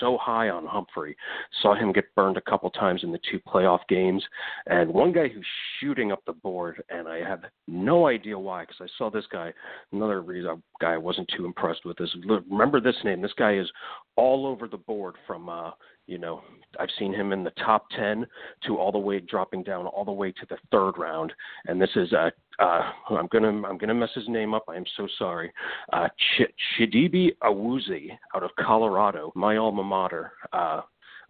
so 0.00 0.18
high 0.20 0.48
on 0.48 0.66
Humphrey. 0.66 1.16
Saw 1.62 1.74
him 1.74 1.92
get 1.92 2.14
burned 2.14 2.36
a 2.36 2.40
couple 2.42 2.70
times 2.70 3.04
in 3.04 3.12
the 3.12 3.20
two 3.30 3.38
playoff 3.40 3.80
games, 3.88 4.22
and 4.66 4.92
one 4.92 5.12
guy 5.12 5.28
who's 5.28 5.46
shooting 5.78 6.12
up 6.12 6.22
the 6.26 6.32
board, 6.32 6.82
and 6.90 7.08
I 7.08 7.18
have 7.18 7.42
no 7.66 8.06
idea 8.06 8.38
why 8.38 8.62
because 8.64 8.80
I 8.80 8.98
saw 8.98 9.10
this 9.10 9.26
guy. 9.30 9.52
Another 9.92 10.22
reason 10.22 10.62
guy 10.80 10.94
I 10.94 10.98
wasn't 10.98 11.30
too 11.36 11.46
impressed 11.46 11.84
with 11.84 12.00
is 12.00 12.14
remember 12.50 12.80
this 12.80 12.96
name. 13.04 13.22
This 13.22 13.32
guy 13.36 13.56
is 13.56 13.70
all 14.16 14.46
over 14.46 14.68
the 14.68 14.76
board 14.76 15.14
from 15.26 15.48
uh, 15.48 15.70
you 16.06 16.18
know 16.18 16.42
I've 16.78 16.88
seen 16.98 17.12
him 17.12 17.32
in 17.32 17.44
the 17.44 17.52
top 17.64 17.86
ten 17.90 18.26
to 18.66 18.78
all 18.78 18.92
the 18.92 18.98
way 18.98 19.20
dropping 19.20 19.62
down 19.62 19.86
all 19.86 20.04
the 20.04 20.12
way 20.12 20.32
to 20.32 20.46
the 20.48 20.56
third 20.70 20.92
round, 20.98 21.32
and 21.66 21.80
this 21.80 21.90
is 21.96 22.12
uh, 22.12 22.30
uh, 22.58 22.92
I'm 23.10 23.28
gonna 23.28 23.48
I'm 23.66 23.78
gonna 23.78 23.94
mess 23.94 24.10
his 24.14 24.28
name 24.28 24.54
up. 24.54 24.64
I 24.68 24.76
am 24.76 24.84
so 24.96 25.06
sorry. 25.18 25.52
Uh, 25.92 26.08
Ch- 26.08 26.80
Chidobe 26.80 27.36
Awuzie 27.42 28.10
out 28.34 28.42
of 28.42 28.50
Colorado, 28.58 29.32
my 29.34 29.56
alma 29.56 29.84
mater. 29.84 30.32
Uh, 30.52 30.82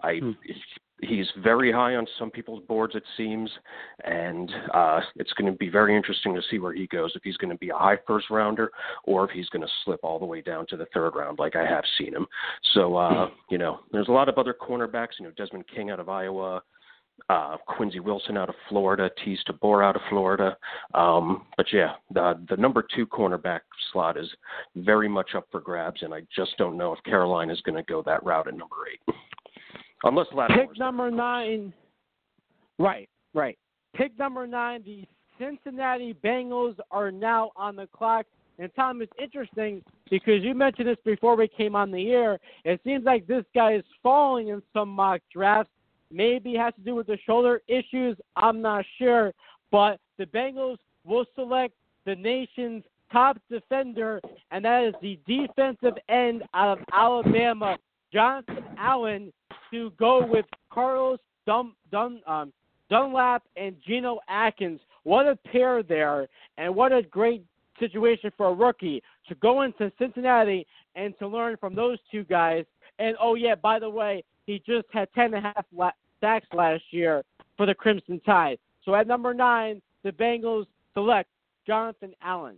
I 0.03 0.19
hmm 0.19 0.33
he's 1.03 1.27
very 1.43 1.71
high 1.73 1.97
on 1.97 2.07
some 2.19 2.31
people's 2.31 2.63
boards, 2.67 2.95
it 2.95 3.03
seems, 3.17 3.51
and 4.05 4.51
uh, 4.73 5.01
it's 5.17 5.33
going 5.35 5.51
to 5.51 5.59
be 5.59 5.69
very 5.69 5.97
interesting 5.97 6.35
to 6.35 6.43
see 6.51 6.59
where 6.59 6.73
he 6.73 6.87
goes. 6.87 7.13
If 7.15 7.23
he's 7.23 7.37
going 7.37 7.51
to 7.51 7.59
be 7.59 7.71
a 7.71 7.77
high 7.77 7.99
first 8.07 8.31
rounder, 8.31 8.71
or 9.05 9.25
if 9.25 9.31
he's 9.31 9.49
going 9.49 9.63
to 9.63 9.73
slip 9.85 10.01
all 10.03 10.19
the 10.19 10.27
way 10.27 10.41
down 10.41 10.67
to 10.69 10.77
the 10.77 10.87
third 10.95 11.15
round, 11.15 11.39
like 11.39 11.57
I 11.57 11.67
have 11.67 11.85
seen 11.99 12.15
him. 12.15 12.27
So, 12.75 12.97
uh, 12.97 13.29
you 13.51 13.59
know, 13.59 13.81
there's 13.91 14.09
a 14.09 14.13
lot 14.13 14.29
of 14.29 14.39
other 14.39 14.55
cornerbacks. 14.55 15.19
You 15.19 15.27
know, 15.27 15.33
Desmond 15.37 15.65
King 15.75 15.91
out 15.91 16.01
of 16.01 16.09
Iowa. 16.09 16.63
Uh, 17.29 17.57
Quincy 17.69 18.01
Wilson 18.01 18.37
out 18.37 18.49
of 18.49 18.55
Florida, 18.69 19.09
Teez 19.25 19.37
Tabor 19.47 19.83
out 19.83 19.95
of 19.95 20.03
Florida. 20.09 20.57
Um, 20.95 21.47
but 21.57 21.67
yeah, 21.73 21.93
the 22.13 22.41
the 22.49 22.57
number 22.57 22.85
two 22.95 23.07
cornerback 23.07 23.61
slot 23.93 24.17
is 24.17 24.27
very 24.77 25.09
much 25.09 25.35
up 25.37 25.47
for 25.53 25.61
grabs, 25.61 26.03
and 26.03 26.13
I 26.13 26.23
just 26.35 26.57
don't 26.57 26.77
know 26.77 26.93
if 26.93 27.03
Carolina 27.05 27.53
is 27.53 27.61
going 27.61 27.77
to 27.77 27.83
go 27.83 28.03
that 28.07 28.25
route 28.25 28.49
at 28.49 28.57
number 28.57 28.77
eight. 28.91 29.15
Unless 30.05 30.29
Pick 30.49 30.79
number 30.79 31.11
nine. 31.11 31.73
Right, 32.79 33.09
right. 33.35 33.59
Pick 33.95 34.19
number 34.19 34.47
nine. 34.47 34.83
The 34.85 35.05
Cincinnati 35.39 36.15
Bengals 36.25 36.77
are 36.91 37.11
now 37.11 37.53
on 37.57 37.77
the 37.77 37.87
clock. 37.87 38.27
And 38.59 38.71
Tom, 38.75 39.01
it's 39.03 39.13
interesting 39.21 39.83
because 40.11 40.43
you 40.43 40.55
mentioned 40.55 40.89
this 40.89 40.99
before 41.05 41.37
we 41.37 41.49
came 41.49 41.75
on 41.75 41.91
the 41.91 42.11
air. 42.11 42.39
It 42.65 42.81
seems 42.85 43.05
like 43.05 43.27
this 43.27 43.45
guy 43.55 43.75
is 43.75 43.85
falling 44.03 44.49
in 44.49 44.63
some 44.73 44.89
mock 44.89 45.21
drafts. 45.33 45.73
Maybe 46.11 46.55
it 46.55 46.59
has 46.59 46.75
to 46.75 46.81
do 46.83 46.95
with 46.95 47.07
the 47.07 47.19
shoulder 47.25 47.63
issues. 47.69 48.17
I'm 48.37 48.61
not 48.61 48.85
sure. 48.99 49.33
But 49.71 49.99
the 50.19 50.27
Bengals 50.27 50.77
will 51.05 51.25
select 51.35 51.75
the 52.05 52.15
nation's 52.15 52.85
top 53.11 53.39
defender, 53.51 54.21
and 54.51 54.65
that 54.65 54.85
is 54.85 54.95
the 55.01 55.19
defensive 55.27 55.95
end 56.09 56.43
out 56.55 56.79
of 56.79 56.85
Alabama, 56.93 57.77
Jonathan 58.13 58.65
Allen 58.79 59.33
to 59.73 59.91
go 59.99 60.25
with 60.25 60.47
Carlos 60.71 61.19
Dun, 61.47 61.73
Dun, 61.91 62.21
um, 62.27 62.53
Dunlap 62.89 63.43
and 63.57 63.75
Geno 63.87 64.21
Atkins. 64.29 64.81
What 65.03 65.27
a 65.27 65.35
pair 65.35 65.83
there, 65.83 66.29
and 66.59 66.75
what 66.75 66.93
a 66.93 67.03
great 67.03 67.45
situation 67.81 68.31
for 68.37 68.49
a 68.49 68.55
rookie 68.55 69.03
to 69.29 69.35
go 69.37 69.63
into 69.63 69.91
Cincinnati 69.99 70.67
and 70.95 71.19
to 71.19 71.27
learn 71.27 71.57
from 71.57 71.75
those 71.75 71.99
two 72.11 72.23
guys. 72.25 72.65
And 72.99 73.17
oh 73.21 73.35
yeah, 73.35 73.57
by 73.57 73.79
the 73.79 73.91
way, 73.91 74.23
he 74.47 74.63
just 74.65 74.87
had 74.93 75.09
ten 75.15 75.35
and 75.35 75.47
a 75.47 75.53
half 75.55 75.67
sacks 76.21 76.47
last 76.53 76.85
year 76.91 77.23
for 77.57 77.67
the 77.67 77.75
Crimson 77.75 78.21
Tide. 78.25 78.59
So 78.85 78.95
at 78.95 79.07
number 79.07 79.35
nine, 79.35 79.83
the 80.05 80.13
Bengals 80.13 80.67
select 80.95 81.29
Jonathan 81.67 82.13
Allen. 82.23 82.57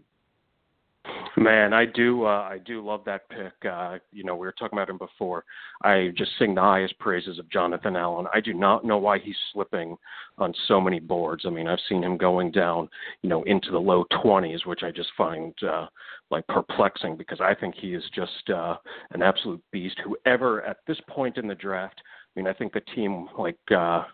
Man, 1.37 1.73
I 1.73 1.85
do. 1.85 2.25
Uh, 2.25 2.49
I 2.49 2.59
do 2.65 2.85
love 2.85 3.03
that 3.07 3.29
pick. 3.29 3.53
Uh, 3.69 3.99
you 4.13 4.23
know, 4.23 4.37
we 4.37 4.47
were 4.47 4.53
talking 4.53 4.79
about 4.79 4.89
him 4.89 4.99
before. 4.99 5.45
I 5.83 6.13
just 6.17 6.31
sing 6.39 6.55
the 6.55 6.61
highest 6.61 6.97
praises 7.01 7.41
of 7.41 7.51
Jonathan 7.51 7.97
Allen. 7.97 8.27
I 8.33 8.41
do 8.41 8.55
not 8.55 8.85
know 8.85 8.99
why 8.99 9.19
he's 9.19 9.37
slipping 9.53 9.97
on 10.39 10.55
so 10.69 10.81
many 10.81 11.01
boards. 11.01 11.45
I 11.45 11.51
mean, 11.51 11.67
I've 11.67 11.81
seen 11.89 12.05
him 12.05 12.17
going 12.17 12.53
down, 12.53 12.89
you 13.23 13.29
know, 13.29 13.43
into 13.45 13.73
the 13.73 13.79
low 13.79 14.05
20s, 14.13 14.65
which 14.65 14.85
I 14.85 14.93
just 14.93 15.11
find 15.17 15.53
uh, 15.69 15.87
like 16.31 16.47
perplexing 16.47 17.17
because 17.17 17.41
I 17.41 17.55
think 17.55 17.75
he 17.75 17.95
is 17.95 18.05
just 18.15 18.51
uh, 18.51 18.77
an 19.11 19.23
absolute 19.23 19.63
beast. 19.73 19.97
Whoever 20.05 20.63
at 20.63 20.79
this 20.87 21.01
point 21.09 21.37
in 21.37 21.49
the 21.49 21.55
draft, 21.57 22.01
I 22.01 22.41
mean, 22.41 22.47
I 22.47 22.53
think 22.53 22.73
the 22.73 22.83
team 22.95 23.29
like. 23.37 23.59
Uh, 23.75 24.05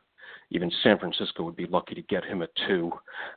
even 0.51 0.71
San 0.83 0.99
Francisco 0.99 1.43
would 1.45 1.57
be 1.57 1.67
lucky 1.67 1.95
to 1.95 2.03
get 2.03 2.25
him 2.25 2.43
at 2.43 2.51
two. 2.67 2.91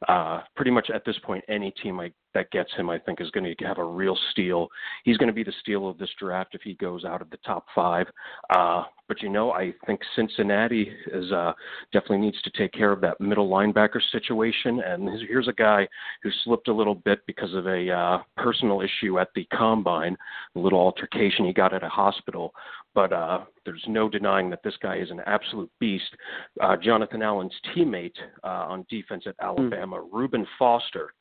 Uh, 0.07 0.41
pretty 0.55 0.71
much 0.71 0.89
at 0.93 1.05
this 1.05 1.17
point, 1.23 1.43
any 1.47 1.71
team 1.71 1.99
I, 1.99 2.11
that 2.33 2.49
gets 2.51 2.71
him, 2.73 2.89
I 2.89 2.97
think, 2.99 3.21
is 3.21 3.29
going 3.31 3.55
to 3.55 3.65
have 3.65 3.77
a 3.77 3.83
real 3.83 4.17
steal. 4.31 4.67
He's 5.03 5.17
going 5.17 5.27
to 5.27 5.33
be 5.33 5.43
the 5.43 5.53
steal 5.61 5.87
of 5.87 5.97
this 5.97 6.09
draft 6.19 6.55
if 6.55 6.61
he 6.61 6.73
goes 6.75 7.05
out 7.05 7.21
of 7.21 7.29
the 7.29 7.37
top 7.45 7.65
five. 7.75 8.07
Uh, 8.49 8.83
but 9.07 9.21
you 9.21 9.29
know, 9.29 9.51
I 9.51 9.73
think 9.85 9.99
Cincinnati 10.15 10.91
is 11.11 11.31
uh, 11.31 11.53
definitely 11.91 12.19
needs 12.19 12.41
to 12.41 12.51
take 12.57 12.71
care 12.71 12.91
of 12.91 13.01
that 13.01 13.19
middle 13.19 13.49
linebacker 13.49 13.99
situation. 14.11 14.79
And 14.79 15.09
here's 15.27 15.47
a 15.47 15.53
guy 15.53 15.87
who 16.23 16.29
slipped 16.43 16.67
a 16.67 16.73
little 16.73 16.95
bit 16.95 17.19
because 17.27 17.53
of 17.53 17.67
a 17.67 17.91
uh, 17.91 18.19
personal 18.37 18.81
issue 18.81 19.19
at 19.19 19.27
the 19.35 19.45
combine, 19.53 20.17
a 20.55 20.59
little 20.59 20.79
altercation 20.79 21.45
he 21.45 21.53
got 21.53 21.73
at 21.73 21.83
a 21.83 21.89
hospital. 21.89 22.53
But 22.95 23.11
uh, 23.11 23.45
there's 23.65 23.83
no 23.87 24.07
denying 24.07 24.49
that 24.51 24.61
this 24.63 24.75
guy 24.81 24.97
is 24.97 25.09
an 25.09 25.21
absolute 25.25 25.71
beast. 25.79 26.15
Uh, 26.61 26.75
Jonathan 26.77 27.21
Allen's 27.21 27.53
teammate 27.75 28.15
uh, 28.43 28.67
on 28.69 28.85
defense 28.89 29.23
at 29.25 29.35
Alabama, 29.41 29.97
mm. 29.97 30.07
Reuben 30.11 30.45
Foster, 30.59 31.13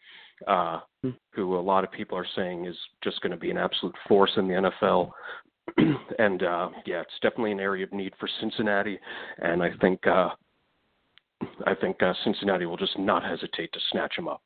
uh, 0.46 0.80
mm. 1.04 1.16
who 1.30 1.56
a 1.56 1.60
lot 1.60 1.84
of 1.84 1.90
people 1.90 2.16
are 2.18 2.26
saying 2.36 2.66
is 2.66 2.76
just 3.02 3.20
going 3.22 3.30
to 3.30 3.38
be 3.38 3.50
an 3.50 3.56
absolute 3.56 3.94
force 4.06 4.32
in 4.36 4.48
the 4.48 4.70
NFL. 4.70 5.10
and 6.18 6.42
uh, 6.42 6.68
yeah, 6.84 7.00
it's 7.00 7.18
definitely 7.22 7.52
an 7.52 7.60
area 7.60 7.84
of 7.84 7.92
need 7.92 8.12
for 8.18 8.28
Cincinnati, 8.40 8.98
and 9.38 9.62
I 9.62 9.70
think 9.80 10.04
uh, 10.06 10.30
I 11.66 11.74
think 11.74 12.02
uh, 12.02 12.12
Cincinnati 12.24 12.66
will 12.66 12.76
just 12.76 12.98
not 12.98 13.22
hesitate 13.22 13.72
to 13.72 13.78
snatch 13.90 14.16
him 14.16 14.28
up. 14.28 14.42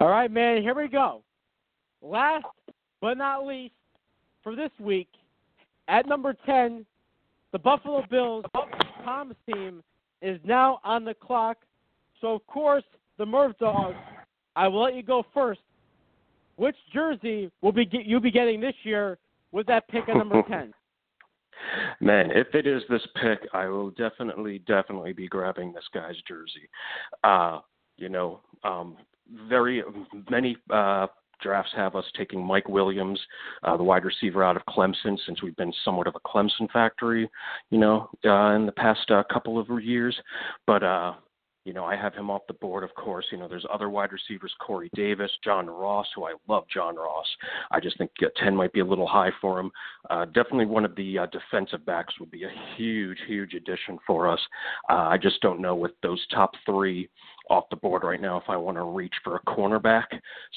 All 0.00 0.08
right, 0.08 0.30
man. 0.30 0.62
Here 0.62 0.74
we 0.74 0.88
go. 0.88 1.22
Last 2.02 2.46
but 3.00 3.16
not 3.16 3.46
least 3.46 3.74
for 4.42 4.56
this 4.56 4.70
week, 4.80 5.08
at 5.88 6.06
number 6.06 6.34
ten, 6.46 6.84
the 7.52 7.58
Buffalo 7.58 8.04
Bills, 8.10 8.44
Tom's 9.04 9.34
team, 9.52 9.82
is 10.22 10.38
now 10.44 10.80
on 10.84 11.04
the 11.04 11.14
clock. 11.14 11.58
So 12.20 12.34
of 12.34 12.46
course, 12.46 12.84
the 13.18 13.26
Merv 13.26 13.56
Dogs. 13.58 13.96
I 14.56 14.68
will 14.68 14.82
let 14.82 14.94
you 14.94 15.02
go 15.02 15.24
first. 15.32 15.60
Which 16.56 16.76
jersey 16.92 17.50
will 17.62 17.72
be 17.72 17.88
you 17.90 18.20
be 18.20 18.30
getting 18.30 18.60
this 18.60 18.74
year 18.82 19.18
with 19.52 19.66
that 19.66 19.88
pick 19.88 20.08
at 20.08 20.16
number 20.16 20.42
10? 20.42 20.74
Man, 22.00 22.30
if 22.30 22.54
it 22.54 22.66
is 22.66 22.82
this 22.88 23.06
pick, 23.20 23.40
I 23.52 23.66
will 23.66 23.90
definitely, 23.90 24.58
definitely 24.66 25.12
be 25.12 25.28
grabbing 25.28 25.72
this 25.72 25.84
guy's 25.92 26.16
jersey. 26.26 26.68
Uh, 27.24 27.60
you 27.96 28.08
know, 28.08 28.40
um, 28.64 28.96
very 29.48 29.82
many 30.30 30.56
uh, 30.70 31.06
drafts 31.40 31.72
have 31.76 31.96
us 31.96 32.04
taking 32.16 32.44
Mike 32.44 32.68
Williams, 32.68 33.20
uh, 33.62 33.76
the 33.76 33.82
wide 33.82 34.04
receiver 34.04 34.44
out 34.44 34.56
of 34.56 34.62
Clemson, 34.66 35.18
since 35.26 35.42
we've 35.42 35.56
been 35.56 35.72
somewhat 35.84 36.06
of 36.06 36.14
a 36.14 36.28
Clemson 36.28 36.70
factory, 36.72 37.28
you 37.70 37.78
know, 37.78 38.08
uh, 38.24 38.54
in 38.54 38.66
the 38.66 38.72
past 38.72 39.10
uh, 39.10 39.22
couple 39.32 39.58
of 39.58 39.68
years. 39.82 40.16
But 40.66 40.82
uh, 40.82 41.14
you 41.64 41.74
know, 41.74 41.84
I 41.84 41.94
have 41.94 42.14
him 42.14 42.30
off 42.30 42.42
the 42.48 42.54
board, 42.54 42.84
of 42.84 42.94
course. 42.94 43.26
You 43.30 43.38
know, 43.38 43.46
there's 43.46 43.66
other 43.72 43.90
wide 43.90 44.12
receivers, 44.12 44.52
Corey 44.60 44.90
Davis, 44.94 45.30
John 45.44 45.68
Ross, 45.68 46.06
who 46.14 46.24
I 46.24 46.32
love 46.48 46.64
John 46.72 46.96
Ross. 46.96 47.26
I 47.70 47.80
just 47.80 47.98
think 47.98 48.10
uh, 48.22 48.28
10 48.42 48.56
might 48.56 48.72
be 48.72 48.80
a 48.80 48.84
little 48.84 49.06
high 49.06 49.30
for 49.40 49.60
him. 49.60 49.70
Uh, 50.08 50.24
definitely 50.24 50.66
one 50.66 50.86
of 50.86 50.96
the 50.96 51.18
uh, 51.18 51.26
defensive 51.26 51.84
backs 51.84 52.14
would 52.18 52.30
be 52.30 52.44
a 52.44 52.52
huge, 52.76 53.18
huge 53.26 53.52
addition 53.52 53.98
for 54.06 54.26
us. 54.26 54.40
Uh, 54.88 55.08
I 55.08 55.18
just 55.18 55.40
don't 55.42 55.60
know 55.60 55.76
with 55.76 55.92
those 56.02 56.24
top 56.34 56.52
three 56.64 57.10
off 57.50 57.64
the 57.68 57.76
board 57.76 58.04
right 58.04 58.20
now 58.20 58.38
if 58.38 58.44
I 58.48 58.56
want 58.56 58.78
to 58.78 58.84
reach 58.84 59.14
for 59.22 59.36
a 59.36 59.40
cornerback. 59.40 60.06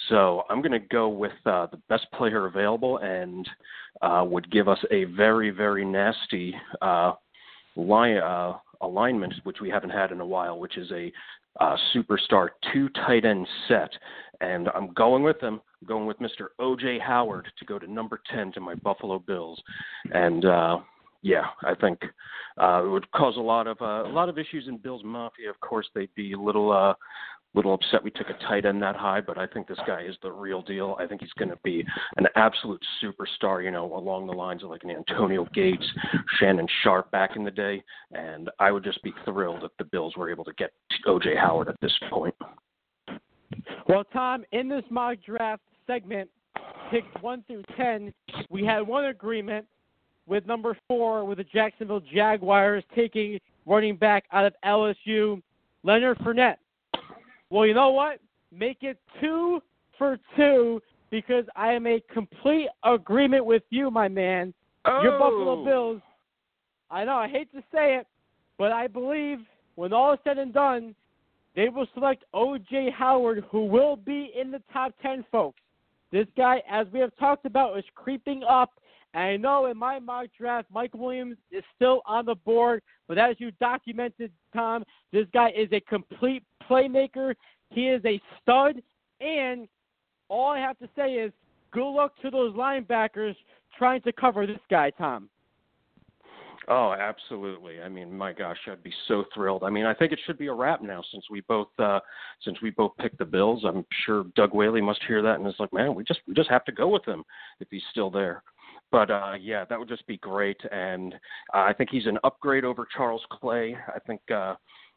So 0.09 0.43
I'm 0.49 0.61
going 0.61 0.71
to 0.71 0.79
go 0.79 1.09
with 1.09 1.33
uh, 1.45 1.67
the 1.71 1.81
best 1.89 2.05
player 2.13 2.45
available 2.45 2.99
and 2.99 3.47
uh, 4.01 4.23
would 4.25 4.49
give 4.51 4.67
us 4.69 4.79
a 4.91 5.05
very, 5.05 5.49
very 5.49 5.83
nasty 5.83 6.55
uh, 6.81 7.13
line. 7.75 8.17
Uh, 8.17 8.53
alignment, 8.83 9.33
which 9.43 9.57
we 9.61 9.69
haven't 9.69 9.89
had 9.89 10.11
in 10.11 10.19
a 10.19 10.25
while, 10.25 10.59
which 10.59 10.77
is 10.77 10.91
a 10.91 11.11
uh, 11.59 11.75
superstar 11.95 12.49
two 12.71 12.89
tight 12.89 13.25
end 13.25 13.47
set. 13.67 13.89
and 14.41 14.69
I'm 14.75 14.93
going 14.93 15.23
with 15.23 15.41
him. 15.41 15.61
I'm 15.81 15.87
going 15.87 16.05
with 16.05 16.19
Mr. 16.19 16.47
O.J. 16.59 16.99
Howard 16.99 17.47
to 17.57 17.65
go 17.65 17.79
to 17.79 17.91
number 17.91 18.19
10 18.33 18.51
to 18.53 18.59
my 18.59 18.75
Buffalo 18.75 19.19
Bills, 19.19 19.61
and 20.11 20.45
uh, 20.45 20.79
yeah, 21.23 21.45
I 21.63 21.73
think 21.73 21.99
uh, 22.61 22.83
it 22.85 22.89
would 22.89 23.09
cause 23.11 23.35
a 23.37 23.41
lot 23.41 23.65
of 23.65 23.81
uh, 23.81 24.05
a 24.05 24.11
lot 24.11 24.29
of 24.29 24.37
issues 24.37 24.67
in 24.67 24.77
Bills 24.77 25.01
Mafia. 25.03 25.49
Of 25.49 25.59
course, 25.61 25.87
they'd 25.95 26.13
be 26.15 26.33
a 26.33 26.39
little 26.39 26.71
uh, 26.71 26.93
little 27.55 27.73
upset 27.73 28.03
we 28.03 28.11
took 28.11 28.29
a 28.29 28.33
tight 28.47 28.65
end 28.65 28.81
that 28.81 28.95
high, 28.95 29.21
but 29.21 29.37
I 29.37 29.47
think 29.47 29.67
this 29.67 29.79
guy 29.87 30.01
is 30.01 30.15
the 30.21 30.31
real 30.31 30.61
deal. 30.61 30.97
I 30.99 31.05
think 31.05 31.21
he's 31.21 31.33
going 31.33 31.49
to 31.49 31.59
be 31.63 31.85
an 32.17 32.27
absolute 32.35 32.83
superstar, 33.01 33.63
you 33.63 33.71
know, 33.71 33.95
along 33.95 34.27
the 34.27 34.33
lines 34.33 34.63
of 34.63 34.69
like 34.69 34.83
an 34.83 34.91
Antonio 34.91 35.47
Gates, 35.53 35.85
Shannon 36.39 36.67
Sharpe 36.83 37.09
back 37.11 37.35
in 37.35 37.43
the 37.43 37.51
day. 37.51 37.83
And 38.11 38.49
I 38.59 38.71
would 38.71 38.83
just 38.83 39.01
be 39.03 39.13
thrilled 39.23 39.63
if 39.63 39.71
the 39.77 39.85
Bills 39.85 40.15
were 40.17 40.31
able 40.31 40.43
to 40.45 40.53
get 40.53 40.71
OJ 41.07 41.37
Howard 41.37 41.69
at 41.69 41.79
this 41.81 41.93
point. 42.09 42.35
Well, 43.87 44.03
Tom, 44.11 44.43
in 44.51 44.67
this 44.67 44.83
mock 44.89 45.17
draft 45.25 45.61
segment, 45.85 46.29
picked 46.89 47.21
1 47.21 47.43
through 47.47 47.63
10, 47.77 48.13
we 48.49 48.65
had 48.65 48.81
one 48.81 49.05
agreement 49.05 49.65
with 50.27 50.45
number 50.45 50.77
four 50.87 51.25
with 51.25 51.37
the 51.37 51.43
Jacksonville 51.43 52.01
Jaguars 52.13 52.83
taking 52.95 53.39
running 53.65 53.95
back 53.95 54.25
out 54.31 54.45
of 54.45 54.53
LSU, 54.65 55.41
Leonard 55.83 56.17
Fournette. 56.19 56.57
Well, 57.49 57.65
you 57.65 57.73
know 57.73 57.91
what? 57.91 58.19
Make 58.51 58.79
it 58.81 58.97
two 59.21 59.61
for 59.97 60.17
two 60.35 60.81
because 61.11 61.45
I 61.55 61.73
am 61.73 61.85
a 61.85 62.01
complete 62.11 62.69
agreement 62.83 63.45
with 63.45 63.63
you, 63.69 63.91
my 63.91 64.07
man. 64.07 64.53
Oh. 64.85 65.01
Your 65.03 65.19
Buffalo 65.19 65.61
oh. 65.61 65.65
Bills. 65.65 66.01
I 66.89 67.05
know, 67.05 67.15
I 67.15 67.27
hate 67.27 67.51
to 67.53 67.61
say 67.73 67.95
it, 67.95 68.07
but 68.57 68.71
I 68.71 68.87
believe 68.87 69.39
when 69.75 69.93
all 69.93 70.13
is 70.13 70.19
said 70.23 70.37
and 70.37 70.53
done, 70.53 70.95
they 71.55 71.69
will 71.69 71.87
select 71.93 72.23
O.J. 72.33 72.91
Howard, 72.91 73.43
who 73.51 73.65
will 73.65 73.95
be 73.95 74.31
in 74.39 74.51
the 74.51 74.61
top 74.71 74.93
10, 75.01 75.25
folks. 75.31 75.59
This 76.11 76.27
guy, 76.37 76.61
as 76.69 76.87
we 76.91 76.99
have 76.99 77.15
talked 77.17 77.45
about, 77.45 77.77
is 77.77 77.85
creeping 77.95 78.43
up. 78.47 78.71
And 79.13 79.23
I 79.23 79.37
know 79.37 79.67
in 79.67 79.77
my 79.77 79.99
mock 79.99 80.27
draft, 80.37 80.67
Mike 80.71 80.93
Williams 80.93 81.37
is 81.51 81.63
still 81.75 82.01
on 82.05 82.25
the 82.25 82.35
board, 82.35 82.81
but 83.07 83.17
as 83.17 83.35
you 83.39 83.51
documented, 83.59 84.31
Tom, 84.53 84.83
this 85.11 85.25
guy 85.33 85.51
is 85.55 85.69
a 85.71 85.79
complete 85.81 86.43
playmaker. 86.69 87.35
He 87.69 87.87
is 87.87 88.03
a 88.05 88.19
stud. 88.41 88.81
And 89.21 89.67
all 90.29 90.51
I 90.51 90.59
have 90.59 90.77
to 90.79 90.89
say 90.95 91.13
is 91.13 91.31
good 91.71 91.91
luck 91.91 92.13
to 92.21 92.29
those 92.29 92.53
linebackers 92.55 93.35
trying 93.77 94.01
to 94.01 94.11
cover 94.11 94.47
this 94.47 94.59
guy, 94.69 94.89
Tom. 94.91 95.29
Oh, 96.69 96.93
absolutely. 96.93 97.81
I 97.81 97.89
mean, 97.89 98.15
my 98.15 98.31
gosh, 98.31 98.57
I'd 98.71 98.83
be 98.83 98.93
so 99.07 99.25
thrilled. 99.33 99.63
I 99.63 99.69
mean, 99.69 99.85
I 99.85 99.93
think 99.93 100.13
it 100.13 100.19
should 100.25 100.37
be 100.37 100.47
a 100.47 100.53
wrap 100.53 100.81
now 100.81 101.03
since 101.11 101.25
we 101.29 101.41
both 101.41 101.67
uh 101.77 101.99
since 102.43 102.61
we 102.61 102.69
both 102.69 102.95
picked 102.97 103.17
the 103.17 103.25
Bills. 103.25 103.65
I'm 103.65 103.85
sure 104.05 104.25
Doug 104.35 104.53
Whaley 104.53 104.79
must 104.79 105.01
hear 105.05 105.21
that 105.21 105.39
and 105.39 105.47
is 105.47 105.55
like, 105.59 105.73
"Man, 105.73 105.93
we 105.93 106.05
just 106.05 106.21
we 106.25 106.33
just 106.33 106.49
have 106.49 106.63
to 106.65 106.71
go 106.71 106.87
with 106.87 107.03
him 107.03 107.23
if 107.59 107.67
he's 107.69 107.83
still 107.91 108.09
there." 108.09 108.43
But 108.93 109.09
uh 109.11 109.33
yeah, 109.41 109.65
that 109.65 109.77
would 109.77 109.89
just 109.89 110.07
be 110.07 110.17
great 110.17 110.61
and 110.71 111.15
uh, 111.53 111.65
I 111.69 111.73
think 111.73 111.89
he's 111.89 112.05
an 112.05 112.19
upgrade 112.23 112.63
over 112.63 112.87
Charles 112.95 113.23
Clay. 113.31 113.75
I 113.93 113.99
think 113.99 114.21
uh 114.31 114.55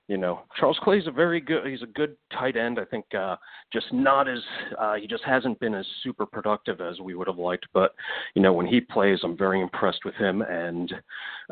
you 0.09 0.17
know, 0.17 0.43
Charles 0.57 0.79
Clay's 0.83 1.09
a 1.09 1.11
very 1.11 1.41
good. 1.41 1.67
He's 1.67 1.83
a 1.83 1.87
good 1.87 2.17
tight 2.33 2.57
end. 2.57 2.79
I 2.79 2.85
think 2.85 3.05
uh, 3.13 3.35
just 3.73 3.93
not 3.93 4.29
as 4.29 4.39
uh, 4.79 4.95
he 4.95 5.09
just 5.09 5.25
hasn't 5.25 5.59
been 5.59 5.75
as 5.75 5.85
super 6.05 6.25
productive 6.25 6.81
as 6.81 7.01
we 7.01 7.17
would 7.17 7.27
have 7.27 7.39
liked. 7.39 7.67
But 7.75 7.93
you 8.37 8.43
know, 8.43 8.53
when 8.53 8.67
he 8.67 8.81
plays, 8.81 9.19
I'm 9.25 9.37
very 9.37 9.61
impressed 9.61 10.05
with 10.05 10.15
him. 10.15 10.43
And 10.43 10.95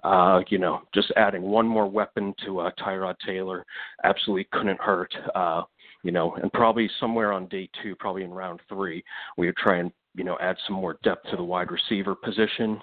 uh, 0.05 0.43
you 0.51 0.59
know, 0.59 0.83
just 0.95 1.11
adding 1.17 1.43
one 1.43 1.67
more 1.67 1.91
weapon 1.91 2.33
to 2.45 2.61
uh, 2.61 2.71
Tyrod 2.79 3.17
Taylor 3.27 3.67
absolutely 4.05 4.47
couldn't 4.53 4.81
hurt. 4.81 5.13
Uh, 5.35 5.63
you 6.05 6.13
know, 6.13 6.37
and 6.41 6.53
probably 6.53 6.89
somewhere 7.01 7.33
on 7.33 7.49
day 7.49 7.69
two, 7.83 7.97
probably 7.97 8.23
in 8.23 8.31
round 8.31 8.61
three, 8.69 9.03
we 9.37 9.47
would 9.47 9.57
try 9.57 9.79
and 9.79 9.91
you 10.15 10.25
know, 10.25 10.37
add 10.41 10.57
some 10.67 10.77
more 10.77 10.99
depth 11.03 11.29
to 11.31 11.37
the 11.37 11.45
wide 11.45 11.71
receiver 11.71 12.15
position. 12.15 12.81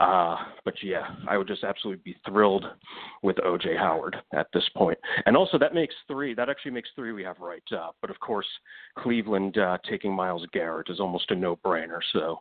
Uh, 0.00 0.36
but 0.64 0.74
yeah, 0.82 1.08
I 1.28 1.36
would 1.36 1.48
just 1.48 1.64
absolutely 1.64 2.02
be 2.04 2.16
thrilled 2.26 2.64
with 3.22 3.36
OJ 3.36 3.76
Howard 3.76 4.16
at 4.32 4.46
this 4.52 4.68
point. 4.76 4.98
And 5.26 5.36
also, 5.36 5.58
that 5.58 5.74
makes 5.74 5.94
three. 6.06 6.34
That 6.34 6.48
actually 6.48 6.72
makes 6.72 6.90
three 6.94 7.12
we 7.12 7.24
have 7.24 7.38
right. 7.40 7.62
Uh, 7.72 7.90
but 8.00 8.10
of 8.10 8.20
course, 8.20 8.46
Cleveland 8.98 9.58
uh, 9.58 9.78
taking 9.88 10.14
Myles 10.14 10.46
Garrett 10.52 10.90
is 10.90 11.00
almost 11.00 11.30
a 11.30 11.34
no-brainer. 11.34 12.00
So 12.12 12.38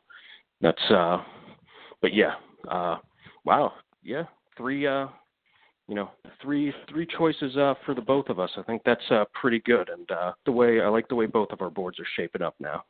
that's. 0.62 0.92
Uh, 0.92 1.18
but 2.02 2.14
yeah, 2.14 2.36
uh, 2.70 2.98
wow, 3.44 3.74
yeah, 4.04 4.24
three. 4.56 4.86
Uh, 4.86 5.08
you 5.88 5.96
know, 5.96 6.10
three 6.42 6.74
three 6.90 7.08
choices 7.18 7.56
uh, 7.56 7.74
for 7.86 7.96
the 7.96 8.02
both 8.02 8.28
of 8.30 8.40
us. 8.40 8.50
I 8.58 8.64
think 8.64 8.82
that's 8.86 9.10
uh, 9.10 9.24
pretty 9.40 9.60
good, 9.60 9.90
and 9.90 10.10
uh, 10.12 10.34
the 10.46 10.52
way 10.52 10.82
I 10.82 10.90
like 10.90 11.08
the 11.08 11.16
way 11.16 11.26
both 11.26 11.52
of 11.52 11.62
our 11.62 11.70
boards 11.70 12.00
are 12.00 12.08
shaping 12.16 12.42
up 12.42 12.56
now. 12.60 12.84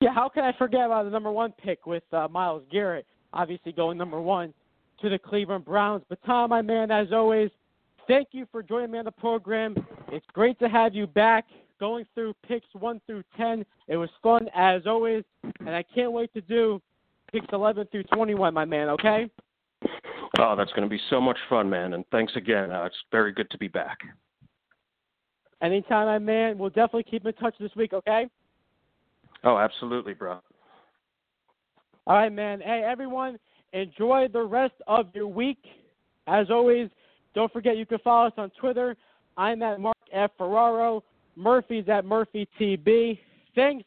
Yeah, 0.00 0.14
how 0.14 0.28
can 0.28 0.44
I 0.44 0.52
forget 0.56 0.86
about 0.86 1.04
the 1.04 1.10
number 1.10 1.32
one 1.32 1.52
pick 1.52 1.84
with 1.86 2.04
uh, 2.12 2.28
Myles 2.30 2.62
Garrett, 2.70 3.06
obviously 3.32 3.72
going 3.72 3.98
number 3.98 4.20
one 4.20 4.54
to 5.00 5.08
the 5.08 5.18
Cleveland 5.18 5.64
Browns. 5.64 6.04
But 6.08 6.18
Tom, 6.24 6.50
my 6.50 6.62
man, 6.62 6.90
as 6.90 7.08
always, 7.12 7.50
thank 8.06 8.28
you 8.32 8.46
for 8.52 8.62
joining 8.62 8.92
me 8.92 8.98
on 8.98 9.04
the 9.04 9.10
program. 9.12 9.74
It's 10.12 10.26
great 10.32 10.58
to 10.60 10.68
have 10.68 10.94
you 10.94 11.06
back 11.06 11.46
going 11.80 12.04
through 12.14 12.34
picks 12.46 12.66
one 12.78 13.00
through 13.06 13.24
ten. 13.36 13.64
It 13.88 13.96
was 13.96 14.08
fun 14.22 14.48
as 14.54 14.82
always, 14.86 15.24
and 15.60 15.70
I 15.70 15.84
can't 15.94 16.12
wait 16.12 16.32
to 16.34 16.40
do 16.42 16.80
picks 17.32 17.46
eleven 17.52 17.86
through 17.90 18.04
twenty-one, 18.04 18.54
my 18.54 18.64
man. 18.64 18.88
Okay. 18.90 19.28
Oh, 20.38 20.54
that's 20.56 20.72
going 20.72 20.82
to 20.82 20.88
be 20.88 21.00
so 21.10 21.20
much 21.20 21.38
fun, 21.48 21.68
man! 21.68 21.94
And 21.94 22.04
thanks 22.12 22.34
again. 22.36 22.70
Uh, 22.70 22.84
it's 22.84 22.96
very 23.10 23.32
good 23.32 23.50
to 23.50 23.58
be 23.58 23.68
back. 23.68 23.98
Anytime, 25.60 26.06
my 26.06 26.18
man. 26.18 26.56
We'll 26.56 26.70
definitely 26.70 27.04
keep 27.04 27.26
in 27.26 27.32
touch 27.34 27.54
this 27.58 27.74
week. 27.76 27.92
Okay. 27.92 28.28
Oh, 29.44 29.58
absolutely, 29.58 30.14
bro. 30.14 30.38
All 32.06 32.16
right, 32.16 32.32
man. 32.32 32.60
Hey, 32.60 32.82
everyone, 32.86 33.38
enjoy 33.72 34.28
the 34.32 34.42
rest 34.42 34.74
of 34.86 35.06
your 35.14 35.28
week. 35.28 35.58
As 36.26 36.50
always, 36.50 36.88
don't 37.34 37.52
forget 37.52 37.76
you 37.76 37.86
can 37.86 37.98
follow 37.98 38.28
us 38.28 38.32
on 38.36 38.50
Twitter. 38.58 38.96
I'm 39.36 39.62
at 39.62 39.80
Mark 39.80 39.96
F. 40.12 40.30
Ferraro. 40.36 41.04
Murphy's 41.36 41.88
at 41.88 42.04
Murphy 42.04 42.48
TB. 42.60 43.18
Thanks 43.54 43.84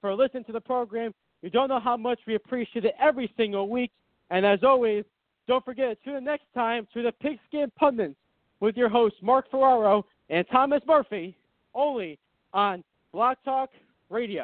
for 0.00 0.14
listening 0.14 0.44
to 0.44 0.52
the 0.52 0.60
program. 0.60 1.12
You 1.42 1.50
don't 1.50 1.68
know 1.68 1.80
how 1.80 1.96
much 1.96 2.18
we 2.26 2.36
appreciate 2.36 2.84
it 2.84 2.94
every 3.00 3.30
single 3.36 3.68
week. 3.68 3.90
And 4.30 4.46
as 4.46 4.60
always, 4.62 5.04
don't 5.46 5.64
forget 5.64 6.02
to 6.02 6.10
tune 6.10 6.24
next 6.24 6.46
time 6.54 6.88
to 6.94 7.02
the 7.02 7.12
Pigskin 7.12 7.70
Pundits 7.78 8.16
with 8.60 8.76
your 8.76 8.88
hosts 8.88 9.18
Mark 9.20 9.50
Ferraro 9.50 10.06
and 10.30 10.46
Thomas 10.50 10.80
Murphy, 10.86 11.36
only 11.74 12.18
on 12.54 12.82
Blog 13.12 13.36
Talk 13.44 13.68
Radio. 14.08 14.42